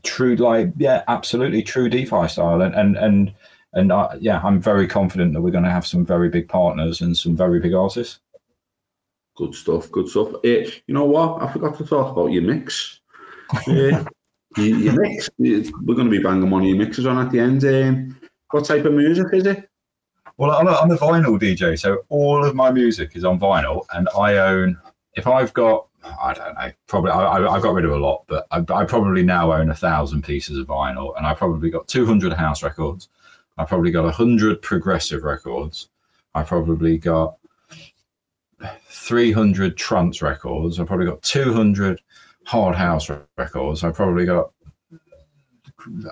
True, 0.02 0.36
like 0.36 0.72
yeah, 0.76 1.02
absolutely 1.08 1.62
true 1.62 1.88
DeFi 1.88 2.28
style, 2.28 2.60
and 2.62 2.74
and 2.74 2.96
and 2.96 3.34
and 3.72 3.92
uh, 3.92 4.10
yeah, 4.18 4.40
I'm 4.42 4.60
very 4.60 4.86
confident 4.86 5.34
that 5.34 5.42
we're 5.42 5.50
going 5.50 5.64
to 5.64 5.70
have 5.70 5.86
some 5.86 6.04
very 6.04 6.28
big 6.28 6.48
partners 6.48 7.00
and 7.00 7.16
some 7.16 7.36
very 7.36 7.60
big 7.60 7.74
artists. 7.74 8.20
Good 9.36 9.54
stuff. 9.54 9.90
Good 9.90 10.08
stuff. 10.08 10.34
Uh, 10.36 10.70
you 10.86 10.94
know 10.94 11.04
what? 11.04 11.42
I 11.42 11.52
forgot 11.52 11.76
to 11.78 11.84
talk 11.84 12.12
about 12.12 12.32
your 12.32 12.42
mix. 12.42 13.00
uh, 13.52 13.62
your, 14.56 14.66
your, 14.78 15.00
mix. 15.00 15.28
We're 15.38 15.94
going 15.94 16.10
to 16.10 16.10
be 16.10 16.22
banging 16.22 16.48
one 16.48 16.62
of 16.62 16.68
your 16.68 16.78
mixes 16.78 17.06
on 17.06 17.18
at 17.18 17.30
the 17.30 17.40
end. 17.40 17.64
Um, 17.64 18.18
what 18.50 18.64
type 18.64 18.86
of 18.86 18.94
music 18.94 19.26
is 19.32 19.44
it? 19.44 19.68
Well, 20.38 20.50
I'm 20.52 20.66
a, 20.66 20.72
I'm 20.72 20.90
a 20.90 20.96
vinyl 20.96 21.38
DJ, 21.38 21.78
so 21.78 21.98
all 22.08 22.44
of 22.44 22.54
my 22.54 22.70
music 22.70 23.12
is 23.14 23.24
on 23.24 23.38
vinyl, 23.38 23.84
and 23.94 24.08
I 24.16 24.36
own. 24.38 24.78
If 25.14 25.26
I've 25.26 25.52
got, 25.52 25.86
I 26.20 26.34
don't 26.34 26.54
know, 26.54 26.70
probably 26.86 27.10
I, 27.10 27.46
I 27.46 27.60
got 27.60 27.74
rid 27.74 27.84
of 27.84 27.92
a 27.92 27.96
lot, 27.96 28.24
but 28.26 28.46
I, 28.50 28.58
I 28.72 28.84
probably 28.84 29.22
now 29.22 29.52
own 29.52 29.70
a 29.70 29.74
thousand 29.74 30.22
pieces 30.22 30.58
of 30.58 30.66
vinyl, 30.66 31.16
and 31.16 31.26
I 31.26 31.34
probably 31.34 31.70
got 31.70 31.88
200 31.88 32.32
house 32.32 32.62
records. 32.62 33.08
I 33.58 33.64
probably 33.64 33.90
got 33.90 34.04
100 34.04 34.60
progressive 34.62 35.22
records. 35.22 35.88
I 36.34 36.42
probably 36.42 36.98
got 36.98 37.36
300 38.88 39.76
trance 39.76 40.22
records. 40.22 40.78
I 40.78 40.84
probably 40.84 41.06
got 41.06 41.22
200 41.22 42.00
hard 42.44 42.76
house 42.76 43.10
records. 43.36 43.84
I 43.84 43.90
probably 43.90 44.26
got 44.26 44.50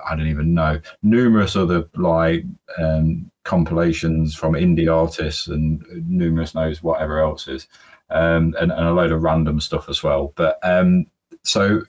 I 0.06 0.14
don't 0.14 0.28
even 0.28 0.54
know 0.54 0.80
numerous 1.02 1.56
other 1.56 1.88
like 1.96 2.44
um, 2.78 3.30
compilations 3.44 4.34
from 4.34 4.54
indie 4.54 4.92
artists 4.92 5.48
and 5.48 5.84
numerous 6.06 6.54
knows 6.54 6.82
whatever 6.82 7.18
else 7.18 7.48
is, 7.48 7.66
um, 8.14 8.54
and, 8.58 8.70
and, 8.70 8.86
a 8.86 8.92
load 8.92 9.12
of 9.12 9.22
random 9.22 9.60
stuff 9.60 9.88
as 9.88 10.02
well. 10.02 10.32
But 10.36 10.58
um, 10.62 11.06
so 11.42 11.82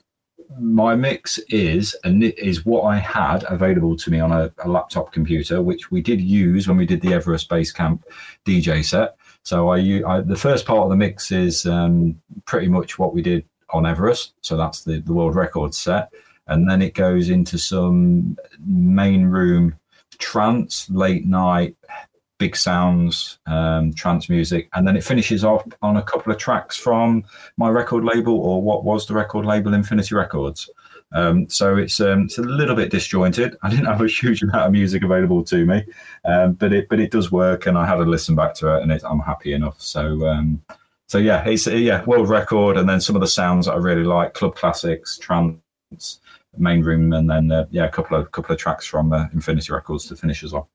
my 0.58 0.94
mix 0.94 1.38
is 1.48 1.96
and 2.04 2.22
is 2.22 2.66
what 2.66 2.82
I 2.82 2.98
had 2.98 3.44
available 3.48 3.96
to 3.96 4.10
me 4.10 4.20
on 4.20 4.32
a, 4.32 4.52
a, 4.58 4.68
laptop 4.68 5.12
computer, 5.12 5.62
which 5.62 5.90
we 5.90 6.02
did 6.02 6.20
use 6.20 6.66
when 6.68 6.76
we 6.76 6.86
did 6.86 7.00
the 7.00 7.14
Everest 7.14 7.48
Base 7.48 7.72
Camp 7.72 8.04
DJ 8.44 8.84
set. 8.84 9.16
So 9.44 9.68
I, 9.68 10.02
I 10.06 10.20
the 10.20 10.36
first 10.36 10.66
part 10.66 10.80
of 10.80 10.90
the 10.90 10.96
mix 10.96 11.30
is 11.30 11.64
um, 11.64 12.20
pretty 12.44 12.68
much 12.68 12.98
what 12.98 13.14
we 13.14 13.22
did 13.22 13.44
on 13.70 13.86
Everest. 13.86 14.34
So 14.40 14.56
that's 14.56 14.82
the, 14.82 15.00
the 15.00 15.12
world 15.12 15.36
record 15.36 15.74
set, 15.74 16.12
and 16.48 16.68
then 16.68 16.82
it 16.82 16.94
goes 16.94 17.30
into 17.30 17.58
some 17.58 18.36
main 18.66 19.26
room 19.26 19.76
trance, 20.18 20.88
late 20.90 21.26
night, 21.26 21.76
big 22.38 22.56
sounds, 22.56 23.38
um, 23.46 23.92
trance 23.92 24.28
music, 24.28 24.68
and 24.74 24.86
then 24.86 24.96
it 24.96 25.04
finishes 25.04 25.44
off 25.44 25.64
on 25.82 25.96
a 25.96 26.02
couple 26.02 26.32
of 26.32 26.38
tracks 26.38 26.76
from 26.76 27.24
my 27.56 27.68
record 27.68 28.04
label 28.04 28.38
or 28.38 28.60
what 28.62 28.84
was 28.84 29.06
the 29.06 29.14
record 29.14 29.46
label, 29.46 29.74
Infinity 29.74 30.14
Records. 30.14 30.68
Um, 31.12 31.48
so 31.48 31.76
it's 31.76 32.00
um, 32.00 32.24
it's 32.24 32.38
a 32.38 32.42
little 32.42 32.76
bit 32.76 32.90
disjointed. 32.90 33.56
I 33.62 33.70
didn't 33.70 33.86
have 33.86 34.02
a 34.02 34.08
huge 34.08 34.42
amount 34.42 34.66
of 34.66 34.72
music 34.72 35.02
available 35.02 35.44
to 35.44 35.64
me, 35.64 35.84
um, 36.24 36.54
but 36.54 36.72
it 36.72 36.88
but 36.88 37.00
it 37.00 37.10
does 37.10 37.30
work, 37.30 37.66
and 37.66 37.78
I 37.78 37.86
had 37.86 37.98
a 37.98 38.04
listen 38.04 38.34
back 38.34 38.54
to 38.54 38.76
it, 38.76 38.82
and 38.82 38.92
it, 38.92 39.02
I'm 39.04 39.20
happy 39.20 39.52
enough. 39.52 39.80
So 39.80 40.26
um, 40.26 40.62
so 41.06 41.18
yeah, 41.18 41.44
it's 41.46 41.66
yeah 41.66 42.04
world 42.04 42.28
record, 42.28 42.76
and 42.76 42.88
then 42.88 43.00
some 43.00 43.16
of 43.16 43.20
the 43.20 43.28
sounds 43.28 43.66
that 43.66 43.72
I 43.72 43.76
really 43.76 44.04
like, 44.04 44.34
club 44.34 44.56
classics, 44.56 45.16
trance, 45.18 46.20
main 46.58 46.82
room, 46.82 47.12
and 47.12 47.30
then 47.30 47.52
uh, 47.52 47.66
yeah, 47.70 47.84
a 47.84 47.90
couple 47.90 48.18
of 48.18 48.30
couple 48.32 48.52
of 48.52 48.58
tracks 48.58 48.86
from 48.86 49.12
uh, 49.12 49.26
Infinity 49.32 49.72
Records 49.72 50.06
to 50.06 50.16
finish 50.16 50.42
as 50.42 50.52
well. 50.52 50.68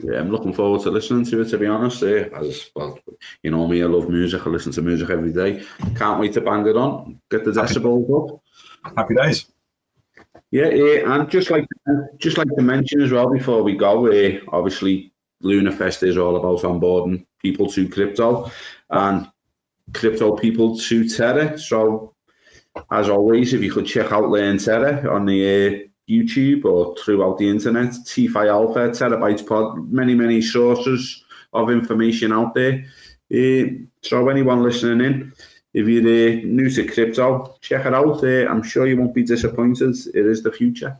Yeah, 0.00 0.20
I'm 0.20 0.30
looking 0.30 0.52
forward 0.52 0.82
to 0.82 0.90
listening 0.90 1.24
to 1.26 1.40
it. 1.40 1.48
To 1.48 1.58
be 1.58 1.66
honest, 1.66 2.02
eh? 2.04 2.28
as 2.32 2.70
well, 2.74 2.98
you 3.42 3.50
know 3.50 3.66
me, 3.66 3.82
I 3.82 3.86
love 3.86 4.08
music. 4.08 4.46
I 4.46 4.50
listen 4.50 4.70
to 4.72 4.82
music 4.82 5.10
every 5.10 5.32
day. 5.32 5.64
Can't 5.96 6.20
wait 6.20 6.34
to 6.34 6.40
bang 6.40 6.66
it 6.66 6.76
on. 6.76 7.20
Get 7.30 7.44
the 7.44 7.50
decibels 7.50 8.34
up. 8.34 8.40
Happy 8.96 9.14
days. 9.14 9.46
Yeah, 10.50 10.68
yeah, 10.68 11.12
and 11.12 11.28
just 11.28 11.50
like 11.50 11.66
just 12.18 12.38
like 12.38 12.48
to 12.56 12.62
mention 12.62 13.02
as 13.02 13.10
well 13.10 13.28
before 13.28 13.62
we 13.62 13.76
go, 13.76 14.06
uh, 14.06 14.38
obviously 14.48 15.12
Lunafest 15.42 16.06
is 16.06 16.16
all 16.16 16.36
about 16.36 16.62
onboarding 16.62 17.26
people 17.42 17.68
to 17.70 17.88
crypto 17.88 18.50
and 18.90 19.28
crypto 19.92 20.36
people 20.36 20.78
to 20.78 21.08
Terra. 21.08 21.58
So 21.58 22.14
as 22.90 23.08
always, 23.08 23.52
if 23.52 23.62
you 23.62 23.72
could 23.72 23.86
check 23.86 24.12
out 24.12 24.30
Learn 24.30 24.58
Terra 24.58 25.12
on 25.12 25.26
the 25.26 25.84
uh, 25.84 25.87
YouTube 26.08 26.64
or 26.64 26.94
throughout 26.96 27.38
the 27.38 27.48
internet, 27.48 27.90
TFI 27.90 28.48
Alpha, 28.48 28.90
Terrabytes 28.90 29.46
Pod, 29.46 29.90
many, 29.92 30.14
many 30.14 30.40
sources 30.40 31.24
of 31.52 31.70
information 31.70 32.32
out 32.32 32.54
there. 32.54 32.84
Uh, 33.32 33.84
so 34.02 34.28
anyone 34.28 34.62
listening 34.62 35.04
in, 35.04 35.32
if 35.74 35.86
you're 35.86 36.00
uh, 36.00 36.40
new 36.44 36.70
to 36.70 36.86
crypto, 36.86 37.56
check 37.60 37.84
it 37.86 37.94
out. 37.94 38.24
Uh, 38.24 38.48
I'm 38.48 38.62
sure 38.62 38.86
you 38.86 38.96
won't 38.96 39.14
be 39.14 39.22
disappointed. 39.22 39.94
It 40.14 40.26
is 40.26 40.42
the 40.42 40.52
future. 40.52 40.98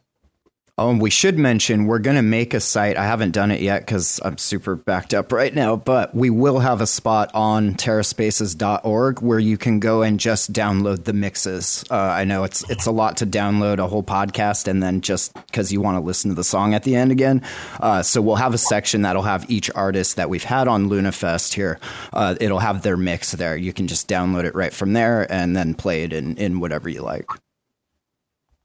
Oh, 0.78 0.90
and 0.90 1.00
we 1.00 1.10
should 1.10 1.36
mention 1.36 1.86
we're 1.86 1.98
going 1.98 2.14
to 2.14 2.22
make 2.22 2.54
a 2.54 2.60
site. 2.60 2.96
I 2.96 3.04
haven't 3.04 3.32
done 3.32 3.50
it 3.50 3.60
yet 3.60 3.80
because 3.80 4.20
I'm 4.24 4.38
super 4.38 4.76
backed 4.76 5.12
up 5.12 5.32
right 5.32 5.52
now, 5.52 5.74
but 5.74 6.14
we 6.14 6.30
will 6.30 6.60
have 6.60 6.80
a 6.80 6.86
spot 6.86 7.32
on 7.34 7.74
terraspaces.org 7.74 9.20
where 9.20 9.40
you 9.40 9.58
can 9.58 9.80
go 9.80 10.02
and 10.02 10.20
just 10.20 10.52
download 10.52 11.02
the 11.02 11.12
mixes. 11.12 11.84
Uh, 11.90 11.96
I 11.96 12.22
know 12.22 12.44
it's 12.44 12.62
it's 12.70 12.86
a 12.86 12.92
lot 12.92 13.16
to 13.16 13.26
download 13.26 13.78
a 13.78 13.88
whole 13.88 14.04
podcast 14.04 14.68
and 14.68 14.80
then 14.80 15.00
just 15.00 15.34
because 15.34 15.72
you 15.72 15.80
want 15.80 15.96
to 15.96 16.00
listen 16.00 16.30
to 16.30 16.36
the 16.36 16.44
song 16.44 16.74
at 16.74 16.84
the 16.84 16.94
end 16.94 17.10
again. 17.10 17.42
Uh, 17.80 18.04
so 18.04 18.22
we'll 18.22 18.36
have 18.36 18.54
a 18.54 18.58
section 18.58 19.02
that'll 19.02 19.22
have 19.22 19.50
each 19.50 19.72
artist 19.74 20.14
that 20.14 20.30
we've 20.30 20.44
had 20.44 20.68
on 20.68 20.88
Lunafest 20.88 21.54
here. 21.54 21.80
Uh, 22.12 22.36
it'll 22.40 22.60
have 22.60 22.82
their 22.82 22.96
mix 22.96 23.32
there. 23.32 23.56
You 23.56 23.72
can 23.72 23.88
just 23.88 24.08
download 24.08 24.44
it 24.44 24.54
right 24.54 24.72
from 24.72 24.92
there 24.92 25.26
and 25.32 25.56
then 25.56 25.74
play 25.74 26.04
it 26.04 26.12
in, 26.12 26.36
in 26.36 26.60
whatever 26.60 26.88
you 26.88 27.02
like. 27.02 27.26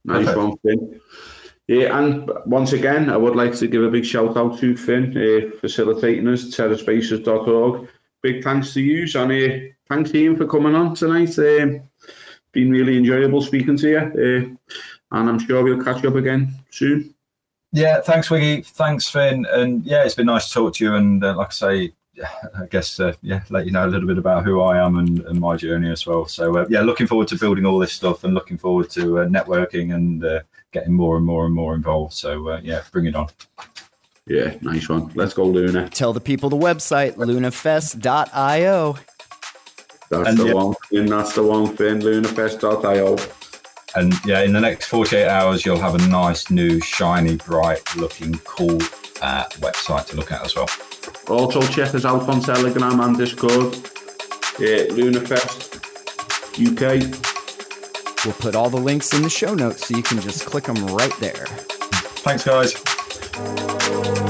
Nice 0.06 0.36
one. 0.36 0.54
Yeah, 1.68 1.98
and 1.98 2.30
once 2.46 2.74
again, 2.74 3.10
I 3.10 3.16
would 3.16 3.36
like 3.36 3.56
to 3.56 3.68
give 3.68 3.84
a 3.84 3.90
big 3.90 4.06
shout 4.06 4.36
out 4.36 4.60
to 4.60 4.76
Finn, 4.76 5.16
uh, 5.18 5.58
facilitating 5.60 6.28
us, 6.28 6.46
terraspaces.org. 6.46 7.88
Big 8.22 8.44
thanks 8.44 8.74
to 8.74 8.82
you, 8.82 9.08
and 9.20 9.32
uh, 9.32 9.74
thanks 9.88 10.14
Ian 10.14 10.36
for 10.36 10.46
coming 10.46 10.76
on 10.76 10.94
tonight. 10.94 11.38
Uh, 11.40 11.80
been 12.52 12.70
really 12.70 12.98
enjoyable 12.98 13.42
speaking 13.42 13.78
to 13.78 13.90
you, 13.90 13.98
uh, 13.98 15.18
and 15.18 15.30
I'm 15.30 15.40
sure 15.40 15.64
we'll 15.64 15.84
catch 15.84 16.04
up 16.06 16.16
again 16.16 16.54
soon. 16.70 17.14
Yeah, 17.74 18.02
thanks, 18.02 18.30
Wiggy. 18.30 18.62
Thanks, 18.62 19.10
Finn. 19.10 19.48
And 19.50 19.84
yeah, 19.84 20.04
it's 20.04 20.14
been 20.14 20.28
nice 20.28 20.48
to 20.48 20.54
talk 20.54 20.76
to 20.76 20.86
you. 20.86 20.96
And 20.96 21.24
uh, 21.24 21.36
like 21.36 21.48
I 21.48 21.52
say, 21.52 21.94
I 22.60 22.66
guess 22.70 23.00
uh, 23.00 23.14
yeah, 23.22 23.44
let 23.50 23.66
you 23.66 23.72
know 23.72 23.86
a 23.86 23.90
little 23.90 24.08
bit 24.08 24.18
about 24.18 24.44
who 24.44 24.62
I 24.62 24.84
am 24.84 24.98
and, 24.98 25.22
and 25.22 25.40
my 25.40 25.56
journey 25.56 25.92
as 25.92 26.06
well. 26.06 26.26
So 26.26 26.58
uh, 26.58 26.66
yeah, 26.70 26.82
looking 26.82 27.08
forward 27.08 27.28
to 27.30 27.38
building 27.38 27.66
all 27.66 27.80
this 27.80 27.94
stuff 27.94 28.24
and 28.24 28.34
looking 28.34 28.58
forward 28.58 28.90
to 28.92 29.20
uh, 29.20 29.26
networking 29.26 29.96
and 29.96 30.24
uh, 30.24 30.42
getting 30.72 30.94
more 30.94 31.18
and 31.18 31.26
more 31.26 31.46
and 31.46 31.54
more 31.54 31.76
involved. 31.76 32.14
So 32.14 32.50
uh, 32.50 32.62
yeah, 32.64 32.84
bring 32.92 33.06
it 33.06 33.16
on. 33.16 33.28
Yeah, 34.28 34.56
nice 34.62 34.88
one. 34.88 35.12
Let's 35.16 35.34
go, 35.34 35.44
Luna. 35.44 35.90
Tell 35.90 36.14
the 36.14 36.22
people 36.22 36.50
the 36.50 36.58
website, 36.58 37.16
lunafest.io. 37.16 38.96
That's 40.10 40.30
and 40.30 40.38
the 40.38 40.46
yeah. 40.46 40.54
one 40.54 40.76
thing. 40.90 41.06
That's 41.08 41.34
the 41.34 41.44
one 41.44 41.76
thing, 41.76 42.00
lunafest.io. 42.00 43.18
And 43.96 44.14
yeah, 44.26 44.42
in 44.42 44.54
the 44.54 44.62
next 44.62 44.86
48 44.86 45.28
hours, 45.28 45.66
you'll 45.66 45.78
have 45.78 45.96
a 45.96 46.08
nice, 46.08 46.50
new, 46.50 46.80
shiny, 46.80 47.36
bright 47.38 47.96
looking, 47.96 48.38
cool 48.40 48.78
uh, 49.22 49.46
website 49.60 50.08
to 50.08 50.16
look 50.16 50.32
at 50.32 50.44
as 50.44 50.56
well. 50.56 50.68
Also, 51.28 51.62
check 51.62 51.94
us 51.96 52.06
out 52.06 52.28
on 52.28 52.42
Telegram 52.42 53.00
and 53.00 53.18
Discord. 53.18 53.74
Yeah, 54.60 54.86
Lunafest 54.92 55.80
UK. 56.60 57.24
We'll 58.26 58.36
put 58.36 58.56
all 58.56 58.70
the 58.70 58.78
links 58.78 59.14
in 59.14 59.22
the 59.22 59.30
show 59.30 59.54
notes 59.54 59.88
so 59.88 59.98
you 59.98 60.04
can 60.04 60.22
just 60.22 60.46
click 60.46 60.66
them 60.66 60.86
right 60.88 61.14
there. 61.20 61.46
Thanks, 62.24 62.44
guys. 62.46 64.23